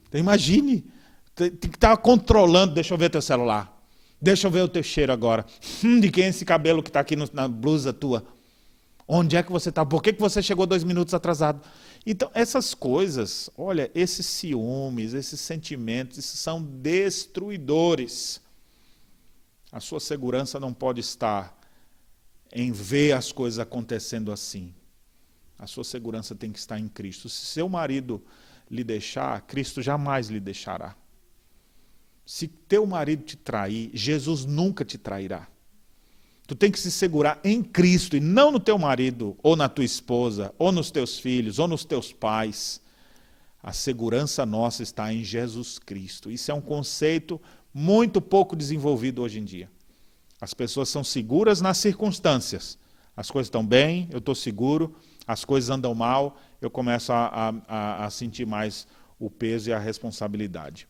Então 0.08 0.20
imagine 0.20 0.93
tem 1.36 1.52
que 1.52 1.68
estar 1.68 1.96
controlando. 1.98 2.74
Deixa 2.74 2.94
eu 2.94 2.98
ver 2.98 3.10
teu 3.10 3.22
celular. 3.22 3.74
Deixa 4.22 4.48
eu 4.48 4.52
ver 4.52 4.62
o 4.62 4.68
teu 4.68 4.84
cheiro 4.84 5.12
agora. 5.12 5.46
Hum, 5.84 6.00
de 6.00 6.10
quem 6.10 6.26
é 6.26 6.28
esse 6.30 6.46
cabelo 6.46 6.82
que 6.82 6.90
está 6.90 7.02
aqui 7.02 7.16
no, 7.16 7.30
na 7.34 7.48
blusa 7.48 7.92
tua? 7.92 8.26
Onde 9.08 9.36
é 9.36 9.44
que 9.44 9.52
você 9.52 9.70
está? 9.70 9.86
Por 9.86 10.02
que, 10.02 10.14
que 10.14 10.22
você 10.22 10.42
chegou 10.42 10.66
dois 10.66 10.84
minutos 10.84 11.14
atrasado? 11.14 11.62
Então, 12.06 12.32
essas 12.34 12.74
coisas, 12.74 13.50
olha, 13.58 13.92
esses 13.94 14.26
ciúmes, 14.26 15.14
esses 15.14 15.42
sentimentos, 15.42 16.18
esses 16.18 16.40
são 16.40 16.64
destruidores. 16.64 18.42
A 19.72 19.80
sua 19.80 20.00
segurança 20.00 20.60
não 20.60 20.74
pode 20.74 21.02
estar 21.02 21.60
em 22.52 22.72
ver 22.72 23.12
as 23.14 23.32
coisas 23.32 23.60
acontecendo 23.60 24.32
assim. 24.32 24.74
A 25.60 25.68
sua 25.68 25.84
segurança 25.84 26.34
tem 26.34 26.52
que 26.52 26.60
estar 26.60 26.80
em 26.80 26.88
Cristo. 26.88 27.28
Se 27.28 27.46
seu 27.46 27.68
marido 27.68 28.24
lhe 28.70 28.84
deixar, 28.84 29.42
Cristo 29.42 29.82
jamais 29.82 30.28
lhe 30.30 30.40
deixará. 30.40 30.96
Se 32.26 32.48
teu 32.48 32.86
marido 32.86 33.24
te 33.24 33.36
trair, 33.36 33.92
Jesus 33.94 34.46
nunca 34.46 34.86
te 34.86 34.98
trairá. 34.98 35.48
Tu 36.46 36.56
tem 36.56 36.72
que 36.72 36.80
se 36.80 36.92
segurar 36.92 37.40
em 37.44 37.64
Cristo 37.64 38.18
e 38.18 38.20
não 38.20 38.52
no 38.52 38.60
teu 38.60 38.78
marido, 38.78 39.38
ou 39.42 39.56
na 39.56 39.70
tua 39.70 39.86
esposa, 39.86 40.54
ou 40.58 40.72
nos 40.72 40.92
teus 40.92 41.18
filhos, 41.18 41.58
ou 41.58 41.68
nos 41.68 41.86
teus 41.86 42.12
pais. 42.12 42.82
A 43.62 43.72
segurança 43.72 44.46
nossa 44.46 44.84
está 44.84 45.14
em 45.14 45.24
Jesus 45.24 45.80
Cristo. 45.80 46.30
Isso 46.30 46.52
é 46.52 46.54
um 46.54 46.62
conceito 46.62 47.42
muito 47.74 48.22
pouco 48.22 48.56
desenvolvido 48.56 49.22
hoje 49.22 49.40
em 49.40 49.46
dia. 49.46 49.70
As 50.40 50.54
pessoas 50.54 50.90
são 50.90 51.04
seguras 51.04 51.62
nas 51.62 51.78
circunstâncias. 51.78 52.78
As 53.16 53.32
coisas 53.32 53.48
estão 53.48 53.66
bem, 53.66 54.10
eu 54.12 54.20
estou 54.20 54.36
seguro. 54.36 54.94
As 55.26 55.46
coisas 55.46 55.70
andam 55.70 55.96
mal, 55.96 56.38
eu 56.60 56.70
começo 56.70 57.14
a, 57.14 57.54
a, 57.68 58.06
a 58.06 58.10
sentir 58.10 58.46
mais 58.46 58.86
o 59.18 59.30
peso 59.30 59.70
e 59.70 59.74
a 59.74 59.80
responsabilidade. 59.80 60.88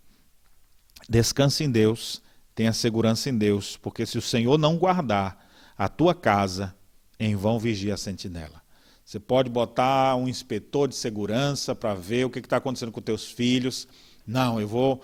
Descanse 1.08 1.64
em 1.64 1.72
Deus, 1.72 2.22
tenha 2.56 2.74
segurança 2.74 3.30
em 3.30 3.38
Deus, 3.38 3.78
porque 3.78 4.06
se 4.06 4.18
o 4.18 4.22
Senhor 4.22 4.58
não 4.58 4.78
guardar 4.78 5.50
a 5.78 5.88
tua 5.88 6.14
casa, 6.14 6.76
em 7.20 7.36
vão 7.36 7.60
vigia 7.60 7.94
a 7.94 7.98
sentinela. 7.98 8.62
Você 9.06 9.20
pode 9.20 9.50
botar 9.50 10.16
um 10.16 10.28
inspetor 10.28 10.88
de 10.88 10.96
segurança 10.96 11.76
para 11.76 11.94
ver 11.94 12.26
o 12.26 12.30
que 12.30 12.40
está 12.40 12.58
acontecendo 12.58 12.92
com 12.92 13.02
teus 13.02 13.30
filhos. 13.30 13.88
Não, 14.26 14.60
eu 14.62 14.68
vou. 14.68 15.02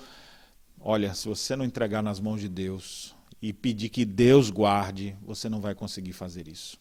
Olha, 0.79 1.13
se 1.13 1.27
você 1.27 1.55
não 1.55 1.65
entregar 1.65 2.01
nas 2.01 2.19
mãos 2.19 2.39
de 2.39 2.47
Deus 2.47 3.13
e 3.41 3.51
pedir 3.51 3.89
que 3.89 4.05
Deus 4.05 4.49
guarde, 4.49 5.17
você 5.21 5.49
não 5.49 5.59
vai 5.59 5.75
conseguir 5.75 6.13
fazer 6.13 6.47
isso. 6.47 6.79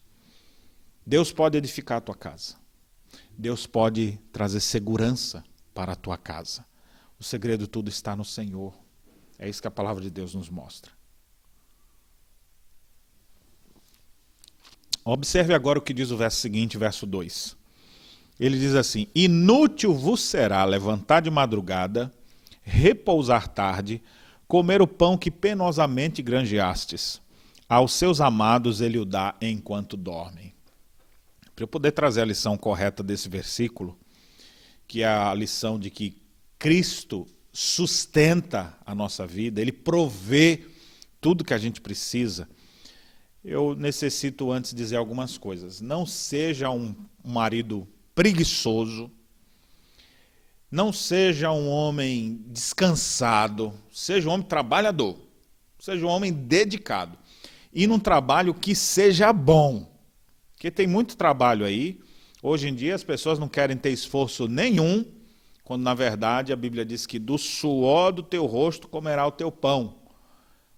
Deus 1.05 1.31
pode 1.31 1.57
edificar 1.57 1.97
a 1.97 2.01
tua 2.01 2.15
casa. 2.15 2.55
Deus 3.37 3.65
pode 3.65 4.19
trazer 4.31 4.59
segurança 4.59 5.43
para 5.73 5.93
a 5.93 5.95
tua 5.95 6.17
casa. 6.17 6.65
O 7.19 7.23
segredo 7.23 7.67
tudo 7.67 7.89
está 7.89 8.15
no 8.15 8.23
Senhor. 8.23 8.73
É 9.39 9.47
isso 9.47 9.61
que 9.61 9.67
a 9.67 9.71
palavra 9.71 10.03
de 10.03 10.09
Deus 10.09 10.35
nos 10.35 10.49
mostra. 10.49 10.91
Observe 15.05 15.53
agora 15.53 15.79
o 15.79 15.81
que 15.81 15.93
diz 15.93 16.11
o 16.11 16.17
verso 16.17 16.37
seguinte, 16.37 16.77
verso 16.77 17.07
2. 17.07 17.57
Ele 18.37 18.59
diz 18.59 18.75
assim: 18.75 19.07
Inútil 19.15 19.93
vos 19.93 20.21
será 20.21 20.63
levantar 20.65 21.21
de 21.21 21.31
madrugada, 21.31 22.13
repousar 22.61 23.47
tarde, 23.47 24.03
comer 24.47 24.81
o 24.81 24.87
pão 24.87 25.17
que 25.17 25.31
penosamente 25.31 26.21
granjeastes. 26.21 27.21
Aos 27.67 27.93
seus 27.93 28.19
amados 28.19 28.81
ele 28.81 28.97
o 28.97 29.05
dá 29.05 29.35
enquanto 29.41 29.95
dormem. 29.95 30.53
Para 31.55 31.63
eu 31.63 31.67
poder 31.67 31.91
trazer 31.91 32.21
a 32.21 32.25
lição 32.25 32.57
correta 32.57 33.01
desse 33.01 33.29
versículo, 33.29 33.97
que 34.87 35.03
é 35.03 35.07
a 35.07 35.33
lição 35.33 35.79
de 35.79 35.89
que 35.89 36.15
Cristo 36.57 37.27
sustenta 37.51 38.77
a 38.85 38.93
nossa 38.93 39.25
vida, 39.25 39.61
Ele 39.61 39.71
provê 39.71 40.65
tudo 41.19 41.43
que 41.43 41.53
a 41.53 41.57
gente 41.57 41.81
precisa, 41.81 42.47
eu 43.43 43.75
necessito 43.75 44.51
antes 44.51 44.73
dizer 44.73 44.97
algumas 44.97 45.37
coisas. 45.37 45.79
Não 45.79 46.05
seja 46.05 46.69
um 46.69 46.93
marido 47.23 47.87
preguiçoso, 48.13 49.09
não 50.69 50.91
seja 50.91 51.51
um 51.51 51.67
homem 51.67 52.43
descansado, 52.47 53.73
seja 53.91 54.29
um 54.29 54.33
homem 54.33 54.45
trabalhador, 54.45 55.17
seja 55.79 56.05
um 56.05 56.09
homem 56.09 56.31
dedicado. 56.31 57.17
E 57.73 57.87
num 57.87 57.99
trabalho 57.99 58.53
que 58.53 58.75
seja 58.75 59.31
bom. 59.31 59.89
Porque 60.53 60.69
tem 60.69 60.85
muito 60.85 61.15
trabalho 61.15 61.65
aí. 61.65 61.99
Hoje 62.43 62.67
em 62.67 62.75
dia 62.75 62.93
as 62.93 63.03
pessoas 63.03 63.39
não 63.39 63.47
querem 63.47 63.77
ter 63.77 63.91
esforço 63.91 64.47
nenhum, 64.47 65.05
quando 65.69 65.83
na 65.83 65.93
verdade 65.93 66.51
a 66.51 66.55
Bíblia 66.55 66.83
diz 66.83 67.05
que 67.05 67.19
do 67.19 67.37
suor 67.37 68.11
do 68.11 68.23
teu 68.23 68.47
rosto 68.47 68.87
comerá 68.87 69.27
o 69.27 69.31
teu 69.31 69.51
pão. 69.51 69.99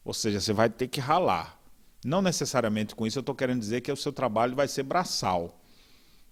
Ou 0.03 0.13
seja, 0.13 0.41
você 0.41 0.51
vai 0.51 0.69
ter 0.69 0.89
que 0.89 0.99
ralar. 0.99 1.57
Não 2.03 2.21
necessariamente 2.21 2.93
com 2.93 3.07
isso 3.07 3.17
eu 3.17 3.21
estou 3.21 3.33
querendo 3.33 3.61
dizer 3.61 3.79
que 3.79 3.89
o 3.89 3.95
seu 3.95 4.11
trabalho 4.11 4.53
vai 4.53 4.67
ser 4.67 4.83
braçal. 4.83 5.63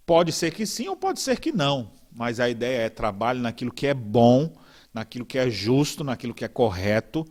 Pode 0.05 0.33
ser 0.33 0.53
que 0.53 0.65
sim 0.65 0.89
ou 0.89 0.97
pode 0.97 1.21
ser 1.21 1.39
que 1.39 1.53
não, 1.53 1.93
mas 2.11 2.41
a 2.41 2.49
ideia 2.49 2.81
é 2.81 2.89
trabalhe 2.89 3.39
naquilo 3.39 3.71
que 3.71 3.87
é 3.87 3.93
bom, 3.93 4.53
naquilo 4.93 5.25
que 5.25 5.37
é 5.37 5.49
justo, 5.49 6.03
naquilo 6.03 6.33
que 6.33 6.43
é 6.43 6.49
correto. 6.49 7.25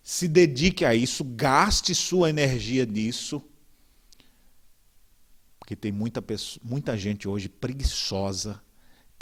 Se 0.00 0.28
dedique 0.28 0.84
a 0.84 0.94
isso, 0.94 1.24
gaste 1.24 1.92
sua 1.92 2.30
energia 2.30 2.86
nisso. 2.86 3.42
Porque 5.58 5.74
tem 5.74 5.90
muita, 5.90 6.22
pessoa, 6.22 6.62
muita 6.64 6.96
gente 6.96 7.26
hoje 7.26 7.48
preguiçosa, 7.48 8.62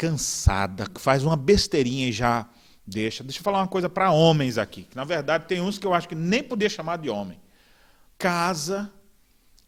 cansada, 0.01 0.87
que 0.87 0.99
faz 0.99 1.23
uma 1.23 1.37
besteirinha 1.37 2.09
e 2.09 2.13
já 2.13 2.49
deixa. 2.87 3.23
Deixa 3.23 3.39
eu 3.39 3.43
falar 3.43 3.59
uma 3.59 3.69
coisa 3.69 3.87
para 3.87 4.11
homens 4.11 4.57
aqui. 4.57 4.85
Que, 4.85 4.97
na 4.97 5.05
verdade, 5.05 5.45
tem 5.47 5.61
uns 5.61 5.77
que 5.77 5.87
eu 5.87 5.93
acho 5.93 6.09
que 6.09 6.15
nem 6.15 6.43
podia 6.43 6.71
chamar 6.71 6.97
de 6.97 7.11
homem. 7.11 7.39
Casa 8.17 8.91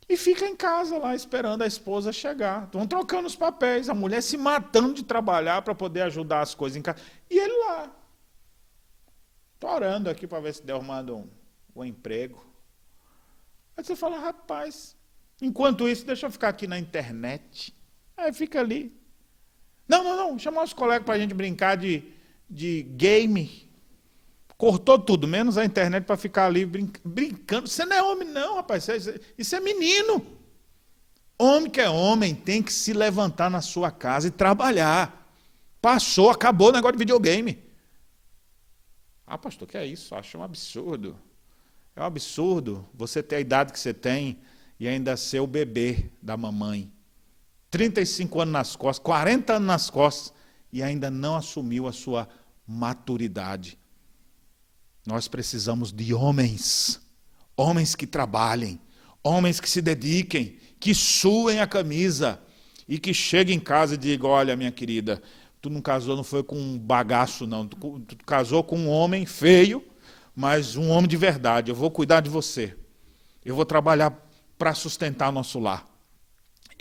e 0.09 0.17
fica 0.17 0.47
em 0.47 0.57
casa 0.57 0.97
lá 0.97 1.15
esperando 1.15 1.61
a 1.61 1.67
esposa 1.67 2.15
chegar. 2.15 2.65
Estão 2.65 2.87
trocando 2.87 3.27
os 3.27 3.37
papéis, 3.37 3.91
a 3.91 3.95
mulher 3.95 4.23
se 4.23 4.39
matando 4.39 4.95
de 4.95 5.05
trabalhar 5.05 5.61
para 5.61 5.75
poder 5.75 6.01
ajudar 6.01 6.41
as 6.41 6.55
coisas 6.55 6.79
em 6.79 6.83
casa. 6.83 6.99
E 7.29 7.39
ele 7.39 7.67
lá. 7.67 7.95
Estou 9.53 9.69
orando 9.69 10.09
aqui 10.09 10.27
para 10.27 10.41
ver 10.41 10.55
se 10.55 10.65
Deus 10.65 10.83
manda 10.83 11.15
um, 11.15 11.29
um 11.77 11.85
emprego. 11.85 12.43
Aí 13.77 13.85
você 13.85 13.95
fala, 13.95 14.19
rapaz, 14.19 14.97
enquanto 15.43 15.87
isso, 15.87 16.07
deixa 16.07 16.25
eu 16.25 16.31
ficar 16.31 16.49
aqui 16.49 16.67
na 16.67 16.79
internet. 16.79 17.77
Aí 18.17 18.33
fica 18.33 18.61
ali. 18.61 19.02
Não, 19.89 20.03
não, 20.05 20.17
não, 20.17 20.39
chamar 20.39 20.65
os 20.65 20.73
colegas 20.73 21.05
para 21.05 21.15
a 21.15 21.19
gente 21.19 21.35
brincar 21.35 21.77
de, 21.77 22.03
de 22.49 22.83
game. 22.83 23.71
Cortou 24.57 24.99
tudo, 24.99 25.27
menos 25.27 25.59
a 25.59 25.65
internet 25.65 26.05
para 26.05 26.17
ficar 26.17 26.47
ali 26.47 26.65
brincando. 26.65 27.69
Você 27.69 27.85
não 27.85 27.97
é 27.97 28.03
homem, 28.03 28.29
não, 28.29 28.57
rapaz. 28.57 28.87
Isso 29.37 29.57
é 29.57 29.61
menino. 29.61 30.25
Homem 31.39 31.69
que 31.69 31.81
é 31.81 31.91
homem 31.91 32.35
tem 32.35 32.63
que 32.63 32.73
se 32.73 32.93
levantar 32.93 33.51
na 33.51 33.61
sua 33.61 33.91
casa 33.91 34.29
e 34.29 34.31
trabalhar. 34.31 35.29
Passou, 35.81 36.31
acabou 36.31 36.69
o 36.69 36.73
negócio 36.73 36.93
de 36.93 36.99
videogame. 36.99 37.59
Ah, 39.27 39.37
pastor, 39.37 39.67
que 39.67 39.77
é 39.77 39.85
isso? 39.85 40.15
Acho 40.15 40.39
um 40.39 40.43
absurdo. 40.43 41.19
É 41.97 42.01
um 42.01 42.05
absurdo 42.05 42.89
você 42.95 43.23
ter 43.23 43.37
a 43.37 43.41
idade 43.41 43.73
que 43.73 43.81
você 43.81 43.93
tem 43.93 44.39
e 44.79 44.87
ainda 44.87 45.17
ser 45.17 45.41
o 45.41 45.47
bebê 45.47 46.11
da 46.23 46.37
mamãe. 46.37 46.93
35 47.73 48.43
anos 48.43 48.53
nas 48.53 48.77
costas, 48.77 49.03
40 49.03 49.55
anos 49.55 49.67
nas 49.67 49.91
costas 49.91 50.33
e 50.71 50.83
ainda 50.83 51.11
não 51.11 51.35
assumiu 51.35 51.89
a 51.89 51.93
sua 51.93 52.29
maturidade. 52.69 53.79
Nós 55.07 55.27
precisamos 55.27 55.91
de 55.91 56.13
homens, 56.13 57.01
homens 57.57 57.95
que 57.95 58.07
trabalhem, 58.07 58.79
homens 59.25 59.59
que 59.59 59.71
se 59.71 59.81
dediquem, 59.81 60.59
que 60.79 60.95
suem 60.95 61.61
a 61.61 61.67
camisa 61.67 62.39
e 62.87 62.99
que 62.99 63.15
cheguem 63.15 63.57
em 63.57 63.61
casa 63.61 63.95
e 63.95 63.99
digam: 63.99 64.29
Olha, 64.29 64.55
minha 64.55 64.71
querida, 64.71 65.23
tu 65.63 65.71
não 65.71 65.81
casou, 65.81 66.15
não 66.15 66.23
foi 66.23 66.43
com 66.43 66.57
um 66.57 66.79
bagaço, 66.79 67.47
não. 67.47 67.67
Tu, 67.67 67.77
tu 68.01 68.17
casou 68.27 68.63
com 68.63 68.79
um 68.79 68.91
homem 68.91 69.25
feio, 69.25 69.83
mas 70.37 70.77
um 70.77 70.91
homem 70.91 71.09
de 71.09 71.17
verdade. 71.17 71.71
Eu 71.71 71.75
vou 71.75 71.91
cuidar 71.91 72.21
de 72.21 72.29
você. 72.29 72.77
Eu 73.43 73.57
vou 73.57 73.65
trabalhar 73.65 74.15
para 74.59 74.75
sustentar 74.75 75.33
nosso 75.33 75.59
lar. 75.59 75.92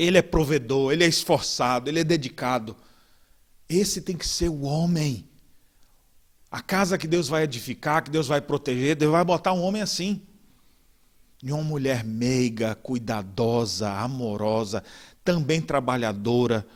Ele 0.01 0.17
é 0.17 0.21
provedor, 0.21 0.91
ele 0.91 1.03
é 1.03 1.07
esforçado, 1.07 1.89
ele 1.89 1.99
é 1.99 2.03
dedicado. 2.03 2.75
Esse 3.69 4.01
tem 4.01 4.17
que 4.17 4.27
ser 4.27 4.49
o 4.49 4.61
homem 4.61 5.29
a 6.51 6.61
casa 6.61 6.97
que 6.97 7.07
Deus 7.07 7.29
vai 7.29 7.43
edificar, 7.43 8.03
que 8.03 8.11
Deus 8.11 8.27
vai 8.27 8.41
proteger, 8.41 8.97
Deus 8.97 9.13
vai 9.13 9.23
botar 9.23 9.53
um 9.53 9.61
homem 9.61 9.81
assim. 9.81 10.21
E 11.41 11.51
uma 11.51 11.63
mulher 11.63 12.03
meiga, 12.03 12.75
cuidadosa, 12.75 13.89
amorosa, 13.89 14.83
também 15.23 15.61
trabalhadora. 15.61 16.67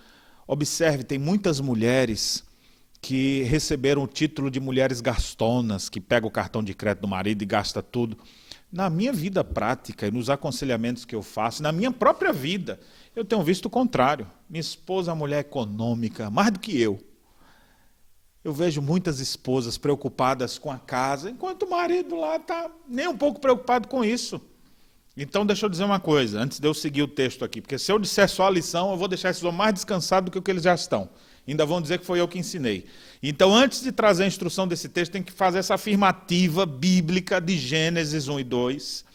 Observe, 0.48 1.04
tem 1.04 1.20
muitas 1.20 1.60
mulheres 1.60 2.42
que 3.02 3.44
receberam 3.44 4.04
o 4.04 4.08
título 4.08 4.50
de 4.50 4.62
mulheres 4.62 5.02
gastonas, 5.02 5.90
que 5.90 6.00
pega 6.00 6.26
o 6.26 6.32
cartão 6.32 6.64
de 6.64 6.74
crédito 6.74 7.02
do 7.02 7.08
marido 7.10 7.42
e 7.42 7.46
gasta 7.46 7.84
tudo. 7.84 8.18
Na 8.72 8.90
minha 8.90 9.12
vida 9.12 9.44
prática 9.44 10.08
e 10.08 10.12
nos 10.12 10.30
aconselhamentos 10.30 11.04
que 11.04 11.14
eu 11.14 11.22
faço, 11.22 11.62
na 11.62 11.74
minha 11.74 11.92
própria 11.92 12.32
vida, 12.32 12.80
eu 13.16 13.24
tenho 13.24 13.42
visto 13.42 13.66
o 13.66 13.70
contrário. 13.70 14.28
Minha 14.50 14.62
esposa 14.62 15.10
é 15.10 15.14
uma 15.14 15.20
mulher 15.20 15.40
econômica, 15.40 16.30
mais 16.30 16.52
do 16.52 16.60
que 16.60 16.80
eu. 16.80 17.00
Eu 18.44 18.54
vejo 18.54 18.82
muitas 18.82 19.20
esposas 19.20 19.78
preocupadas 19.78 20.60
com 20.60 20.72
a 20.72 20.78
casa, 20.78 21.30
enquanto 21.30 21.64
o 21.64 21.70
marido 21.70 22.16
lá 22.16 22.36
está 22.36 22.70
nem 22.88 23.08
um 23.08 23.18
pouco 23.18 23.40
preocupado 23.40 23.88
com 23.88 24.04
isso. 24.04 24.40
Então, 25.18 25.46
deixa 25.46 25.66
eu 25.66 25.70
dizer 25.70 25.86
uma 25.86 26.00
coisa, 26.00 26.40
antes 26.42 26.60
de 26.60 26.68
eu 26.68 26.74
seguir 26.74 27.02
o 27.02 27.08
texto 27.08 27.46
aqui, 27.46 27.62
porque 27.62 27.80
se 27.80 27.90
eu 27.90 27.98
disser 27.98 28.30
só 28.30 28.48
a 28.48 28.50
lição, 28.50 28.92
eu 28.92 28.98
vou 28.98 29.08
deixar 29.08 29.30
esses 29.30 29.42
homens 29.42 29.58
mais 29.58 29.74
descansados 29.74 30.26
do 30.26 30.32
que 30.32 30.38
o 30.38 30.42
que 30.42 30.52
eles 30.52 30.64
já 30.64 30.76
estão. 30.76 31.10
Ainda 31.48 31.66
vão 31.66 31.82
dizer 31.82 32.00
que 32.00 32.06
foi 32.06 32.20
eu 32.20 32.28
que 32.28 32.38
ensinei. 32.38 32.86
Então, 33.24 33.56
antes 33.56 33.82
de 33.82 33.92
trazer 33.92 34.26
a 34.26 34.28
instrução 34.28 34.68
desse 34.68 34.90
texto, 34.90 35.14
tem 35.14 35.24
que 35.24 35.32
fazer 35.32 35.60
essa 35.60 35.76
afirmativa 35.76 36.66
bíblica 36.66 37.40
de 37.40 37.58
Gênesis 37.58 38.28
1 38.28 38.42
e 38.42 38.44
2, 38.44 39.06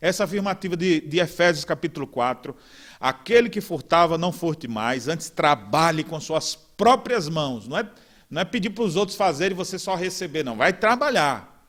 essa 0.00 0.24
afirmativa 0.24 0.76
de, 0.76 1.00
de 1.00 1.18
Efésios 1.18 1.64
capítulo 1.64 2.06
4. 2.06 2.54
Aquele 3.00 3.48
que 3.48 3.60
furtava, 3.60 4.18
não 4.18 4.32
furte 4.32 4.66
mais, 4.66 5.08
antes 5.08 5.30
trabalhe 5.30 6.02
com 6.02 6.20
suas 6.20 6.54
próprias 6.54 7.28
mãos. 7.28 7.68
Não 7.68 7.78
é 7.78 7.88
não 8.30 8.42
é 8.42 8.44
pedir 8.44 8.70
para 8.70 8.84
os 8.84 8.94
outros 8.94 9.16
fazerem 9.16 9.54
e 9.54 9.56
você 9.56 9.78
só 9.78 9.94
receber, 9.94 10.44
não. 10.44 10.56
Vai 10.56 10.72
trabalhar. 10.72 11.66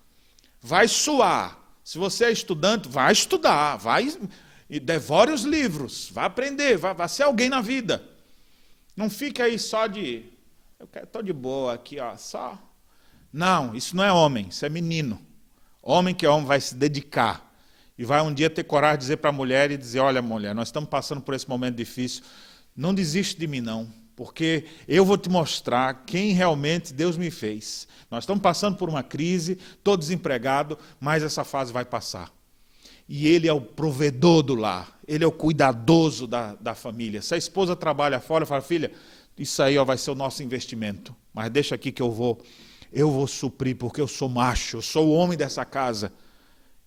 Vai 0.61 0.87
suar. 0.87 1.57
Se 1.83 1.97
você 1.97 2.25
é 2.25 2.31
estudante, 2.31 2.89
vai 2.89 3.13
estudar. 3.13 3.77
Vai 3.77 4.13
e 4.69 4.79
devore 4.79 5.31
os 5.31 5.43
livros. 5.43 6.09
Vai 6.11 6.25
aprender. 6.25 6.77
Vai, 6.77 6.93
vai 6.93 7.07
ser 7.07 7.23
alguém 7.23 7.47
na 7.49 7.61
vida. 7.61 8.03
Não 8.95 9.09
fique 9.09 9.41
aí 9.41 9.57
só 9.57 9.87
de. 9.87 10.25
Eu 10.79 10.87
estou 11.03 11.23
de 11.23 11.31
boa 11.31 11.73
aqui, 11.73 11.99
ó, 11.99 12.15
só. 12.17 12.57
Não, 13.31 13.75
isso 13.75 13.95
não 13.95 14.03
é 14.03 14.11
homem, 14.11 14.47
isso 14.49 14.65
é 14.65 14.69
menino. 14.69 15.21
Homem 15.81 16.15
que 16.15 16.25
é 16.25 16.29
homem 16.29 16.45
vai 16.45 16.59
se 16.59 16.75
dedicar. 16.75 17.48
E 17.99 18.05
vai 18.05 18.21
um 18.21 18.33
dia 18.33 18.49
ter 18.49 18.63
coragem 18.63 18.97
de 18.97 19.01
dizer 19.01 19.17
para 19.17 19.29
a 19.29 19.33
mulher 19.33 19.69
e 19.69 19.77
dizer: 19.77 19.99
Olha, 19.99 20.21
mulher, 20.21 20.55
nós 20.55 20.69
estamos 20.69 20.89
passando 20.89 21.21
por 21.21 21.35
esse 21.35 21.47
momento 21.47 21.75
difícil. 21.75 22.23
Não 22.73 22.93
desiste 22.93 23.37
de 23.37 23.45
mim, 23.45 23.59
não 23.59 23.99
porque 24.19 24.65
eu 24.85 25.05
vou 25.05 25.17
te 25.17 25.29
mostrar 25.29 26.03
quem 26.05 26.33
realmente 26.33 26.93
Deus 26.93 27.15
me 27.15 27.31
fez. 27.31 27.87
Nós 28.11 28.25
estamos 28.25 28.43
passando 28.43 28.75
por 28.75 28.89
uma 28.89 29.01
crise, 29.01 29.57
estou 29.77 29.95
desempregado, 29.95 30.77
mas 30.99 31.23
essa 31.23 31.45
fase 31.45 31.71
vai 31.71 31.85
passar. 31.85 32.29
E 33.07 33.29
ele 33.29 33.47
é 33.47 33.53
o 33.53 33.61
provedor 33.61 34.43
do 34.43 34.55
lar, 34.55 34.99
ele 35.07 35.23
é 35.23 35.27
o 35.27 35.31
cuidadoso 35.31 36.27
da, 36.27 36.53
da 36.55 36.75
família. 36.75 37.21
Se 37.21 37.33
a 37.33 37.37
esposa 37.37 37.77
trabalha 37.77 38.19
fora, 38.19 38.45
fala, 38.45 38.61
filha, 38.61 38.91
isso 39.37 39.63
aí 39.63 39.77
ó, 39.77 39.85
vai 39.85 39.97
ser 39.97 40.11
o 40.11 40.15
nosso 40.15 40.43
investimento, 40.43 41.15
mas 41.33 41.49
deixa 41.49 41.75
aqui 41.75 41.89
que 41.89 42.01
eu 42.01 42.11
vou, 42.11 42.41
eu 42.91 43.09
vou 43.09 43.25
suprir, 43.25 43.77
porque 43.77 44.01
eu 44.01 44.07
sou 44.07 44.27
macho, 44.27 44.75
eu 44.75 44.81
sou 44.81 45.07
o 45.07 45.13
homem 45.13 45.37
dessa 45.37 45.63
casa. 45.63 46.11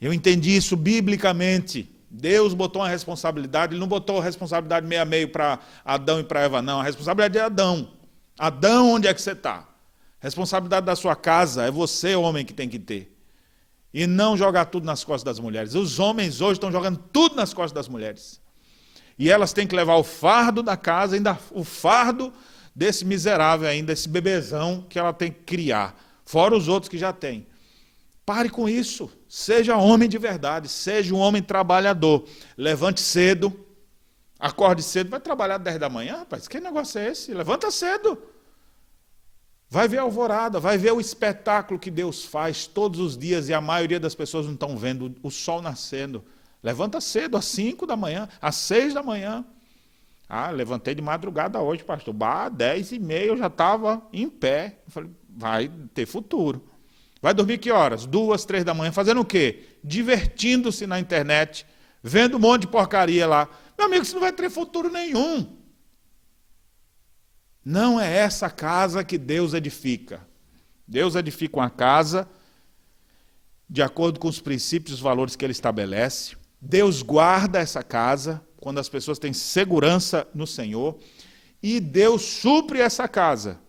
Eu 0.02 0.12
entendi 0.12 0.56
isso 0.56 0.76
biblicamente. 0.76 1.88
Deus 2.10 2.54
botou 2.54 2.82
uma 2.82 2.88
responsabilidade, 2.88 3.72
ele 3.72 3.80
não 3.80 3.86
botou 3.86 4.18
a 4.18 4.22
responsabilidade 4.22 4.84
meio 4.84 5.00
a 5.00 5.04
meio 5.04 5.28
para 5.28 5.60
Adão 5.84 6.18
e 6.18 6.24
para 6.24 6.40
Eva, 6.40 6.60
não. 6.60 6.80
A 6.80 6.82
responsabilidade 6.82 7.38
é 7.38 7.42
Adão. 7.42 7.88
Adão, 8.36 8.94
onde 8.94 9.06
é 9.06 9.14
que 9.14 9.22
você 9.22 9.30
está? 9.30 9.68
Responsabilidade 10.18 10.84
da 10.84 10.96
sua 10.96 11.14
casa 11.14 11.62
é 11.62 11.70
você, 11.70 12.16
homem, 12.16 12.44
que 12.44 12.52
tem 12.52 12.68
que 12.68 12.80
ter. 12.80 13.16
E 13.94 14.04
não 14.04 14.36
jogar 14.36 14.64
tudo 14.64 14.84
nas 14.84 15.04
costas 15.04 15.22
das 15.22 15.38
mulheres. 15.38 15.76
Os 15.76 16.00
homens 16.00 16.40
hoje 16.40 16.54
estão 16.54 16.72
jogando 16.72 16.98
tudo 17.12 17.36
nas 17.36 17.54
costas 17.54 17.72
das 17.72 17.86
mulheres. 17.86 18.40
E 19.16 19.30
elas 19.30 19.52
têm 19.52 19.68
que 19.68 19.76
levar 19.76 19.94
o 19.94 20.02
fardo 20.02 20.64
da 20.64 20.76
casa, 20.76 21.14
ainda 21.14 21.38
o 21.52 21.62
fardo 21.62 22.32
desse 22.74 23.04
miserável 23.04 23.68
ainda, 23.68 23.92
esse 23.92 24.08
bebezão 24.08 24.84
que 24.88 24.98
ela 24.98 25.12
tem 25.12 25.30
que 25.30 25.42
criar. 25.42 25.94
Fora 26.24 26.56
os 26.56 26.66
outros 26.66 26.88
que 26.88 26.98
já 26.98 27.12
tem. 27.12 27.46
Pare 28.24 28.48
com 28.48 28.68
isso. 28.68 29.10
Seja 29.28 29.76
homem 29.76 30.08
de 30.08 30.18
verdade. 30.18 30.68
Seja 30.68 31.14
um 31.14 31.18
homem 31.18 31.42
trabalhador. 31.42 32.24
Levante 32.56 33.00
cedo. 33.00 33.66
Acorde 34.38 34.82
cedo. 34.82 35.10
Vai 35.10 35.20
trabalhar 35.20 35.58
10 35.58 35.78
da 35.78 35.88
manhã, 35.88 36.18
rapaz? 36.18 36.46
Que 36.46 36.60
negócio 36.60 36.98
é 37.00 37.08
esse? 37.08 37.34
Levanta 37.34 37.70
cedo. 37.70 38.18
Vai 39.72 39.88
ver 39.88 40.00
a 40.00 40.02
alvorada, 40.02 40.60
vai 40.60 40.76
ver 40.76 40.92
o 40.92 41.00
espetáculo 41.00 41.80
que 41.80 41.90
Deus 41.90 42.26
faz 42.26 42.66
todos 42.66 43.00
os 43.00 43.16
dias 43.16 43.48
e 43.48 43.54
a 43.54 43.60
maioria 43.60 43.98
das 43.98 44.14
pessoas 44.14 44.44
não 44.44 44.52
estão 44.52 44.76
vendo 44.76 45.14
o 45.22 45.30
sol 45.30 45.62
nascendo. 45.62 46.22
Levanta 46.62 47.00
cedo, 47.00 47.38
às 47.38 47.46
5 47.46 47.86
da 47.86 47.96
manhã, 47.96 48.28
às 48.38 48.56
6 48.56 48.92
da 48.92 49.02
manhã. 49.02 49.42
Ah, 50.28 50.50
levantei 50.50 50.94
de 50.94 51.00
madrugada 51.00 51.58
hoje, 51.58 51.82
pastor. 51.82 52.12
Bah, 52.12 52.50
10 52.50 52.92
e 52.92 52.98
meia 52.98 53.28
eu 53.28 53.36
já 53.38 53.46
estava 53.46 54.06
em 54.12 54.28
pé. 54.28 54.80
Falei, 54.88 55.10
vai 55.26 55.70
ter 55.94 56.04
futuro. 56.04 56.62
Vai 57.22 57.32
dormir 57.32 57.58
que 57.58 57.70
horas? 57.70 58.04
Duas, 58.04 58.44
três 58.44 58.64
da 58.64 58.74
manhã, 58.74 58.90
fazendo 58.90 59.20
o 59.20 59.24
quê? 59.24 59.78
Divertindo-se 59.82 60.88
na 60.88 60.98
internet, 60.98 61.64
vendo 62.02 62.36
um 62.36 62.40
monte 62.40 62.62
de 62.62 62.66
porcaria 62.66 63.28
lá. 63.28 63.48
Meu 63.78 63.86
amigo, 63.86 64.02
isso 64.02 64.14
não 64.14 64.20
vai 64.20 64.32
ter 64.32 64.50
futuro 64.50 64.90
nenhum. 64.90 65.56
Não 67.64 68.00
é 68.00 68.12
essa 68.12 68.50
casa 68.50 69.04
que 69.04 69.16
Deus 69.16 69.54
edifica. 69.54 70.26
Deus 70.86 71.14
edifica 71.14 71.56
uma 71.56 71.70
casa 71.70 72.28
de 73.70 73.82
acordo 73.82 74.18
com 74.18 74.26
os 74.26 74.40
princípios 74.40 74.90
e 74.90 74.94
os 74.94 75.00
valores 75.00 75.36
que 75.36 75.44
ele 75.44 75.52
estabelece. 75.52 76.36
Deus 76.60 77.02
guarda 77.02 77.60
essa 77.60 77.84
casa 77.84 78.42
quando 78.56 78.78
as 78.78 78.88
pessoas 78.88 79.20
têm 79.20 79.32
segurança 79.32 80.26
no 80.34 80.46
Senhor. 80.46 80.98
E 81.62 81.78
Deus 81.78 82.22
supre 82.22 82.80
essa 82.80 83.06
casa. 83.06 83.60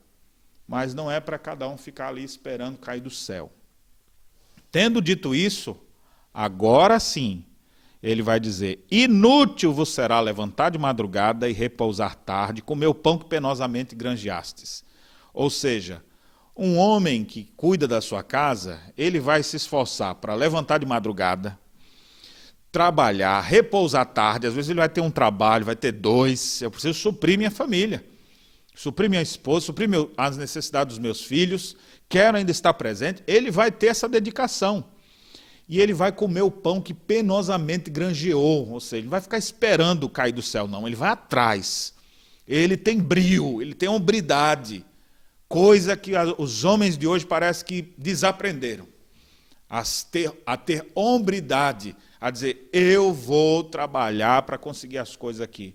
Mas 0.67 0.93
não 0.93 1.11
é 1.11 1.19
para 1.19 1.37
cada 1.37 1.67
um 1.67 1.77
ficar 1.77 2.09
ali 2.09 2.23
esperando 2.23 2.77
cair 2.77 3.01
do 3.01 3.09
céu. 3.09 3.51
Tendo 4.71 5.01
dito 5.01 5.35
isso, 5.35 5.77
agora 6.33 6.99
sim, 6.99 7.45
ele 8.01 8.21
vai 8.21 8.39
dizer: 8.39 8.85
Inútil 8.89 9.71
vos 9.71 9.93
será 9.93 10.19
levantar 10.19 10.69
de 10.71 10.77
madrugada 10.77 11.49
e 11.49 11.53
repousar 11.53 12.15
tarde, 12.15 12.61
comer 12.61 12.87
o 12.87 12.95
pão 12.95 13.17
que 13.17 13.25
penosamente 13.25 13.95
granjeastes. 13.95 14.83
Ou 15.33 15.49
seja, 15.49 16.03
um 16.55 16.77
homem 16.77 17.23
que 17.23 17.45
cuida 17.55 17.87
da 17.87 18.01
sua 18.01 18.21
casa, 18.21 18.79
ele 18.97 19.19
vai 19.19 19.41
se 19.41 19.55
esforçar 19.55 20.15
para 20.15 20.35
levantar 20.35 20.77
de 20.77 20.85
madrugada, 20.85 21.57
trabalhar, 22.71 23.41
repousar 23.41 24.05
tarde. 24.05 24.47
Às 24.47 24.53
vezes 24.53 24.69
ele 24.69 24.79
vai 24.79 24.89
ter 24.89 25.01
um 25.01 25.09
trabalho, 25.09 25.65
vai 25.65 25.75
ter 25.75 25.91
dois. 25.91 26.61
Eu 26.61 26.69
preciso 26.69 26.99
suprir 26.99 27.37
minha 27.37 27.51
família, 27.51 28.05
suprir 28.75 29.09
minha 29.09 29.21
esposa, 29.21 29.67
suprir 29.67 29.87
meu, 29.87 30.11
as 30.17 30.37
necessidades 30.37 30.95
dos 30.95 31.03
meus 31.03 31.23
filhos. 31.23 31.75
Quero 32.09 32.37
ainda 32.37 32.51
estar 32.51 32.73
presente. 32.73 33.23
Ele 33.27 33.51
vai 33.51 33.71
ter 33.71 33.87
essa 33.87 34.07
dedicação 34.07 34.85
e 35.67 35.79
ele 35.79 35.93
vai 35.93 36.11
comer 36.11 36.41
o 36.41 36.51
pão 36.51 36.81
que 36.81 36.93
penosamente 36.93 37.89
granjeou, 37.89 38.69
ou 38.69 38.79
seja, 38.79 39.01
ele 39.01 39.07
vai 39.07 39.21
ficar 39.21 39.37
esperando 39.37 40.09
cair 40.09 40.33
do 40.33 40.41
céu, 40.41 40.67
não, 40.67 40.85
ele 40.85 40.95
vai 40.95 41.09
atrás. 41.09 41.93
Ele 42.47 42.75
tem 42.75 42.99
brio, 42.99 43.61
ele 43.61 43.73
tem 43.73 43.87
hombridade, 43.87 44.85
coisa 45.47 45.95
que 45.95 46.11
os 46.37 46.65
homens 46.65 46.97
de 46.97 47.07
hoje 47.07 47.25
parece 47.25 47.63
que 47.63 47.93
desaprenderam. 47.97 48.87
A 49.69 49.81
ter, 50.11 50.31
a 50.45 50.55
ter 50.55 50.85
hombridade, 50.93 51.95
a 52.19 52.29
dizer, 52.29 52.69
eu 52.71 53.11
vou 53.11 53.63
trabalhar 53.63 54.43
para 54.43 54.57
conseguir 54.57 54.99
as 54.99 55.15
coisas 55.15 55.41
aqui. 55.41 55.73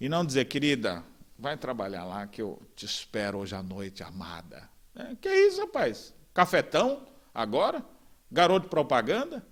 E 0.00 0.08
não 0.08 0.24
dizer, 0.24 0.46
querida, 0.46 1.04
vai 1.38 1.56
trabalhar 1.56 2.04
lá 2.04 2.26
que 2.26 2.40
eu 2.40 2.60
te 2.74 2.86
espero 2.86 3.38
hoje 3.38 3.54
à 3.54 3.62
noite, 3.62 4.02
amada. 4.02 4.68
É, 4.94 5.14
que 5.20 5.28
isso, 5.28 5.60
rapaz? 5.60 6.14
Cafetão? 6.32 7.06
Agora? 7.34 7.84
Garoto 8.30 8.64
de 8.64 8.70
propaganda? 8.70 9.44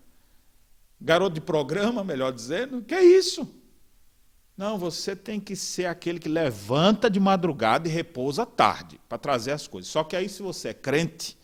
Garoto 1.00 1.34
de 1.34 1.40
programa, 1.40 2.02
melhor 2.02 2.32
dizendo? 2.32 2.82
Que 2.82 2.94
é 2.94 3.04
isso? 3.04 3.48
Não, 4.56 4.78
você 4.78 5.16
tem 5.16 5.40
que 5.40 5.56
ser 5.56 5.86
aquele 5.86 6.18
que 6.18 6.28
levanta 6.28 7.10
de 7.10 7.18
madrugada 7.18 7.88
e 7.88 7.90
repousa 7.90 8.46
tarde 8.46 9.00
para 9.08 9.18
trazer 9.18 9.50
as 9.50 9.66
coisas. 9.66 9.90
Só 9.90 10.04
que 10.04 10.14
aí, 10.14 10.28
se 10.28 10.42
você 10.42 10.68
é 10.68 10.74
crente, 10.74 11.36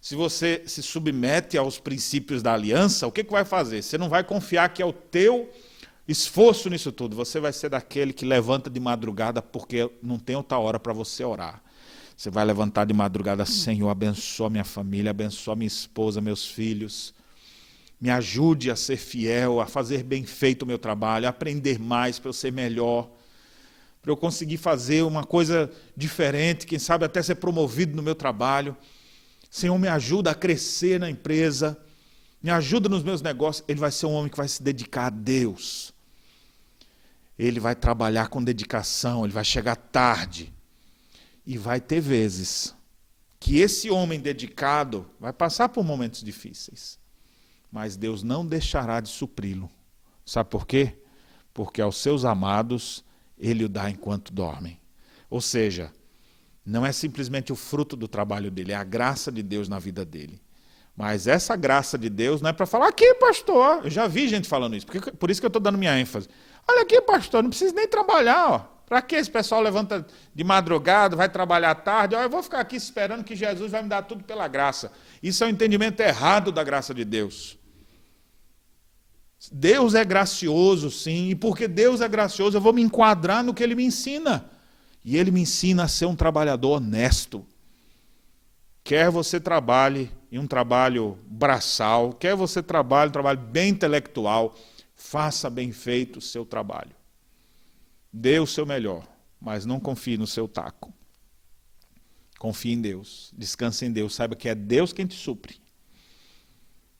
se 0.00 0.14
você 0.14 0.62
se 0.66 0.82
submete 0.82 1.56
aos 1.56 1.78
princípios 1.78 2.42
da 2.42 2.52
aliança, 2.52 3.06
o 3.06 3.12
que, 3.12 3.24
que 3.24 3.32
vai 3.32 3.44
fazer? 3.44 3.82
Você 3.82 3.96
não 3.96 4.10
vai 4.10 4.22
confiar 4.22 4.68
que 4.68 4.82
é 4.82 4.86
o 4.86 4.92
teu 4.92 5.50
esforço 6.06 6.68
nisso 6.68 6.92
tudo. 6.92 7.16
Você 7.16 7.40
vai 7.40 7.52
ser 7.52 7.70
daquele 7.70 8.12
que 8.12 8.24
levanta 8.24 8.68
de 8.68 8.78
madrugada 8.78 9.40
porque 9.40 9.90
não 10.02 10.18
tem 10.18 10.36
outra 10.36 10.58
hora 10.58 10.78
para 10.78 10.92
você 10.92 11.24
orar. 11.24 11.62
Você 12.16 12.30
vai 12.30 12.44
levantar 12.44 12.84
de 12.84 12.94
madrugada, 12.94 13.44
Senhor, 13.44 13.88
abençoa 13.88 14.48
minha 14.48 14.64
família, 14.64 15.10
abençoa 15.10 15.56
minha 15.56 15.66
esposa, 15.66 16.20
meus 16.20 16.46
filhos. 16.46 17.12
Me 18.00 18.08
ajude 18.08 18.70
a 18.70 18.76
ser 18.76 18.96
fiel, 18.96 19.60
a 19.60 19.66
fazer 19.66 20.02
bem 20.04 20.24
feito 20.24 20.62
o 20.62 20.66
meu 20.66 20.78
trabalho, 20.78 21.26
a 21.26 21.30
aprender 21.30 21.78
mais 21.78 22.18
para 22.18 22.28
eu 22.28 22.32
ser 22.32 22.52
melhor, 22.52 23.10
para 24.00 24.12
eu 24.12 24.16
conseguir 24.16 24.58
fazer 24.58 25.02
uma 25.02 25.24
coisa 25.24 25.70
diferente, 25.96 26.66
quem 26.66 26.78
sabe 26.78 27.04
até 27.04 27.22
ser 27.22 27.36
promovido 27.36 27.96
no 27.96 28.02
meu 28.02 28.14
trabalho. 28.14 28.76
Senhor, 29.50 29.78
me 29.78 29.88
ajuda 29.88 30.32
a 30.32 30.34
crescer 30.34 31.00
na 31.00 31.08
empresa, 31.08 31.78
me 32.42 32.50
ajuda 32.50 32.88
nos 32.88 33.02
meus 33.02 33.22
negócios. 33.22 33.64
Ele 33.66 33.80
vai 33.80 33.90
ser 33.90 34.06
um 34.06 34.12
homem 34.12 34.30
que 34.30 34.36
vai 34.36 34.48
se 34.48 34.62
dedicar 34.62 35.06
a 35.06 35.10
Deus. 35.10 35.93
Ele 37.38 37.58
vai 37.58 37.74
trabalhar 37.74 38.28
com 38.28 38.42
dedicação, 38.42 39.24
ele 39.24 39.32
vai 39.32 39.44
chegar 39.44 39.76
tarde 39.76 40.52
e 41.46 41.58
vai 41.58 41.80
ter 41.80 42.00
vezes 42.00 42.74
que 43.40 43.58
esse 43.58 43.90
homem 43.90 44.18
dedicado 44.18 45.06
vai 45.20 45.32
passar 45.32 45.68
por 45.68 45.84
momentos 45.84 46.22
difíceis, 46.22 46.98
mas 47.70 47.96
Deus 47.96 48.22
não 48.22 48.46
deixará 48.46 49.00
de 49.00 49.08
supri-lo. 49.08 49.70
Sabe 50.24 50.48
por 50.48 50.66
quê? 50.66 50.96
Porque 51.52 51.82
aos 51.82 51.98
seus 51.98 52.24
amados 52.24 53.04
ele 53.38 53.64
o 53.64 53.68
dá 53.68 53.90
enquanto 53.90 54.32
dormem. 54.32 54.80
Ou 55.28 55.40
seja, 55.40 55.92
não 56.64 56.86
é 56.86 56.92
simplesmente 56.92 57.52
o 57.52 57.56
fruto 57.56 57.96
do 57.96 58.08
trabalho 58.08 58.50
dele, 58.50 58.72
é 58.72 58.76
a 58.76 58.84
graça 58.84 59.30
de 59.30 59.42
Deus 59.42 59.68
na 59.68 59.78
vida 59.78 60.04
dele. 60.04 60.40
Mas 60.96 61.26
essa 61.26 61.56
graça 61.56 61.98
de 61.98 62.08
Deus 62.08 62.40
não 62.40 62.50
é 62.50 62.52
para 62.52 62.66
falar, 62.66 62.88
aqui, 62.88 63.14
pastor. 63.14 63.80
Eu 63.84 63.90
já 63.90 64.06
vi 64.06 64.28
gente 64.28 64.48
falando 64.48 64.76
isso, 64.76 64.86
porque, 64.86 65.10
por 65.10 65.30
isso 65.30 65.40
que 65.40 65.46
eu 65.46 65.48
estou 65.48 65.60
dando 65.60 65.76
minha 65.76 65.98
ênfase. 65.98 66.28
Olha 66.68 66.82
aqui, 66.82 67.00
pastor, 67.00 67.42
não 67.42 67.50
precisa 67.50 67.74
nem 67.74 67.88
trabalhar. 67.88 68.50
Ó. 68.50 68.74
Para 68.86 69.02
que 69.02 69.16
esse 69.16 69.30
pessoal 69.30 69.60
levanta 69.60 70.06
de 70.34 70.44
madrugada, 70.44 71.16
vai 71.16 71.28
trabalhar 71.28 71.74
tarde? 71.76 72.14
eu 72.14 72.30
vou 72.30 72.42
ficar 72.42 72.60
aqui 72.60 72.76
esperando 72.76 73.24
que 73.24 73.34
Jesus 73.34 73.72
vai 73.72 73.82
me 73.82 73.88
dar 73.88 74.02
tudo 74.02 74.22
pela 74.22 74.46
graça. 74.46 74.92
Isso 75.22 75.42
é 75.42 75.46
um 75.46 75.50
entendimento 75.50 76.00
errado 76.00 76.52
da 76.52 76.62
graça 76.62 76.94
de 76.94 77.04
Deus. 77.04 77.58
Deus 79.50 79.94
é 79.94 80.04
gracioso, 80.04 80.90
sim, 80.90 81.30
e 81.30 81.34
porque 81.34 81.66
Deus 81.66 82.00
é 82.00 82.08
gracioso, 82.08 82.56
eu 82.56 82.60
vou 82.60 82.72
me 82.72 82.82
enquadrar 82.82 83.42
no 83.42 83.52
que 83.52 83.62
Ele 83.62 83.74
me 83.74 83.84
ensina. 83.84 84.50
E 85.04 85.16
Ele 85.16 85.30
me 85.30 85.40
ensina 85.40 85.84
a 85.84 85.88
ser 85.88 86.06
um 86.06 86.16
trabalhador 86.16 86.76
honesto. 86.76 87.44
Quer 88.82 89.10
você 89.10 89.40
trabalhe 89.40 90.10
em 90.34 90.38
um 90.38 90.48
trabalho 90.48 91.16
braçal, 91.28 92.12
quer 92.12 92.34
você 92.34 92.60
trabalhe 92.60 93.08
um 93.08 93.12
trabalho 93.12 93.38
bem 93.38 93.68
intelectual, 93.68 94.52
faça 94.96 95.48
bem 95.48 95.70
feito 95.70 96.16
o 96.16 96.20
seu 96.20 96.44
trabalho. 96.44 96.90
Dê 98.12 98.40
o 98.40 98.46
seu 98.46 98.66
melhor, 98.66 99.06
mas 99.40 99.64
não 99.64 99.78
confie 99.78 100.18
no 100.18 100.26
seu 100.26 100.48
taco. 100.48 100.92
Confie 102.36 102.72
em 102.72 102.80
Deus, 102.80 103.32
descanse 103.38 103.86
em 103.86 103.92
Deus, 103.92 104.12
saiba 104.12 104.34
que 104.34 104.48
é 104.48 104.56
Deus 104.56 104.92
quem 104.92 105.06
te 105.06 105.14
supre. 105.14 105.60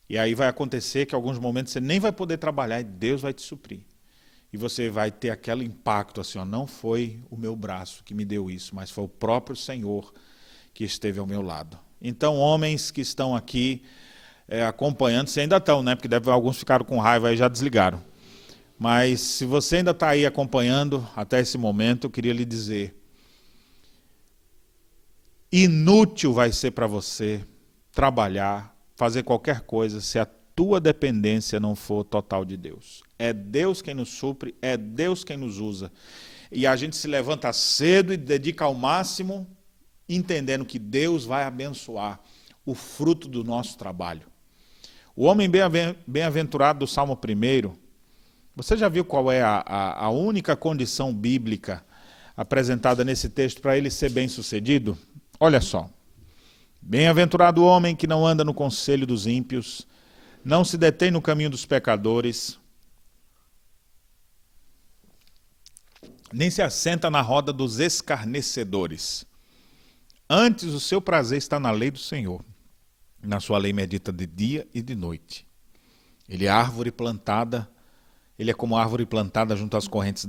E 0.08 0.16
aí 0.16 0.32
vai 0.32 0.46
acontecer 0.46 1.04
que 1.04 1.12
em 1.12 1.16
alguns 1.16 1.36
momentos 1.36 1.72
você 1.72 1.80
nem 1.80 1.98
vai 1.98 2.12
poder 2.12 2.36
trabalhar 2.36 2.80
e 2.80 2.84
Deus 2.84 3.20
vai 3.20 3.34
te 3.34 3.42
suprir. 3.42 3.80
E 4.52 4.56
você 4.56 4.88
vai 4.88 5.10
ter 5.10 5.30
aquele 5.30 5.64
impacto 5.64 6.20
assim, 6.20 6.38
ó, 6.38 6.44
não 6.44 6.68
foi 6.68 7.20
o 7.28 7.36
meu 7.36 7.56
braço 7.56 8.04
que 8.04 8.14
me 8.14 8.24
deu 8.24 8.48
isso, 8.48 8.76
mas 8.76 8.92
foi 8.92 9.02
o 9.02 9.08
próprio 9.08 9.56
Senhor 9.56 10.14
que 10.72 10.84
esteve 10.84 11.18
ao 11.18 11.26
meu 11.26 11.42
lado. 11.42 11.76
Então, 12.06 12.36
homens 12.36 12.90
que 12.90 13.00
estão 13.00 13.34
aqui 13.34 13.82
é, 14.46 14.62
acompanhando, 14.62 15.28
se 15.28 15.40
ainda 15.40 15.56
estão, 15.56 15.82
né? 15.82 15.94
Porque 15.94 16.06
deve, 16.06 16.30
alguns 16.30 16.58
ficaram 16.58 16.84
com 16.84 16.98
raiva 16.98 17.32
e 17.32 17.36
já 17.38 17.48
desligaram. 17.48 17.98
Mas 18.78 19.22
se 19.22 19.46
você 19.46 19.76
ainda 19.76 19.92
está 19.92 20.10
aí 20.10 20.26
acompanhando 20.26 21.08
até 21.16 21.40
esse 21.40 21.56
momento, 21.56 22.04
eu 22.04 22.10
queria 22.10 22.34
lhe 22.34 22.44
dizer: 22.44 22.94
inútil 25.50 26.34
vai 26.34 26.52
ser 26.52 26.72
para 26.72 26.86
você 26.86 27.42
trabalhar, 27.90 28.76
fazer 28.96 29.22
qualquer 29.22 29.62
coisa, 29.62 30.02
se 30.02 30.18
a 30.18 30.26
tua 30.26 30.78
dependência 30.78 31.58
não 31.58 31.74
for 31.74 32.04
total 32.04 32.44
de 32.44 32.58
Deus. 32.58 33.02
É 33.18 33.32
Deus 33.32 33.80
quem 33.80 33.94
nos 33.94 34.10
supre, 34.10 34.54
é 34.60 34.76
Deus 34.76 35.24
quem 35.24 35.38
nos 35.38 35.58
usa. 35.58 35.90
E 36.52 36.66
a 36.66 36.76
gente 36.76 36.96
se 36.96 37.08
levanta 37.08 37.50
cedo 37.50 38.12
e 38.12 38.18
dedica 38.18 38.66
ao 38.66 38.74
máximo, 38.74 39.46
entendendo 40.08 40.64
que 40.64 40.78
Deus 40.78 41.24
vai 41.24 41.44
abençoar 41.44 42.20
o 42.64 42.74
fruto 42.74 43.28
do 43.28 43.44
nosso 43.44 43.76
trabalho. 43.78 44.26
O 45.16 45.24
homem 45.24 45.48
bem-aventurado 46.06 46.80
do 46.80 46.86
Salmo 46.86 47.14
1 47.14 47.84
você 48.56 48.76
já 48.76 48.88
viu 48.88 49.04
qual 49.04 49.32
é 49.32 49.42
a, 49.42 49.64
a, 49.66 50.04
a 50.04 50.10
única 50.10 50.54
condição 50.54 51.12
bíblica 51.12 51.84
apresentada 52.36 53.04
nesse 53.04 53.28
texto 53.28 53.60
para 53.60 53.76
ele 53.76 53.90
ser 53.90 54.10
bem-sucedido? 54.10 54.96
Olha 55.40 55.60
só. 55.60 55.90
Bem-aventurado 56.80 57.62
o 57.62 57.66
homem 57.66 57.96
que 57.96 58.06
não 58.06 58.24
anda 58.24 58.44
no 58.44 58.54
conselho 58.54 59.06
dos 59.06 59.26
ímpios, 59.26 59.88
não 60.44 60.64
se 60.64 60.78
detém 60.78 61.10
no 61.10 61.20
caminho 61.20 61.50
dos 61.50 61.66
pecadores, 61.66 62.58
nem 66.32 66.50
se 66.50 66.62
assenta 66.62 67.10
na 67.10 67.22
roda 67.22 67.52
dos 67.52 67.80
escarnecedores. 67.80 69.26
Antes 70.28 70.72
o 70.72 70.80
seu 70.80 71.00
prazer 71.00 71.38
está 71.38 71.60
na 71.60 71.70
lei 71.70 71.90
do 71.90 71.98
Senhor. 71.98 72.44
Na 73.22 73.40
sua 73.40 73.58
lei 73.58 73.72
medita 73.72 74.12
de 74.12 74.26
dia 74.26 74.66
e 74.74 74.80
de 74.80 74.94
noite. 74.94 75.46
Ele 76.28 76.46
é 76.46 76.48
árvore 76.48 76.90
plantada, 76.90 77.68
ele 78.38 78.50
é 78.50 78.54
como 78.54 78.76
árvore 78.76 79.04
plantada 79.04 79.54
junto 79.54 79.76
às 79.76 79.86
correntes 79.86 80.26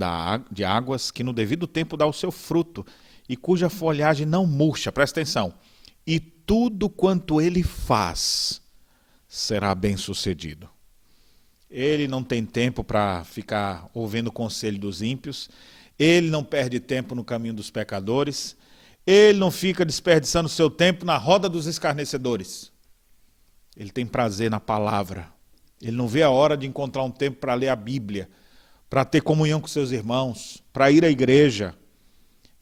de 0.52 0.64
águas, 0.64 1.12
que 1.12 1.24
no 1.24 1.34
devido 1.34 1.66
tempo 1.66 1.96
dá 1.96 2.06
o 2.06 2.14
seu 2.14 2.32
fruto, 2.32 2.86
e 3.28 3.36
cuja 3.36 3.70
folhagem 3.70 4.26
não 4.26 4.46
murcha. 4.46 4.92
Presta 4.92 5.20
atenção. 5.20 5.54
E 6.06 6.20
tudo 6.20 6.90
quanto 6.90 7.42
ele 7.42 7.64
faz 7.64 8.62
será 9.28 9.74
bem 9.74 9.98
sucedido. 9.98 10.70
Ele 11.70 12.08
não 12.08 12.24
tem 12.24 12.46
tempo 12.46 12.84
para 12.84 13.24
ficar 13.24 13.90
ouvindo 13.94 14.28
o 14.28 14.32
conselho 14.32 14.78
dos 14.78 15.02
ímpios, 15.02 15.50
ele 15.98 16.30
não 16.30 16.44
perde 16.44 16.80
tempo 16.80 17.16
no 17.16 17.24
caminho 17.24 17.54
dos 17.54 17.72
pecadores, 17.72 18.56
ele 19.06 19.38
não 19.38 19.52
fica 19.52 19.86
desperdiçando 19.86 20.50
seu 20.50 20.70
tempo 20.70 21.06
na 21.06 21.18
roda 21.18 21.48
dos 21.48 21.68
escarnecedores. 21.68 22.72
Ele 23.78 23.92
tem 23.92 24.06
prazer 24.06 24.50
na 24.50 24.60
palavra. 24.60 25.28
Ele 25.82 25.96
não 25.96 26.08
vê 26.08 26.24
a 26.24 26.30
hora 26.30 26.58
de 26.58 26.66
encontrar 26.66 27.04
um 27.04 27.12
tempo 27.12 27.38
para 27.38 27.54
ler 27.54 27.70
a 27.70 27.76
Bíblia, 27.76 28.28
para 28.90 29.06
ter 29.06 29.22
comunhão 29.22 29.62
com 29.62 29.68
seus 29.68 29.92
irmãos, 29.92 30.64
para 30.74 30.90
ir 30.90 31.06
à 31.06 31.10
igreja. 31.10 31.76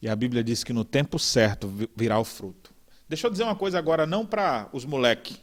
E 0.01 0.09
a 0.09 0.15
Bíblia 0.15 0.43
diz 0.43 0.63
que 0.63 0.73
no 0.73 0.83
tempo 0.83 1.17
certo 1.17 1.71
virá 1.95 2.19
o 2.19 2.25
fruto. 2.25 2.73
Deixa 3.07 3.27
eu 3.27 3.31
dizer 3.31 3.43
uma 3.43 3.55
coisa 3.55 3.77
agora, 3.77 4.05
não 4.05 4.25
para 4.25 4.67
os 4.73 4.83
moleque, 4.83 5.37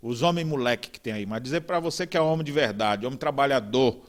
os 0.00 0.22
homens 0.22 0.46
moleque 0.46 0.90
que 0.90 1.00
tem 1.00 1.14
aí, 1.14 1.26
mas 1.26 1.42
dizer 1.42 1.62
para 1.62 1.80
você 1.80 2.06
que 2.06 2.16
é 2.16 2.20
homem 2.20 2.44
de 2.44 2.52
verdade, 2.52 3.06
homem 3.06 3.18
trabalhador, 3.18 4.04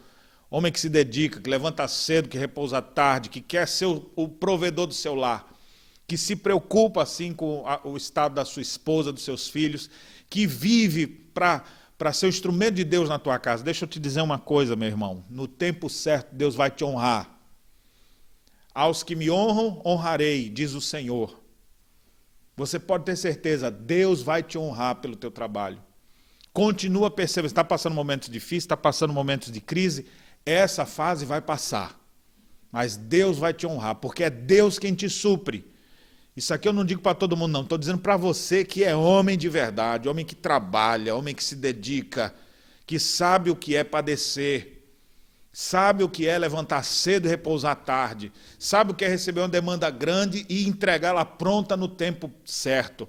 homem 0.52 0.72
que 0.72 0.80
se 0.80 0.90
dedica, 0.90 1.40
que 1.40 1.50
levanta 1.50 1.88
cedo, 1.88 2.28
que 2.28 2.38
repousa 2.38 2.82
tarde, 2.82 3.30
que 3.30 3.40
quer 3.40 3.68
ser 3.68 3.86
o, 3.86 4.12
o 4.16 4.28
provedor 4.28 4.88
do 4.88 4.94
seu 4.94 5.16
lar 5.16 5.55
que 6.08 6.18
se 6.18 6.36
preocupa 6.36 7.02
assim 7.02 7.34
com 7.34 7.64
a, 7.66 7.82
o 7.88 7.98
estado 7.98 8.36
da 8.36 8.46
sua 8.46 8.62
esposa, 8.62 9.12
dos 9.12 9.24
seus 9.24 9.48
filhos, 9.48 9.90
que 10.30 10.46
vive 10.46 11.08
para 11.08 12.14
ser 12.14 12.28
o 12.28 12.30
instrumento 12.30 12.76
de 12.76 12.84
Deus 12.84 13.10
na 13.10 13.18
tua 13.18 13.40
casa. 13.40 13.64
Deixa 13.64 13.86
eu 13.86 13.90
te 13.90 14.00
dizer 14.00 14.22
uma 14.22 14.38
coisa, 14.38 14.76
meu 14.76 14.88
irmão. 14.88 15.24
No 15.30 15.48
tempo 15.48 15.90
certo, 15.90 16.34
Deus 16.34 16.56
vai 16.56 16.70
te 16.70 16.84
honrar. 16.84 17.32
Aos 18.74 19.04
que 19.04 19.16
me 19.16 19.32
honram, 19.32 19.82
honrarei, 19.86 20.50
diz 20.50 20.74
o 20.74 20.82
Senhor. 20.82 21.40
Você 22.58 22.80
pode 22.80 23.06
ter 23.06 23.16
certeza, 23.16 23.72
Deus 23.72 24.22
vai 24.22 24.44
te 24.44 24.58
honrar 24.58 24.96
pelo 24.96 25.16
teu 25.16 25.32
trabalho. 25.32 25.82
Continua 26.54 27.12
percebendo, 27.12 27.48
está 27.48 27.64
passando 27.64 27.94
momentos 27.94 28.30
difíceis, 28.30 28.64
está 28.64 28.78
passando 28.78 29.12
momentos 29.12 29.52
de 29.52 29.60
crise, 29.60 30.06
essa 30.46 30.86
fase 30.86 31.26
vai 31.26 31.42
passar. 31.42 32.00
Mas 32.72 32.96
Deus 32.96 33.38
vai 33.38 33.54
te 33.54 33.66
honrar, 33.66 33.96
porque 33.96 34.24
é 34.24 34.30
Deus 34.30 34.80
quem 34.80 34.94
te 34.94 35.10
supre. 35.10 35.66
Isso 36.36 36.54
aqui 36.54 36.68
eu 36.68 36.74
não 36.74 36.84
digo 36.84 37.02
para 37.02 37.16
todo 37.16 37.38
mundo, 37.38 37.54
não. 37.54 37.62
Estou 37.62 37.78
dizendo 37.78 38.00
para 38.00 38.18
você 38.18 38.66
que 38.66 38.84
é 38.84 38.94
homem 38.94 39.38
de 39.38 39.48
verdade, 39.48 40.10
homem 40.10 40.26
que 40.26 40.36
trabalha, 40.36 41.16
homem 41.16 41.34
que 41.34 41.44
se 41.44 41.56
dedica, 41.56 42.36
que 42.86 43.00
sabe 43.00 43.50
o 43.50 43.56
que 43.56 43.74
é 43.74 43.86
padecer, 43.86 44.84
sabe 45.54 46.04
o 46.04 46.10
que 46.10 46.28
é 46.28 46.38
levantar 46.38 46.84
cedo 46.84 47.26
e 47.26 47.30
repousar 47.30 47.78
tarde, 47.78 48.34
sabe 48.60 48.92
o 48.92 48.94
que 48.94 49.06
é 49.06 49.08
receber 49.08 49.40
uma 49.40 49.48
demanda 49.48 49.90
grande 49.90 50.46
e 50.50 50.68
entregá-la 50.68 51.24
pronta 51.24 51.78
no 51.78 51.88
tempo 51.88 52.30
certo. 52.44 53.08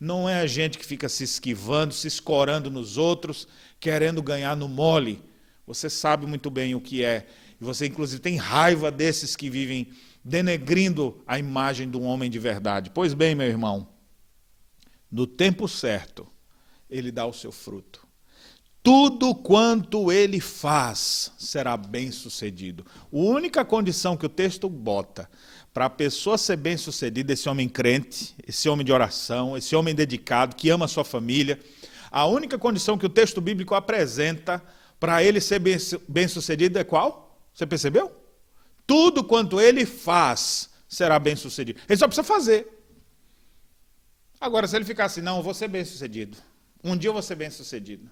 Não 0.00 0.28
é 0.28 0.40
a 0.40 0.46
gente 0.46 0.76
que 0.76 0.84
fica 0.84 1.08
se 1.08 1.22
esquivando, 1.22 1.94
se 1.94 2.08
escorando 2.08 2.68
nos 2.72 2.98
outros, 2.98 3.46
querendo 3.78 4.20
ganhar 4.20 4.56
no 4.56 4.68
mole. 4.68 5.22
Você 5.64 5.88
sabe 5.88 6.26
muito 6.26 6.50
bem 6.50 6.74
o 6.74 6.80
que 6.80 7.04
é. 7.04 7.24
E 7.60 7.64
você, 7.64 7.86
inclusive, 7.86 8.20
tem 8.20 8.36
raiva 8.36 8.90
desses 8.90 9.36
que 9.36 9.48
vivem 9.48 9.92
denegrindo 10.24 11.22
a 11.26 11.38
imagem 11.38 11.90
de 11.90 11.96
um 11.96 12.04
homem 12.04 12.30
de 12.30 12.38
verdade. 12.38 12.90
Pois 12.90 13.12
bem, 13.12 13.34
meu 13.34 13.46
irmão, 13.46 13.88
no 15.10 15.26
tempo 15.26 15.68
certo, 15.68 16.26
ele 16.88 17.12
dá 17.12 17.26
o 17.26 17.32
seu 17.32 17.52
fruto. 17.52 18.04
Tudo 18.82 19.34
quanto 19.34 20.12
ele 20.12 20.40
faz 20.40 21.32
será 21.38 21.76
bem 21.76 22.10
sucedido. 22.10 22.84
A 22.90 23.16
única 23.16 23.64
condição 23.64 24.16
que 24.16 24.26
o 24.26 24.28
texto 24.28 24.68
bota 24.68 25.28
para 25.72 25.86
a 25.86 25.90
pessoa 25.90 26.36
ser 26.36 26.56
bem 26.56 26.76
sucedida, 26.76 27.32
esse 27.32 27.48
homem 27.48 27.68
crente, 27.68 28.34
esse 28.46 28.68
homem 28.68 28.84
de 28.84 28.92
oração, 28.92 29.56
esse 29.56 29.74
homem 29.74 29.94
dedicado, 29.94 30.54
que 30.54 30.70
ama 30.70 30.84
a 30.84 30.88
sua 30.88 31.04
família, 31.04 31.58
a 32.10 32.26
única 32.26 32.58
condição 32.58 32.96
que 32.96 33.06
o 33.06 33.08
texto 33.08 33.40
bíblico 33.40 33.74
apresenta 33.74 34.62
para 35.00 35.22
ele 35.22 35.40
ser 35.40 35.60
bem, 36.08 36.28
sucedido 36.28 36.78
é 36.78 36.84
qual? 36.84 37.40
Você 37.52 37.66
percebeu? 37.66 38.23
Tudo 38.86 39.24
quanto 39.24 39.60
ele 39.60 39.86
faz 39.86 40.70
será 40.88 41.18
bem 41.18 41.36
sucedido. 41.36 41.80
Ele 41.88 41.98
só 41.98 42.06
precisa 42.06 42.24
fazer. 42.26 42.68
Agora, 44.40 44.66
se 44.66 44.76
ele 44.76 44.84
ficar 44.84 45.06
assim, 45.06 45.20
não, 45.20 45.38
eu 45.38 45.42
vou 45.42 45.54
ser 45.54 45.68
bem 45.68 45.84
sucedido. 45.84 46.36
Um 46.82 46.96
dia 46.96 47.08
eu 47.08 47.12
vou 47.14 47.22
ser 47.22 47.34
bem 47.34 47.50
sucedido. 47.50 48.10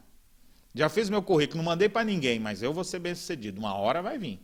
Já 0.74 0.88
fiz 0.88 1.10
meu 1.10 1.22
currículo, 1.22 1.58
não 1.58 1.64
mandei 1.64 1.88
para 1.88 2.04
ninguém, 2.04 2.38
mas 2.40 2.62
eu 2.62 2.72
vou 2.72 2.84
ser 2.84 2.98
bem 2.98 3.14
sucedido. 3.14 3.58
Uma 3.60 3.74
hora 3.74 4.00
vai 4.00 4.18
vir. 4.18 4.40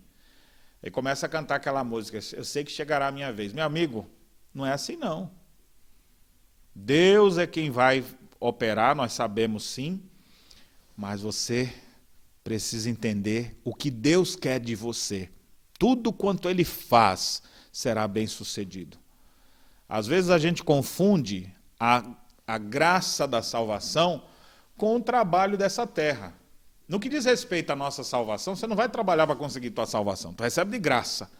Ele 0.82 0.90
começa 0.90 1.26
a 1.26 1.28
cantar 1.28 1.56
aquela 1.56 1.82
música, 1.82 2.18
eu 2.36 2.44
sei 2.44 2.62
que 2.62 2.70
chegará 2.70 3.08
a 3.08 3.12
minha 3.12 3.32
vez. 3.32 3.52
Meu 3.52 3.64
amigo, 3.64 4.08
não 4.54 4.66
é 4.66 4.72
assim 4.72 4.96
não. 4.96 5.30
Deus 6.74 7.38
é 7.38 7.46
quem 7.46 7.70
vai 7.70 8.04
operar, 8.38 8.94
nós 8.94 9.12
sabemos 9.12 9.64
sim, 9.64 10.00
mas 10.96 11.22
você 11.22 11.72
precisa 12.44 12.88
entender 12.88 13.58
o 13.64 13.74
que 13.74 13.90
Deus 13.90 14.36
quer 14.36 14.60
de 14.60 14.74
você. 14.74 15.28
Tudo 15.78 16.12
quanto 16.12 16.48
ele 16.48 16.64
faz 16.64 17.42
será 17.72 18.08
bem 18.08 18.26
sucedido. 18.26 18.98
Às 19.88 20.06
vezes 20.06 20.30
a 20.30 20.38
gente 20.38 20.62
confunde 20.62 21.54
a, 21.78 22.02
a 22.46 22.58
graça 22.58 23.26
da 23.26 23.42
salvação 23.42 24.22
com 24.76 24.96
o 24.96 25.00
trabalho 25.00 25.56
dessa 25.56 25.86
terra. 25.86 26.34
No 26.88 26.98
que 26.98 27.08
diz 27.08 27.24
respeito 27.24 27.70
à 27.70 27.76
nossa 27.76 28.02
salvação, 28.02 28.56
você 28.56 28.66
não 28.66 28.76
vai 28.76 28.88
trabalhar 28.88 29.26
para 29.26 29.36
conseguir 29.36 29.70
tua 29.70 29.86
salvação, 29.86 30.32
tu 30.32 30.42
recebe 30.42 30.70
de 30.70 30.78
graça. 30.78 31.30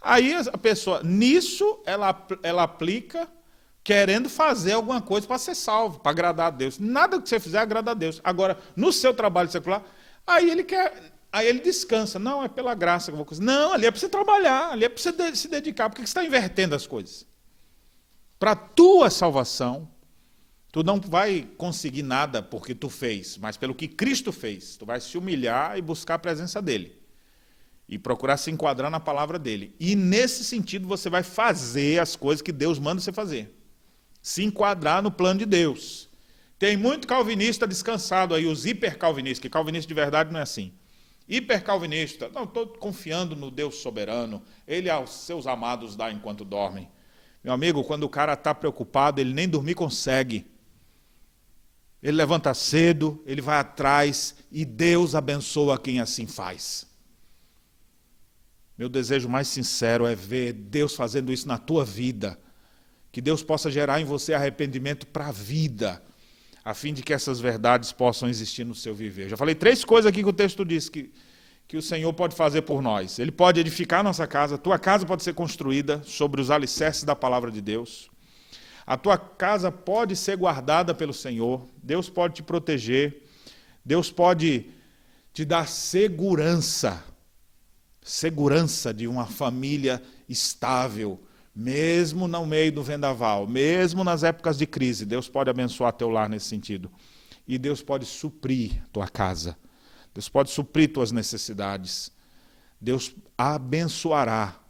Aí 0.00 0.34
a 0.34 0.58
pessoa, 0.58 1.02
nisso, 1.02 1.80
ela, 1.86 2.26
ela 2.42 2.62
aplica 2.62 3.28
querendo 3.82 4.30
fazer 4.30 4.72
alguma 4.72 5.00
coisa 5.00 5.26
para 5.26 5.38
ser 5.38 5.54
salvo, 5.54 6.00
para 6.00 6.10
agradar 6.10 6.46
a 6.46 6.50
Deus. 6.50 6.78
Nada 6.78 7.20
que 7.20 7.28
você 7.28 7.38
fizer 7.38 7.58
agrada 7.58 7.90
a 7.90 7.94
Deus. 7.94 8.20
Agora, 8.24 8.58
no 8.74 8.92
seu 8.92 9.12
trabalho 9.12 9.50
secular, 9.50 9.82
aí 10.26 10.50
ele 10.50 10.64
quer 10.64 11.13
Aí 11.34 11.48
ele 11.48 11.58
descansa. 11.58 12.16
Não, 12.16 12.44
é 12.44 12.48
pela 12.48 12.76
graça 12.76 13.06
que 13.06 13.10
eu 13.10 13.16
vou 13.16 13.26
conseguir. 13.26 13.46
Não, 13.46 13.72
ali 13.72 13.86
é 13.86 13.90
para 13.90 13.98
você 13.98 14.08
trabalhar, 14.08 14.70
ali 14.70 14.84
é 14.84 14.88
para 14.88 15.02
você 15.02 15.34
se 15.34 15.48
dedicar. 15.48 15.90
Por 15.90 15.96
que 15.96 16.02
você 16.02 16.04
está 16.04 16.24
invertendo 16.24 16.76
as 16.76 16.86
coisas? 16.86 17.26
Para 18.38 18.52
a 18.52 18.56
tua 18.56 19.10
salvação, 19.10 19.90
tu 20.70 20.84
não 20.84 21.00
vai 21.00 21.48
conseguir 21.58 22.04
nada 22.04 22.40
porque 22.40 22.72
tu 22.72 22.88
fez, 22.88 23.36
mas 23.36 23.56
pelo 23.56 23.74
que 23.74 23.88
Cristo 23.88 24.30
fez. 24.30 24.76
Tu 24.76 24.86
vai 24.86 25.00
se 25.00 25.18
humilhar 25.18 25.76
e 25.76 25.82
buscar 25.82 26.14
a 26.14 26.18
presença 26.20 26.62
dele. 26.62 27.02
E 27.88 27.98
procurar 27.98 28.36
se 28.36 28.52
enquadrar 28.52 28.88
na 28.88 29.00
palavra 29.00 29.36
dele. 29.36 29.74
E 29.80 29.96
nesse 29.96 30.44
sentido 30.44 30.86
você 30.86 31.10
vai 31.10 31.24
fazer 31.24 31.98
as 31.98 32.14
coisas 32.14 32.42
que 32.42 32.52
Deus 32.52 32.78
manda 32.78 33.00
você 33.00 33.12
fazer. 33.12 33.60
Se 34.22 34.44
enquadrar 34.44 35.02
no 35.02 35.10
plano 35.10 35.40
de 35.40 35.46
Deus. 35.46 36.08
Tem 36.60 36.76
muito 36.76 37.08
calvinista 37.08 37.66
descansado 37.66 38.36
aí, 38.36 38.46
os 38.46 38.64
hipercalvinistas, 38.64 39.40
que 39.40 39.50
calvinista 39.50 39.88
de 39.88 39.94
verdade 39.94 40.32
não 40.32 40.38
é 40.38 40.44
assim 40.44 40.72
hipercalvinista, 41.28 42.28
não, 42.28 42.44
estou 42.44 42.66
confiando 42.66 43.34
no 43.34 43.50
Deus 43.50 43.76
soberano, 43.76 44.42
ele 44.66 44.90
aos 44.90 45.10
seus 45.10 45.46
amados 45.46 45.96
dá 45.96 46.10
enquanto 46.10 46.44
dormem. 46.44 46.88
Meu 47.42 47.52
amigo, 47.52 47.84
quando 47.84 48.04
o 48.04 48.08
cara 48.08 48.34
está 48.34 48.54
preocupado, 48.54 49.20
ele 49.20 49.34
nem 49.34 49.48
dormir 49.48 49.74
consegue. 49.74 50.46
Ele 52.02 52.16
levanta 52.16 52.52
cedo, 52.52 53.22
ele 53.26 53.40
vai 53.40 53.58
atrás 53.58 54.34
e 54.50 54.64
Deus 54.64 55.14
abençoa 55.14 55.78
quem 55.78 56.00
assim 56.00 56.26
faz. 56.26 56.86
Meu 58.76 58.88
desejo 58.88 59.28
mais 59.28 59.48
sincero 59.48 60.06
é 60.06 60.14
ver 60.14 60.52
Deus 60.52 60.94
fazendo 60.94 61.32
isso 61.32 61.46
na 61.46 61.58
tua 61.58 61.84
vida. 61.84 62.38
Que 63.12 63.20
Deus 63.20 63.42
possa 63.42 63.70
gerar 63.70 64.00
em 64.00 64.04
você 64.04 64.34
arrependimento 64.34 65.06
para 65.06 65.28
a 65.28 65.32
vida 65.32 66.02
a 66.64 66.72
fim 66.72 66.94
de 66.94 67.02
que 67.02 67.12
essas 67.12 67.40
verdades 67.40 67.92
possam 67.92 68.28
existir 68.28 68.64
no 68.64 68.74
seu 68.74 68.94
viver. 68.94 69.28
Já 69.28 69.36
falei 69.36 69.54
três 69.54 69.84
coisas 69.84 70.08
aqui 70.08 70.22
que 70.22 70.28
o 70.28 70.32
texto 70.32 70.64
diz 70.64 70.88
que, 70.88 71.12
que 71.68 71.76
o 71.76 71.82
Senhor 71.82 72.12
pode 72.14 72.34
fazer 72.34 72.62
por 72.62 72.80
nós. 72.80 73.18
Ele 73.18 73.30
pode 73.30 73.60
edificar 73.60 74.02
nossa 74.02 74.26
casa, 74.26 74.56
tua 74.56 74.78
casa 74.78 75.04
pode 75.04 75.22
ser 75.22 75.34
construída 75.34 76.02
sobre 76.04 76.40
os 76.40 76.50
alicerces 76.50 77.04
da 77.04 77.14
palavra 77.14 77.50
de 77.50 77.60
Deus. 77.60 78.10
A 78.86 78.96
tua 78.96 79.18
casa 79.18 79.70
pode 79.70 80.16
ser 80.16 80.36
guardada 80.36 80.94
pelo 80.94 81.12
Senhor, 81.12 81.66
Deus 81.82 82.08
pode 82.08 82.34
te 82.34 82.42
proteger, 82.42 83.22
Deus 83.84 84.10
pode 84.10 84.66
te 85.32 85.44
dar 85.44 85.68
segurança, 85.68 87.02
segurança 88.02 88.92
de 88.92 89.06
uma 89.06 89.26
família 89.26 90.02
estável, 90.28 91.20
mesmo 91.54 92.26
no 92.26 92.44
meio 92.44 92.72
do 92.72 92.82
vendaval, 92.82 93.46
mesmo 93.46 94.02
nas 94.02 94.24
épocas 94.24 94.58
de 94.58 94.66
crise, 94.66 95.06
Deus 95.06 95.28
pode 95.28 95.48
abençoar 95.48 95.92
teu 95.92 96.10
lar 96.10 96.28
nesse 96.28 96.46
sentido. 96.46 96.90
E 97.46 97.58
Deus 97.58 97.82
pode 97.82 98.06
suprir 98.06 98.82
tua 98.92 99.06
casa. 99.06 99.56
Deus 100.12 100.28
pode 100.28 100.50
suprir 100.50 100.92
tuas 100.92 101.12
necessidades. 101.12 102.10
Deus 102.80 103.14
abençoará 103.36 104.60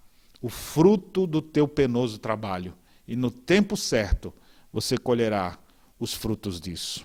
o 0.42 0.48
fruto 0.48 1.26
do 1.26 1.40
teu 1.40 1.66
penoso 1.66 2.18
trabalho. 2.18 2.74
e 3.06 3.16
no 3.16 3.30
tempo 3.30 3.76
certo 3.76 4.32
você 4.72 4.96
colherá 4.96 5.58
os 5.98 6.12
frutos 6.12 6.60
disso. 6.60 7.04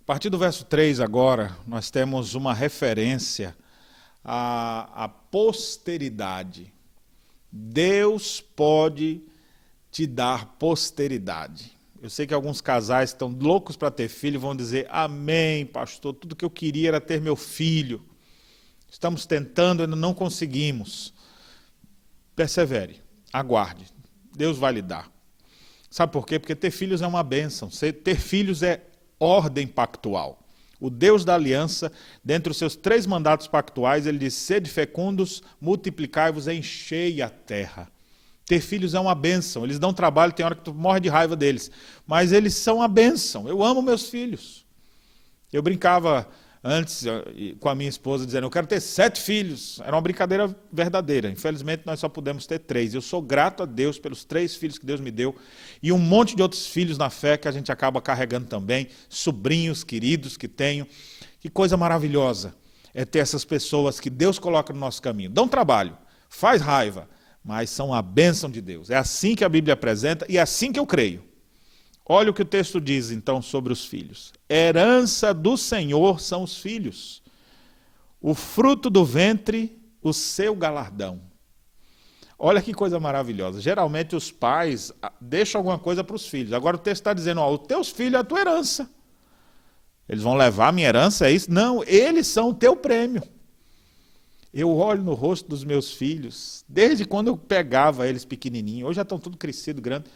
A 0.00 0.04
partir 0.04 0.28
do 0.28 0.38
verso 0.38 0.64
3 0.64 0.98
agora, 0.98 1.56
nós 1.66 1.90
temos 1.90 2.34
uma 2.34 2.52
referência 2.52 3.56
à, 4.24 5.04
à 5.04 5.08
posteridade. 5.08 6.72
Deus 7.50 8.40
pode 8.40 9.22
te 9.90 10.06
dar 10.06 10.56
posteridade. 10.58 11.72
Eu 12.00 12.08
sei 12.08 12.26
que 12.26 12.32
alguns 12.32 12.60
casais 12.60 13.10
estão 13.10 13.28
loucos 13.28 13.76
para 13.76 13.90
ter 13.90 14.08
filho 14.08 14.36
e 14.36 14.38
vão 14.38 14.56
dizer: 14.56 14.86
Amém, 14.90 15.66
pastor, 15.66 16.14
tudo 16.14 16.36
que 16.36 16.44
eu 16.44 16.50
queria 16.50 16.88
era 16.88 17.00
ter 17.00 17.20
meu 17.20 17.36
filho. 17.36 18.02
Estamos 18.90 19.26
tentando, 19.26 19.82
ainda 19.82 19.96
não 19.96 20.14
conseguimos. 20.14 21.12
Persevere, 22.34 23.02
aguarde. 23.32 23.86
Deus 24.34 24.56
vai 24.56 24.72
lhe 24.72 24.82
dar. 24.82 25.10
Sabe 25.90 26.12
por 26.12 26.26
quê? 26.26 26.38
Porque 26.38 26.54
ter 26.54 26.70
filhos 26.70 27.02
é 27.02 27.06
uma 27.06 27.22
bênção. 27.22 27.68
Ter 27.68 28.16
filhos 28.16 28.62
é 28.62 28.82
ordem 29.18 29.66
pactual. 29.66 30.39
O 30.80 30.88
Deus 30.88 31.24
da 31.24 31.34
aliança, 31.34 31.92
dentre 32.24 32.50
os 32.50 32.56
seus 32.56 32.74
três 32.74 33.06
mandatos 33.06 33.46
pactuais, 33.46 34.06
ele 34.06 34.18
diz: 34.18 34.34
sede 34.34 34.70
fecundos, 34.70 35.42
multiplicai-vos, 35.60 36.48
enchei 36.48 37.20
a 37.20 37.28
terra. 37.28 37.88
Ter 38.46 38.60
filhos 38.60 38.94
é 38.94 39.00
uma 39.00 39.14
bênção. 39.14 39.62
Eles 39.62 39.78
dão 39.78 39.92
trabalho, 39.92 40.32
tem 40.32 40.44
hora 40.44 40.56
que 40.56 40.64
tu 40.64 40.74
morre 40.74 40.98
de 40.98 41.08
raiva 41.08 41.36
deles. 41.36 41.70
Mas 42.06 42.32
eles 42.32 42.54
são 42.54 42.82
a 42.82 42.88
bênção. 42.88 43.46
Eu 43.46 43.62
amo 43.62 43.82
meus 43.82 44.08
filhos. 44.08 44.66
Eu 45.52 45.62
brincava 45.62 46.26
antes 46.62 47.04
com 47.58 47.68
a 47.68 47.74
minha 47.74 47.88
esposa 47.88 48.26
dizendo: 48.26 48.46
Eu 48.46 48.50
quero 48.50 48.66
ter 48.66 48.80
sete 48.80 49.20
filhos. 49.20 49.80
Era 49.80 49.94
uma 49.94 50.02
brincadeira 50.02 50.54
verdadeira. 50.72 51.30
Infelizmente, 51.30 51.82
nós 51.86 52.00
só 52.00 52.08
pudemos 52.08 52.46
ter 52.46 52.58
três. 52.58 52.94
Eu 52.94 53.00
sou 53.00 53.22
grato 53.22 53.62
a 53.62 53.66
Deus 53.66 53.98
pelos 53.98 54.24
três 54.24 54.54
filhos 54.54 54.78
que 54.78 54.86
Deus 54.86 55.00
me 55.00 55.10
deu 55.10 55.34
e 55.82 55.92
um 55.92 55.98
monte 55.98 56.36
de 56.36 56.42
outros 56.42 56.66
filhos 56.66 56.98
na 56.98 57.10
fé 57.10 57.36
que 57.36 57.48
a 57.48 57.52
gente 57.52 57.72
acaba 57.72 58.00
carregando 58.00 58.46
também, 58.46 58.88
sobrinhos 59.08 59.82
queridos 59.82 60.36
que 60.36 60.48
tenho. 60.48 60.86
Que 61.40 61.48
coisa 61.48 61.76
maravilhosa 61.76 62.54
é 62.92 63.04
ter 63.04 63.20
essas 63.20 63.44
pessoas 63.44 63.98
que 63.98 64.10
Deus 64.10 64.38
coloca 64.38 64.72
no 64.72 64.78
nosso 64.78 65.00
caminho. 65.00 65.30
Dão 65.30 65.48
trabalho, 65.48 65.96
faz 66.28 66.60
raiva, 66.60 67.08
mas 67.42 67.70
são 67.70 67.94
a 67.94 68.02
bênção 68.02 68.50
de 68.50 68.60
Deus. 68.60 68.90
É 68.90 68.96
assim 68.96 69.34
que 69.34 69.44
a 69.44 69.48
Bíblia 69.48 69.74
apresenta 69.74 70.26
e 70.28 70.36
é 70.36 70.40
assim 70.40 70.70
que 70.70 70.78
eu 70.78 70.86
creio. 70.86 71.29
Olha 72.06 72.30
o 72.30 72.34
que 72.34 72.42
o 72.42 72.46
texto 72.46 72.80
diz 72.80 73.10
então 73.10 73.40
sobre 73.40 73.72
os 73.72 73.84
filhos. 73.84 74.32
Herança 74.48 75.32
do 75.32 75.56
Senhor 75.56 76.20
são 76.20 76.42
os 76.42 76.56
filhos. 76.56 77.22
O 78.20 78.34
fruto 78.34 78.90
do 78.90 79.04
ventre, 79.04 79.80
o 80.02 80.12
seu 80.12 80.54
galardão. 80.54 81.20
Olha 82.42 82.62
que 82.62 82.72
coisa 82.72 82.98
maravilhosa. 82.98 83.60
Geralmente 83.60 84.16
os 84.16 84.32
pais 84.32 84.90
ah, 85.02 85.12
deixam 85.20 85.58
alguma 85.58 85.78
coisa 85.78 86.02
para 86.02 86.16
os 86.16 86.26
filhos. 86.26 86.54
Agora 86.54 86.76
o 86.76 86.80
texto 86.80 87.02
está 87.02 87.12
dizendo: 87.12 87.40
ó, 87.40 87.52
os 87.52 87.66
teus 87.66 87.90
filhos 87.90 88.14
é 88.14 88.18
a 88.18 88.24
tua 88.24 88.40
herança. 88.40 88.90
Eles 90.08 90.22
vão 90.22 90.34
levar 90.34 90.68
a 90.68 90.72
minha 90.72 90.88
herança, 90.88 91.28
é 91.28 91.32
isso? 91.32 91.52
Não, 91.52 91.84
eles 91.84 92.26
são 92.26 92.48
o 92.48 92.54
teu 92.54 92.74
prêmio. 92.74 93.22
Eu 94.52 94.74
olho 94.76 95.02
no 95.02 95.14
rosto 95.14 95.48
dos 95.48 95.62
meus 95.62 95.92
filhos, 95.92 96.64
desde 96.68 97.04
quando 97.04 97.28
eu 97.28 97.36
pegava 97.36 98.08
eles 98.08 98.24
pequenininhos, 98.24 98.88
hoje 98.88 98.96
já 98.96 99.02
estão 99.02 99.18
tudo 99.18 99.36
crescido, 99.36 99.80
grande. 99.80 100.06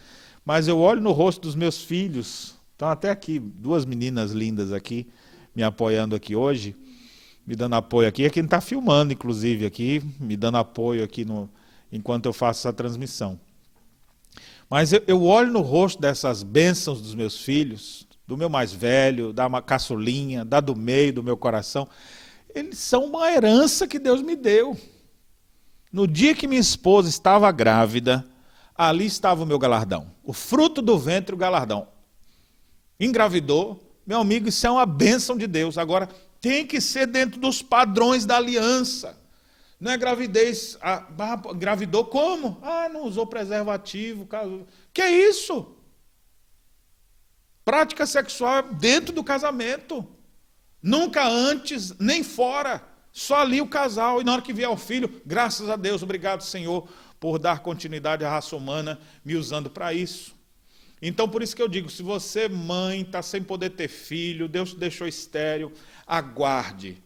Mas 0.44 0.68
eu 0.68 0.78
olho 0.78 1.00
no 1.00 1.12
rosto 1.12 1.40
dos 1.42 1.54
meus 1.54 1.82
filhos, 1.82 2.54
estão 2.72 2.88
até 2.88 3.10
aqui, 3.10 3.38
duas 3.38 3.84
meninas 3.84 4.32
lindas 4.32 4.72
aqui, 4.72 5.06
me 5.56 5.62
apoiando 5.62 6.14
aqui 6.14 6.36
hoje, 6.36 6.76
me 7.46 7.56
dando 7.56 7.74
apoio 7.76 8.08
aqui. 8.08 8.26
Aqui 8.26 8.40
está 8.40 8.60
filmando, 8.60 9.12
inclusive, 9.12 9.64
aqui, 9.64 10.02
me 10.20 10.36
dando 10.36 10.58
apoio 10.58 11.02
aqui 11.02 11.24
no, 11.24 11.48
enquanto 11.90 12.26
eu 12.26 12.32
faço 12.32 12.60
essa 12.60 12.72
transmissão. 12.72 13.40
Mas 14.68 14.92
eu, 14.92 15.02
eu 15.06 15.22
olho 15.24 15.50
no 15.52 15.60
rosto 15.60 16.00
dessas 16.00 16.42
bênçãos 16.42 17.00
dos 17.00 17.14
meus 17.14 17.38
filhos, 17.38 18.06
do 18.26 18.36
meu 18.36 18.48
mais 18.48 18.72
velho, 18.72 19.32
da 19.32 19.48
caçulinha, 19.62 20.44
da 20.44 20.60
do 20.60 20.74
meio 20.74 21.12
do 21.12 21.22
meu 21.22 21.36
coração. 21.36 21.88
Eles 22.54 22.78
são 22.78 23.04
uma 23.04 23.30
herança 23.30 23.86
que 23.86 23.98
Deus 23.98 24.22
me 24.22 24.36
deu. 24.36 24.76
No 25.92 26.06
dia 26.06 26.34
que 26.34 26.46
minha 26.46 26.60
esposa 26.60 27.08
estava 27.08 27.50
grávida, 27.52 28.26
ali 28.74 29.06
estava 29.06 29.42
o 29.42 29.46
meu 29.46 29.58
galardão. 29.58 30.10
O 30.22 30.32
fruto 30.32 30.82
do 30.82 30.98
ventre, 30.98 31.34
o 31.34 31.38
galardão. 31.38 31.88
Engravidou, 32.98 33.80
meu 34.06 34.20
amigo, 34.20 34.48
isso 34.48 34.66
é 34.66 34.70
uma 34.70 34.86
bênção 34.86 35.36
de 35.36 35.46
Deus. 35.46 35.78
Agora, 35.78 36.08
tem 36.40 36.66
que 36.66 36.80
ser 36.80 37.06
dentro 37.06 37.40
dos 37.40 37.62
padrões 37.62 38.26
da 38.26 38.36
aliança. 38.36 39.18
Não 39.80 39.90
é 39.90 39.96
gravidez. 39.96 40.78
Ah, 40.80 41.06
gravidou 41.56 42.04
como? 42.04 42.58
Ah, 42.62 42.88
não 42.88 43.04
usou 43.04 43.26
preservativo. 43.26 44.28
Que 44.92 45.02
é 45.02 45.10
isso? 45.10 45.74
Prática 47.64 48.06
sexual 48.06 48.62
dentro 48.74 49.14
do 49.14 49.24
casamento. 49.24 50.06
Nunca 50.82 51.26
antes, 51.26 51.98
nem 51.98 52.22
fora. 52.22 52.82
Só 53.10 53.40
ali 53.40 53.60
o 53.60 53.68
casal. 53.68 54.20
E 54.20 54.24
na 54.24 54.32
hora 54.32 54.42
que 54.42 54.52
vier 54.52 54.68
o 54.68 54.76
filho, 54.76 55.22
graças 55.24 55.70
a 55.70 55.76
Deus, 55.76 56.02
obrigado, 56.02 56.42
Senhor, 56.42 56.88
por 57.24 57.38
dar 57.38 57.60
continuidade 57.60 58.22
à 58.22 58.28
raça 58.28 58.54
humana, 58.54 59.00
me 59.24 59.34
usando 59.34 59.70
para 59.70 59.94
isso. 59.94 60.34
Então, 61.00 61.26
por 61.26 61.42
isso 61.42 61.56
que 61.56 61.62
eu 61.62 61.68
digo: 61.68 61.88
se 61.88 62.02
você, 62.02 62.50
mãe, 62.50 63.00
está 63.00 63.22
sem 63.22 63.42
poder 63.42 63.70
ter 63.70 63.88
filho, 63.88 64.46
Deus 64.46 64.72
te 64.72 64.76
deixou 64.76 65.08
estéreo, 65.08 65.72
aguarde. 66.06 67.02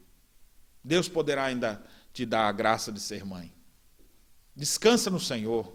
Deus 0.82 1.08
poderá 1.08 1.44
ainda 1.44 1.80
te 2.12 2.26
dar 2.26 2.48
a 2.48 2.52
graça 2.52 2.90
de 2.90 2.98
ser 2.98 3.24
mãe. 3.24 3.52
Descansa 4.56 5.08
no 5.08 5.20
Senhor. 5.20 5.72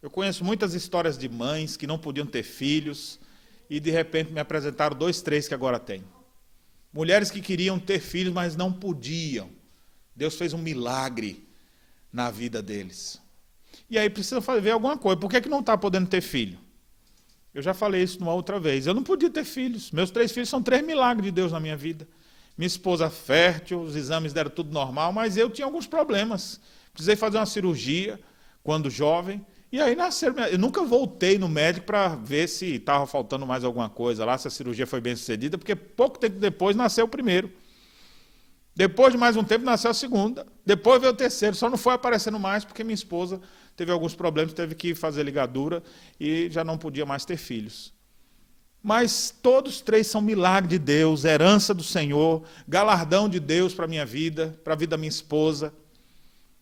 Eu 0.00 0.10
conheço 0.10 0.44
muitas 0.44 0.72
histórias 0.72 1.18
de 1.18 1.28
mães 1.28 1.76
que 1.76 1.88
não 1.88 1.98
podiam 1.98 2.28
ter 2.28 2.44
filhos 2.44 3.18
e 3.68 3.80
de 3.80 3.90
repente 3.90 4.32
me 4.32 4.38
apresentaram 4.38 4.96
dois, 4.96 5.22
três 5.22 5.48
que 5.48 5.54
agora 5.54 5.80
têm. 5.80 6.04
Mulheres 6.92 7.32
que 7.32 7.40
queriam 7.40 7.80
ter 7.80 7.98
filhos, 7.98 8.32
mas 8.32 8.54
não 8.54 8.72
podiam. 8.72 9.50
Deus 10.14 10.36
fez 10.36 10.52
um 10.52 10.58
milagre 10.58 11.48
na 12.12 12.30
vida 12.30 12.62
deles. 12.62 13.19
E 13.90 13.98
aí 13.98 14.08
precisa 14.08 14.40
ver 14.40 14.70
alguma 14.70 14.96
coisa. 14.96 15.18
Por 15.18 15.28
que, 15.28 15.36
é 15.36 15.40
que 15.40 15.48
não 15.48 15.60
está 15.60 15.76
podendo 15.76 16.08
ter 16.08 16.20
filho? 16.20 16.58
Eu 17.52 17.60
já 17.60 17.74
falei 17.74 18.02
isso 18.02 18.20
uma 18.20 18.32
outra 18.32 18.60
vez. 18.60 18.86
Eu 18.86 18.94
não 18.94 19.02
podia 19.02 19.28
ter 19.28 19.44
filhos. 19.44 19.90
Meus 19.90 20.12
três 20.12 20.30
filhos 20.30 20.48
são 20.48 20.62
três 20.62 20.86
milagres 20.86 21.24
de 21.24 21.32
Deus 21.32 21.50
na 21.50 21.58
minha 21.58 21.76
vida. 21.76 22.06
Minha 22.56 22.68
esposa 22.68 23.10
fértil, 23.10 23.80
os 23.80 23.96
exames 23.96 24.32
deram 24.32 24.50
tudo 24.50 24.72
normal, 24.72 25.12
mas 25.12 25.36
eu 25.36 25.50
tinha 25.50 25.64
alguns 25.64 25.86
problemas. 25.86 26.60
Precisei 26.92 27.16
fazer 27.16 27.38
uma 27.38 27.46
cirurgia 27.46 28.20
quando 28.62 28.88
jovem. 28.88 29.44
E 29.72 29.80
aí 29.80 29.96
nasceram. 29.96 30.38
Eu 30.44 30.58
nunca 30.58 30.84
voltei 30.84 31.38
no 31.38 31.48
médico 31.48 31.86
para 31.86 32.08
ver 32.08 32.48
se 32.48 32.76
estava 32.76 33.06
faltando 33.06 33.44
mais 33.44 33.64
alguma 33.64 33.88
coisa 33.88 34.24
lá, 34.24 34.38
se 34.38 34.46
a 34.46 34.50
cirurgia 34.50 34.86
foi 34.86 35.00
bem 35.00 35.16
sucedida, 35.16 35.58
porque 35.58 35.74
pouco 35.74 36.18
tempo 36.18 36.38
depois 36.38 36.76
nasceu 36.76 37.06
o 37.06 37.08
primeiro. 37.08 37.50
Depois 38.74 39.12
de 39.12 39.18
mais 39.18 39.36
um 39.36 39.42
tempo 39.42 39.64
nasceu 39.64 39.90
a 39.90 39.94
segunda. 39.94 40.46
Depois 40.64 41.00
veio 41.00 41.12
o 41.12 41.16
terceiro. 41.16 41.56
Só 41.56 41.68
não 41.68 41.76
foi 41.76 41.94
aparecendo 41.94 42.38
mais 42.38 42.64
porque 42.64 42.84
minha 42.84 42.94
esposa 42.94 43.40
teve 43.80 43.90
alguns 43.90 44.14
problemas, 44.14 44.52
teve 44.52 44.74
que 44.74 44.94
fazer 44.94 45.22
ligadura 45.22 45.82
e 46.20 46.50
já 46.50 46.62
não 46.62 46.76
podia 46.76 47.06
mais 47.06 47.24
ter 47.24 47.38
filhos. 47.38 47.94
Mas 48.82 49.34
todos 49.42 49.80
três 49.80 50.06
são 50.06 50.20
milagre 50.20 50.68
de 50.68 50.78
Deus, 50.78 51.24
herança 51.24 51.72
do 51.72 51.82
Senhor, 51.82 52.44
galardão 52.68 53.26
de 53.26 53.40
Deus 53.40 53.72
para 53.72 53.86
a 53.86 53.88
minha 53.88 54.04
vida, 54.04 54.60
para 54.62 54.74
a 54.74 54.76
vida 54.76 54.90
da 54.90 54.96
minha 54.98 55.08
esposa. 55.08 55.72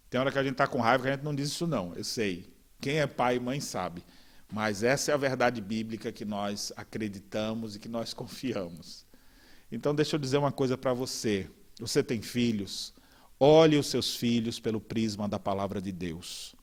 Tem 0.08 0.20
hora 0.20 0.30
que 0.30 0.38
a 0.38 0.44
gente 0.44 0.52
está 0.52 0.68
com 0.68 0.80
raiva 0.80 1.02
que 1.02 1.08
a 1.08 1.12
gente 1.14 1.24
não 1.24 1.34
diz 1.34 1.48
isso, 1.48 1.66
não, 1.66 1.92
eu 1.96 2.04
sei. 2.04 2.48
Quem 2.80 3.00
é 3.00 3.06
pai 3.08 3.34
e 3.34 3.40
mãe 3.40 3.58
sabe. 3.58 4.04
Mas 4.52 4.84
essa 4.84 5.10
é 5.10 5.14
a 5.14 5.16
verdade 5.16 5.60
bíblica 5.60 6.12
que 6.12 6.24
nós 6.24 6.72
acreditamos 6.76 7.74
e 7.74 7.80
que 7.80 7.88
nós 7.88 8.14
confiamos. 8.14 9.04
Então, 9.72 9.92
deixa 9.92 10.14
eu 10.14 10.20
dizer 10.20 10.38
uma 10.38 10.52
coisa 10.52 10.78
para 10.78 10.94
você. 10.94 11.50
Você 11.80 12.00
tem 12.00 12.22
filhos? 12.22 12.94
Olhe 13.40 13.76
os 13.76 13.88
seus 13.88 14.14
filhos 14.14 14.60
pelo 14.60 14.80
prisma 14.80 15.28
da 15.28 15.38
palavra 15.38 15.82
de 15.82 15.90
Deus. 15.90 16.54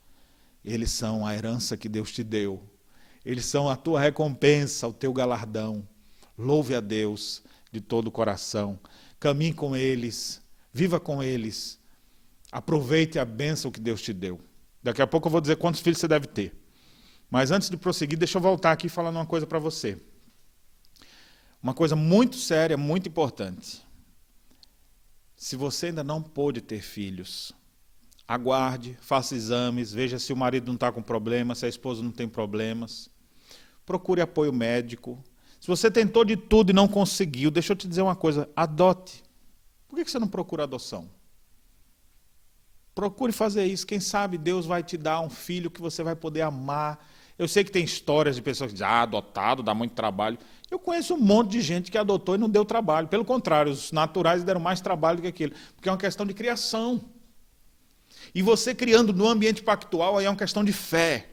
Eles 0.66 0.90
são 0.90 1.26
a 1.26 1.36
herança 1.36 1.78
que 1.78 1.88
Deus 1.88 2.12
te 2.12 2.24
deu. 2.24 2.62
Eles 3.24 3.46
são 3.46 3.70
a 3.70 3.76
tua 3.76 4.02
recompensa, 4.02 4.88
o 4.88 4.94
teu 4.94 5.14
galardão. 5.14 5.88
Louve 6.36 6.74
a 6.74 6.82
Deus 6.82 7.44
de 7.72 7.80
todo 7.80 8.08
o 8.08 8.12
coração. 8.12 8.80
Caminhe 9.20 9.54
com 9.54 9.76
eles, 9.76 10.42
viva 10.74 11.00
com 11.00 11.22
eles. 11.22 11.80
Aproveite 12.52 13.20
a 13.20 13.26
bênção 13.26 13.70
que 13.70 13.80
Deus 13.80 14.02
te 14.02 14.12
deu. 14.12 14.42
Daqui 14.82 15.02
a 15.02 15.08
pouco 15.08 15.28
eu 15.28 15.32
vou 15.32 15.42
dizer 15.42 15.58
quantos 15.58 15.82
filhos 15.82 16.00
você 16.00 16.08
deve 16.08 16.26
ter. 16.28 16.56
Mas 17.30 17.52
antes 17.52 17.70
de 17.70 17.78
prosseguir, 17.78 18.18
deixa 18.18 18.38
eu 18.38 18.42
voltar 18.42 18.72
aqui 18.72 18.90
falando 18.90 19.18
uma 19.18 19.26
coisa 19.26 19.46
para 19.46 19.60
você. 19.60 20.02
Uma 21.62 21.74
coisa 21.74 21.96
muito 21.96 22.38
séria, 22.38 22.78
muito 22.78 23.08
importante. 23.08 23.86
Se 25.36 25.56
você 25.56 25.88
ainda 25.88 26.04
não 26.04 26.22
pôde 26.22 26.62
ter 26.62 26.82
filhos, 26.82 27.54
aguarde, 28.28 28.98
faça 29.02 29.36
exames, 29.36 29.94
veja 29.94 30.18
se 30.18 30.34
o 30.34 30.38
marido 30.38 30.68
não 30.68 30.76
está 30.76 30.92
com 30.92 31.02
problemas, 31.02 31.60
se 31.60 31.66
a 31.66 31.70
esposa 31.70 32.02
não 32.02 32.12
tem 32.12 32.28
problemas. 32.28 33.10
Procure 33.86 34.22
apoio 34.22 34.52
médico. 34.52 35.24
Se 35.60 35.68
você 35.68 35.90
tentou 35.90 36.26
de 36.26 36.36
tudo 36.36 36.72
e 36.72 36.74
não 36.74 36.88
conseguiu, 36.88 37.52
deixa 37.52 37.74
eu 37.74 37.78
te 37.78 37.88
dizer 37.88 38.02
uma 38.02 38.16
coisa: 38.16 38.50
adote. 38.56 39.24
Por 39.88 39.98
que 39.98 40.10
você 40.10 40.20
não 40.20 40.28
procura 40.28 40.64
adoção? 40.64 41.10
Procure 42.94 43.32
fazer 43.32 43.66
isso. 43.66 43.86
Quem 43.86 44.00
sabe 44.00 44.38
Deus 44.38 44.66
vai 44.66 44.82
te 44.82 44.98
dar 44.98 45.20
um 45.22 45.30
filho 45.30 45.70
que 45.70 45.82
você 45.82 46.02
vai 46.02 46.16
poder 46.16 46.42
amar 46.42 47.06
Eu 47.38 47.48
sei 47.48 47.64
que 47.64 47.72
tem 47.72 47.84
histórias 47.84 48.38
de 48.38 48.42
pessoas 48.42 48.70
que 48.70 48.76
dizem, 48.76 48.88
ah, 48.88 49.02
adotado, 49.02 49.62
dá 49.62 49.74
muito 49.74 49.94
trabalho. 49.94 50.38
Eu 50.72 50.80
conheço 50.80 51.14
um 51.14 51.20
monte 51.20 51.52
de 51.52 51.62
gente 51.62 51.92
que 51.92 51.98
adotou 51.98 52.36
e 52.36 52.38
não 52.38 52.50
deu 52.50 52.64
trabalho. 52.64 53.10
Pelo 53.10 53.26
contrário, 53.26 53.72
os 53.72 53.92
naturais 53.92 54.44
deram 54.44 54.62
mais 54.62 54.80
trabalho 54.80 55.18
do 55.18 55.22
que 55.22 55.28
aquilo, 55.28 55.54
porque 55.76 55.90
é 55.90 55.92
uma 55.92 55.98
questão 55.98 56.26
de 56.26 56.34
criação. 56.34 57.04
E 58.36 58.42
você 58.42 58.76
criando 58.76 59.14
no 59.14 59.30
ambiente 59.30 59.64
pactual, 59.64 60.18
aí 60.18 60.26
é 60.26 60.30
uma 60.30 60.36
questão 60.36 60.62
de 60.62 60.74
fé. 60.74 61.30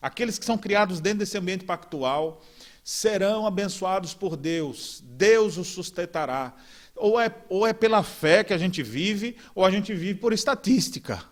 Aqueles 0.00 0.38
que 0.38 0.44
são 0.46 0.56
criados 0.56 1.00
dentro 1.00 1.18
desse 1.18 1.36
ambiente 1.36 1.66
pactual 1.66 2.42
serão 2.82 3.46
abençoados 3.46 4.14
por 4.14 4.38
Deus. 4.38 5.04
Deus 5.04 5.58
os 5.58 5.66
sustentará. 5.66 6.56
Ou 6.96 7.20
é, 7.20 7.30
ou 7.50 7.66
é 7.66 7.74
pela 7.74 8.02
fé 8.02 8.42
que 8.42 8.54
a 8.54 8.58
gente 8.58 8.82
vive, 8.82 9.36
ou 9.54 9.66
a 9.66 9.70
gente 9.70 9.94
vive 9.94 10.18
por 10.18 10.32
estatística. 10.32 11.22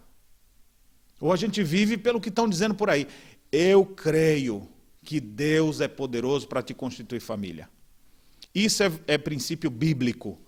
Ou 1.18 1.32
a 1.32 1.36
gente 1.36 1.62
vive 1.62 1.96
pelo 1.96 2.20
que 2.20 2.28
estão 2.28 2.46
dizendo 2.46 2.74
por 2.74 2.90
aí. 2.90 3.08
Eu 3.50 3.86
creio 3.86 4.68
que 5.02 5.20
Deus 5.20 5.80
é 5.80 5.88
poderoso 5.88 6.46
para 6.46 6.62
te 6.62 6.74
constituir 6.74 7.20
família. 7.20 7.70
Isso 8.54 8.82
é, 8.82 8.92
é 9.06 9.16
princípio 9.16 9.70
bíblico. 9.70 10.38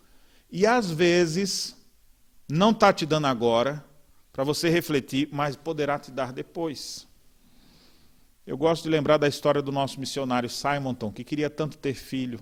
E 0.53 0.67
às 0.67 0.91
vezes, 0.91 1.75
não 2.47 2.73
está 2.73 2.93
te 2.93 3.07
dando 3.07 3.27
agora, 3.27 3.83
para 4.37 4.45
você 4.45 4.69
refletir, 4.69 5.31
mas 5.33 5.57
poderá 5.57 5.99
te 5.99 6.11
dar 6.11 6.31
depois. 6.31 7.07
Eu 8.47 8.55
gosto 8.59 8.83
de 8.83 8.91
lembrar 8.91 9.17
da 9.17 9.27
história 9.27 9.63
do 9.63 9.73
nosso 9.73 9.99
missionário 9.99 10.51
Simonton, 10.51 11.11
que 11.11 11.25
queria 11.25 11.49
tanto 11.49 11.79
ter 11.79 11.95
filho. 11.95 12.39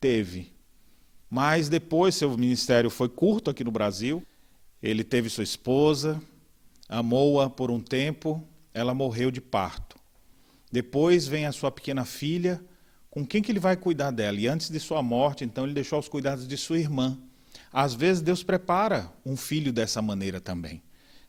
Teve. 0.00 0.52
Mas 1.30 1.68
depois 1.68 2.16
seu 2.16 2.36
ministério 2.36 2.90
foi 2.90 3.08
curto 3.08 3.48
aqui 3.48 3.62
no 3.62 3.70
Brasil. 3.70 4.26
Ele 4.82 5.04
teve 5.04 5.30
sua 5.30 5.44
esposa, 5.44 6.20
amou-a 6.88 7.48
por 7.48 7.70
um 7.70 7.80
tempo, 7.80 8.44
ela 8.74 8.92
morreu 8.92 9.30
de 9.30 9.40
parto. 9.40 9.96
Depois 10.72 11.28
vem 11.28 11.46
a 11.46 11.52
sua 11.52 11.70
pequena 11.70 12.04
filha, 12.04 12.60
com 13.08 13.24
quem 13.24 13.40
que 13.40 13.52
ele 13.52 13.60
vai 13.60 13.76
cuidar 13.76 14.10
dela? 14.10 14.36
E 14.36 14.48
antes 14.48 14.68
de 14.68 14.80
sua 14.80 15.00
morte, 15.00 15.44
então, 15.44 15.62
ele 15.62 15.74
deixou 15.74 16.00
os 16.00 16.08
cuidados 16.08 16.48
de 16.48 16.56
sua 16.56 16.80
irmã. 16.80 17.16
Às 17.72 17.94
vezes 17.94 18.20
Deus 18.20 18.42
prepara 18.42 19.12
um 19.24 19.36
filho 19.36 19.72
dessa 19.72 20.02
maneira 20.02 20.40
também. 20.40 20.82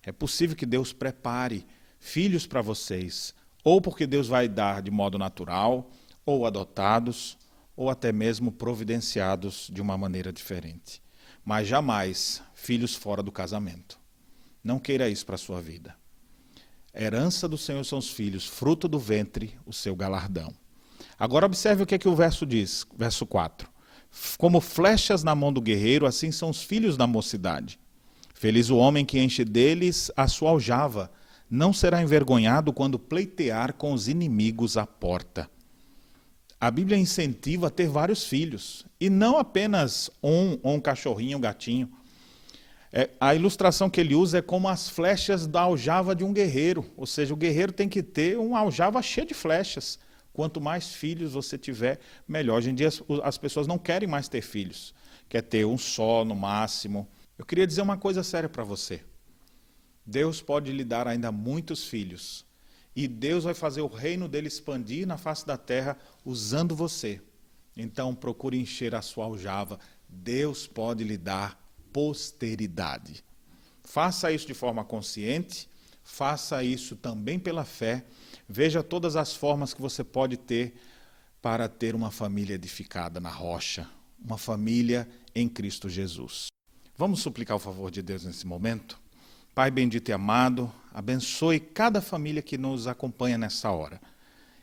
É 0.04 0.12
possível 0.12 0.56
que 0.56 0.66
Deus 0.66 0.94
prepare 0.94 1.66
filhos 2.00 2.48
para 2.48 2.62
vocês, 2.62 3.34
ou 3.64 3.80
porque 3.80 4.08
Deus 4.08 4.28
vai 4.28 4.48
dar 4.48 4.82
de 4.82 4.90
modo 4.90 5.18
natural, 5.18 5.92
ou 6.26 6.46
adotados, 6.46 7.38
ou 7.76 7.90
até 7.90 8.12
mesmo 8.12 8.52
providenciados 8.52 9.70
de 9.72 9.82
uma 9.82 9.98
maneira 9.98 10.34
diferente. 10.34 11.02
Mas 11.44 11.68
jamais 11.68 12.42
filhos 12.54 12.96
fora 12.96 13.24
do 13.24 13.32
casamento. 13.32 14.00
Não 14.64 14.80
queira 14.80 15.10
isso 15.10 15.26
para 15.26 15.36
a 15.36 15.40
sua 15.40 15.62
vida. 15.62 15.96
Herança 16.94 17.48
do 17.48 17.58
Senhor 17.58 17.84
são 17.86 17.98
os 18.00 18.10
filhos, 18.10 18.46
fruto 18.46 18.88
do 18.88 19.00
ventre, 19.00 19.58
o 19.66 19.74
seu 19.74 19.96
galardão. 19.96 20.54
Agora 21.18 21.46
observe 21.46 21.84
o 21.84 21.86
que, 21.86 21.96
é 21.96 21.98
que 21.98 22.08
o 22.08 22.16
verso 22.16 22.46
diz, 22.46 22.86
verso 22.98 23.26
4. 23.26 23.70
Como 24.38 24.60
flechas 24.60 25.24
na 25.24 25.34
mão 25.34 25.54
do 25.54 25.62
guerreiro, 25.62 26.06
assim 26.06 26.32
são 26.32 26.50
os 26.50 26.62
filhos 26.62 26.98
da 26.98 27.08
mocidade. 27.08 27.80
Feliz 28.42 28.72
o 28.72 28.78
homem 28.78 29.06
que 29.06 29.20
enche 29.20 29.46
deles 29.46 30.10
a 30.18 30.28
sua 30.28 30.50
aljava, 30.50 31.12
não 31.48 31.72
será 31.72 32.02
envergonhado 32.02 32.74
quando 32.74 32.98
pleitear 32.98 33.72
com 33.72 33.94
os 33.94 34.08
inimigos 34.08 34.78
à 34.78 34.88
porta. 34.88 35.48
A 36.60 36.72
Bíblia 36.72 36.98
incentiva 36.98 37.68
a 37.68 37.70
ter 37.70 37.88
vários 37.88 38.26
filhos, 38.26 38.84
e 39.00 39.12
não 39.12 39.38
apenas 39.38 40.10
um, 40.24 40.58
ou 40.64 40.74
um 40.74 40.80
cachorrinho, 40.80 41.38
um 41.38 41.40
gatinho. 41.40 41.88
É, 42.92 43.12
a 43.20 43.36
ilustração 43.36 43.92
que 43.92 44.02
ele 44.02 44.16
usa 44.16 44.40
é 44.40 44.42
como 44.42 44.68
as 44.68 44.90
flechas 44.90 45.46
da 45.46 45.62
aljava 45.62 46.16
de 46.16 46.24
um 46.24 46.34
guerreiro. 46.34 46.84
Ou 46.98 47.06
seja, 47.06 47.36
o 47.36 47.38
guerreiro 47.38 47.72
tem 47.72 47.88
que 47.88 48.02
ter 48.02 48.40
uma 48.40 48.58
aljava 48.58 49.00
cheia 49.04 49.28
de 49.28 49.36
flechas. 49.36 50.00
Quanto 50.34 50.60
mais 50.60 50.96
filhos 50.96 51.34
você 51.34 51.60
tiver, 51.60 52.00
melhor. 52.28 52.58
Hoje 52.58 52.72
em 52.72 52.74
dia 52.74 52.88
as, 52.88 53.04
as 53.22 53.38
pessoas 53.38 53.68
não 53.68 53.78
querem 53.78 54.10
mais 54.10 54.28
ter 54.28 54.42
filhos. 54.42 54.96
Quer 55.30 55.44
ter 55.44 55.64
um 55.64 55.78
só 55.78 56.26
no 56.26 56.36
máximo. 56.36 57.08
Eu 57.42 57.46
queria 57.46 57.66
dizer 57.66 57.82
uma 57.82 57.98
coisa 57.98 58.22
séria 58.22 58.48
para 58.48 58.64
você. 58.64 59.02
Deus 60.06 60.44
pode 60.44 60.72
lhe 60.72 60.84
dar 60.84 61.08
ainda 61.08 61.32
muitos 61.32 61.86
filhos. 61.86 62.46
E 62.96 63.08
Deus 63.08 63.46
vai 63.46 63.56
fazer 63.56 63.82
o 63.82 63.88
reino 63.88 64.28
dele 64.28 64.48
expandir 64.48 65.08
na 65.08 65.18
face 65.18 65.44
da 65.44 65.58
terra 65.58 65.98
usando 66.24 66.76
você. 66.76 67.20
Então 67.76 68.14
procure 68.14 68.60
encher 68.60 68.94
a 68.94 69.02
sua 69.02 69.26
aljava. 69.26 69.80
Deus 70.08 70.68
pode 70.68 71.04
lhe 71.04 71.18
dar 71.18 71.60
posteridade. 71.92 73.24
Faça 73.84 74.32
isso 74.32 74.46
de 74.46 74.54
forma 74.54 74.86
consciente, 74.86 75.68
faça 76.04 76.64
isso 76.64 76.96
também 76.96 77.40
pela 77.40 77.66
fé. 77.66 78.06
Veja 78.48 78.84
todas 78.84 79.16
as 79.16 79.34
formas 79.34 79.74
que 79.74 79.82
você 79.82 80.04
pode 80.04 80.38
ter 80.38 80.76
para 81.42 81.68
ter 81.68 81.96
uma 81.96 82.12
família 82.12 82.54
edificada 82.54 83.20
na 83.20 83.32
rocha, 83.32 83.90
uma 84.24 84.38
família 84.38 85.10
em 85.34 85.50
Cristo 85.50 85.90
Jesus. 85.90 86.52
Vamos 86.98 87.22
suplicar 87.22 87.58
o 87.58 87.60
favor 87.60 87.90
de 87.90 88.02
Deus 88.02 88.26
nesse 88.26 88.46
momento? 88.46 89.00
Pai 89.56 89.72
bendito 89.72 90.10
e 90.10 90.14
amado, 90.14 90.72
abençoe 90.94 91.60
cada 91.60 92.02
família 92.02 92.42
que 92.42 92.58
nos 92.58 92.88
acompanha 92.88 93.38
nessa 93.38 93.72
hora. 93.72 94.00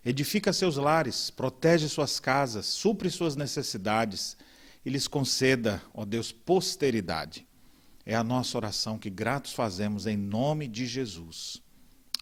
Edifica 0.05 0.53
seus 0.53 0.77
lares, 0.77 1.31
protege 1.31 1.89
suas 1.89 2.19
casas, 2.19 2.67
supre 2.67 3.11
suas 3.11 3.37
necessidades 3.37 4.37
e 4.85 4.91
lhes 4.91 5.07
conceda, 5.07 5.83
ó 5.93 6.05
Deus, 6.05 6.33
posteridade. 6.33 7.47
É 8.07 8.15
a 8.15 8.25
nossa 8.25 8.57
oração 8.57 8.99
que 8.99 9.11
gratos 9.11 9.53
fazemos 9.53 10.07
em 10.07 10.17
nome 10.17 10.67
de 10.67 10.87
Jesus. 10.87 11.61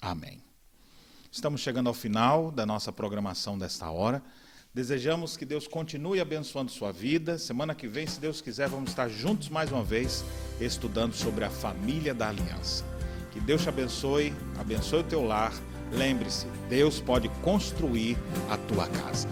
Amém. 0.00 0.42
Estamos 1.30 1.60
chegando 1.60 1.88
ao 1.88 1.94
final 1.94 2.50
da 2.50 2.66
nossa 2.66 2.90
programação 2.90 3.56
desta 3.56 3.90
hora. 3.90 4.22
Desejamos 4.76 5.38
que 5.38 5.46
Deus 5.46 5.66
continue 5.66 6.20
abençoando 6.20 6.70
sua 6.70 6.92
vida. 6.92 7.38
Semana 7.38 7.74
que 7.74 7.88
vem, 7.88 8.06
se 8.06 8.20
Deus 8.20 8.42
quiser, 8.42 8.68
vamos 8.68 8.90
estar 8.90 9.08
juntos 9.08 9.48
mais 9.48 9.72
uma 9.72 9.82
vez, 9.82 10.22
estudando 10.60 11.14
sobre 11.14 11.46
a 11.46 11.48
família 11.48 12.12
da 12.12 12.28
aliança. 12.28 12.84
Que 13.32 13.40
Deus 13.40 13.62
te 13.62 13.70
abençoe, 13.70 14.34
abençoe 14.58 15.00
o 15.00 15.04
teu 15.04 15.24
lar. 15.24 15.54
Lembre-se, 15.90 16.46
Deus 16.68 17.00
pode 17.00 17.30
construir 17.40 18.18
a 18.50 18.58
tua 18.58 18.86
casa. 18.86 19.26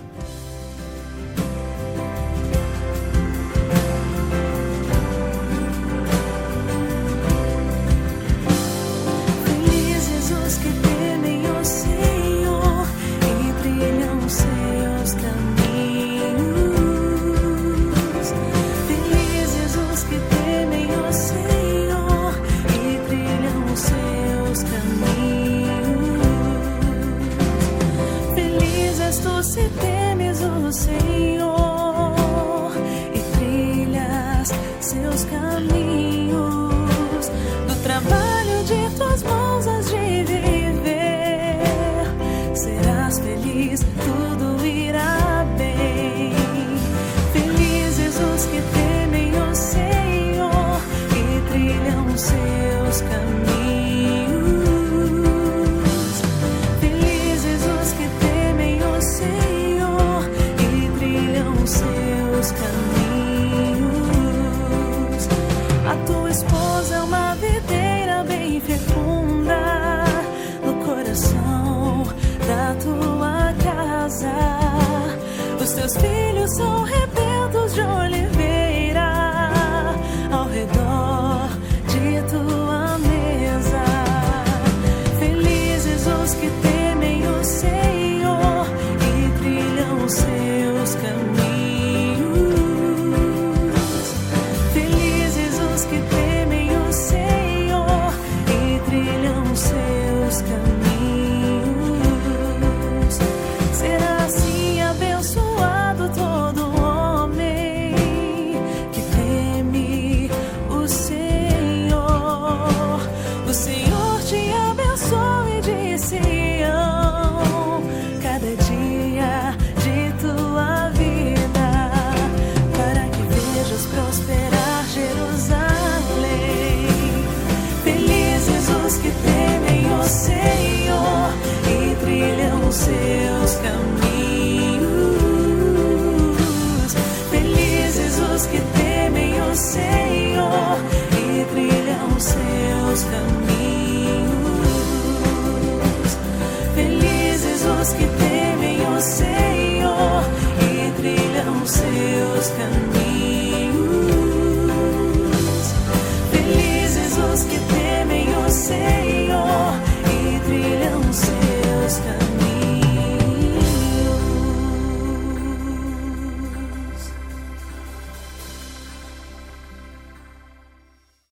see 30.74 31.03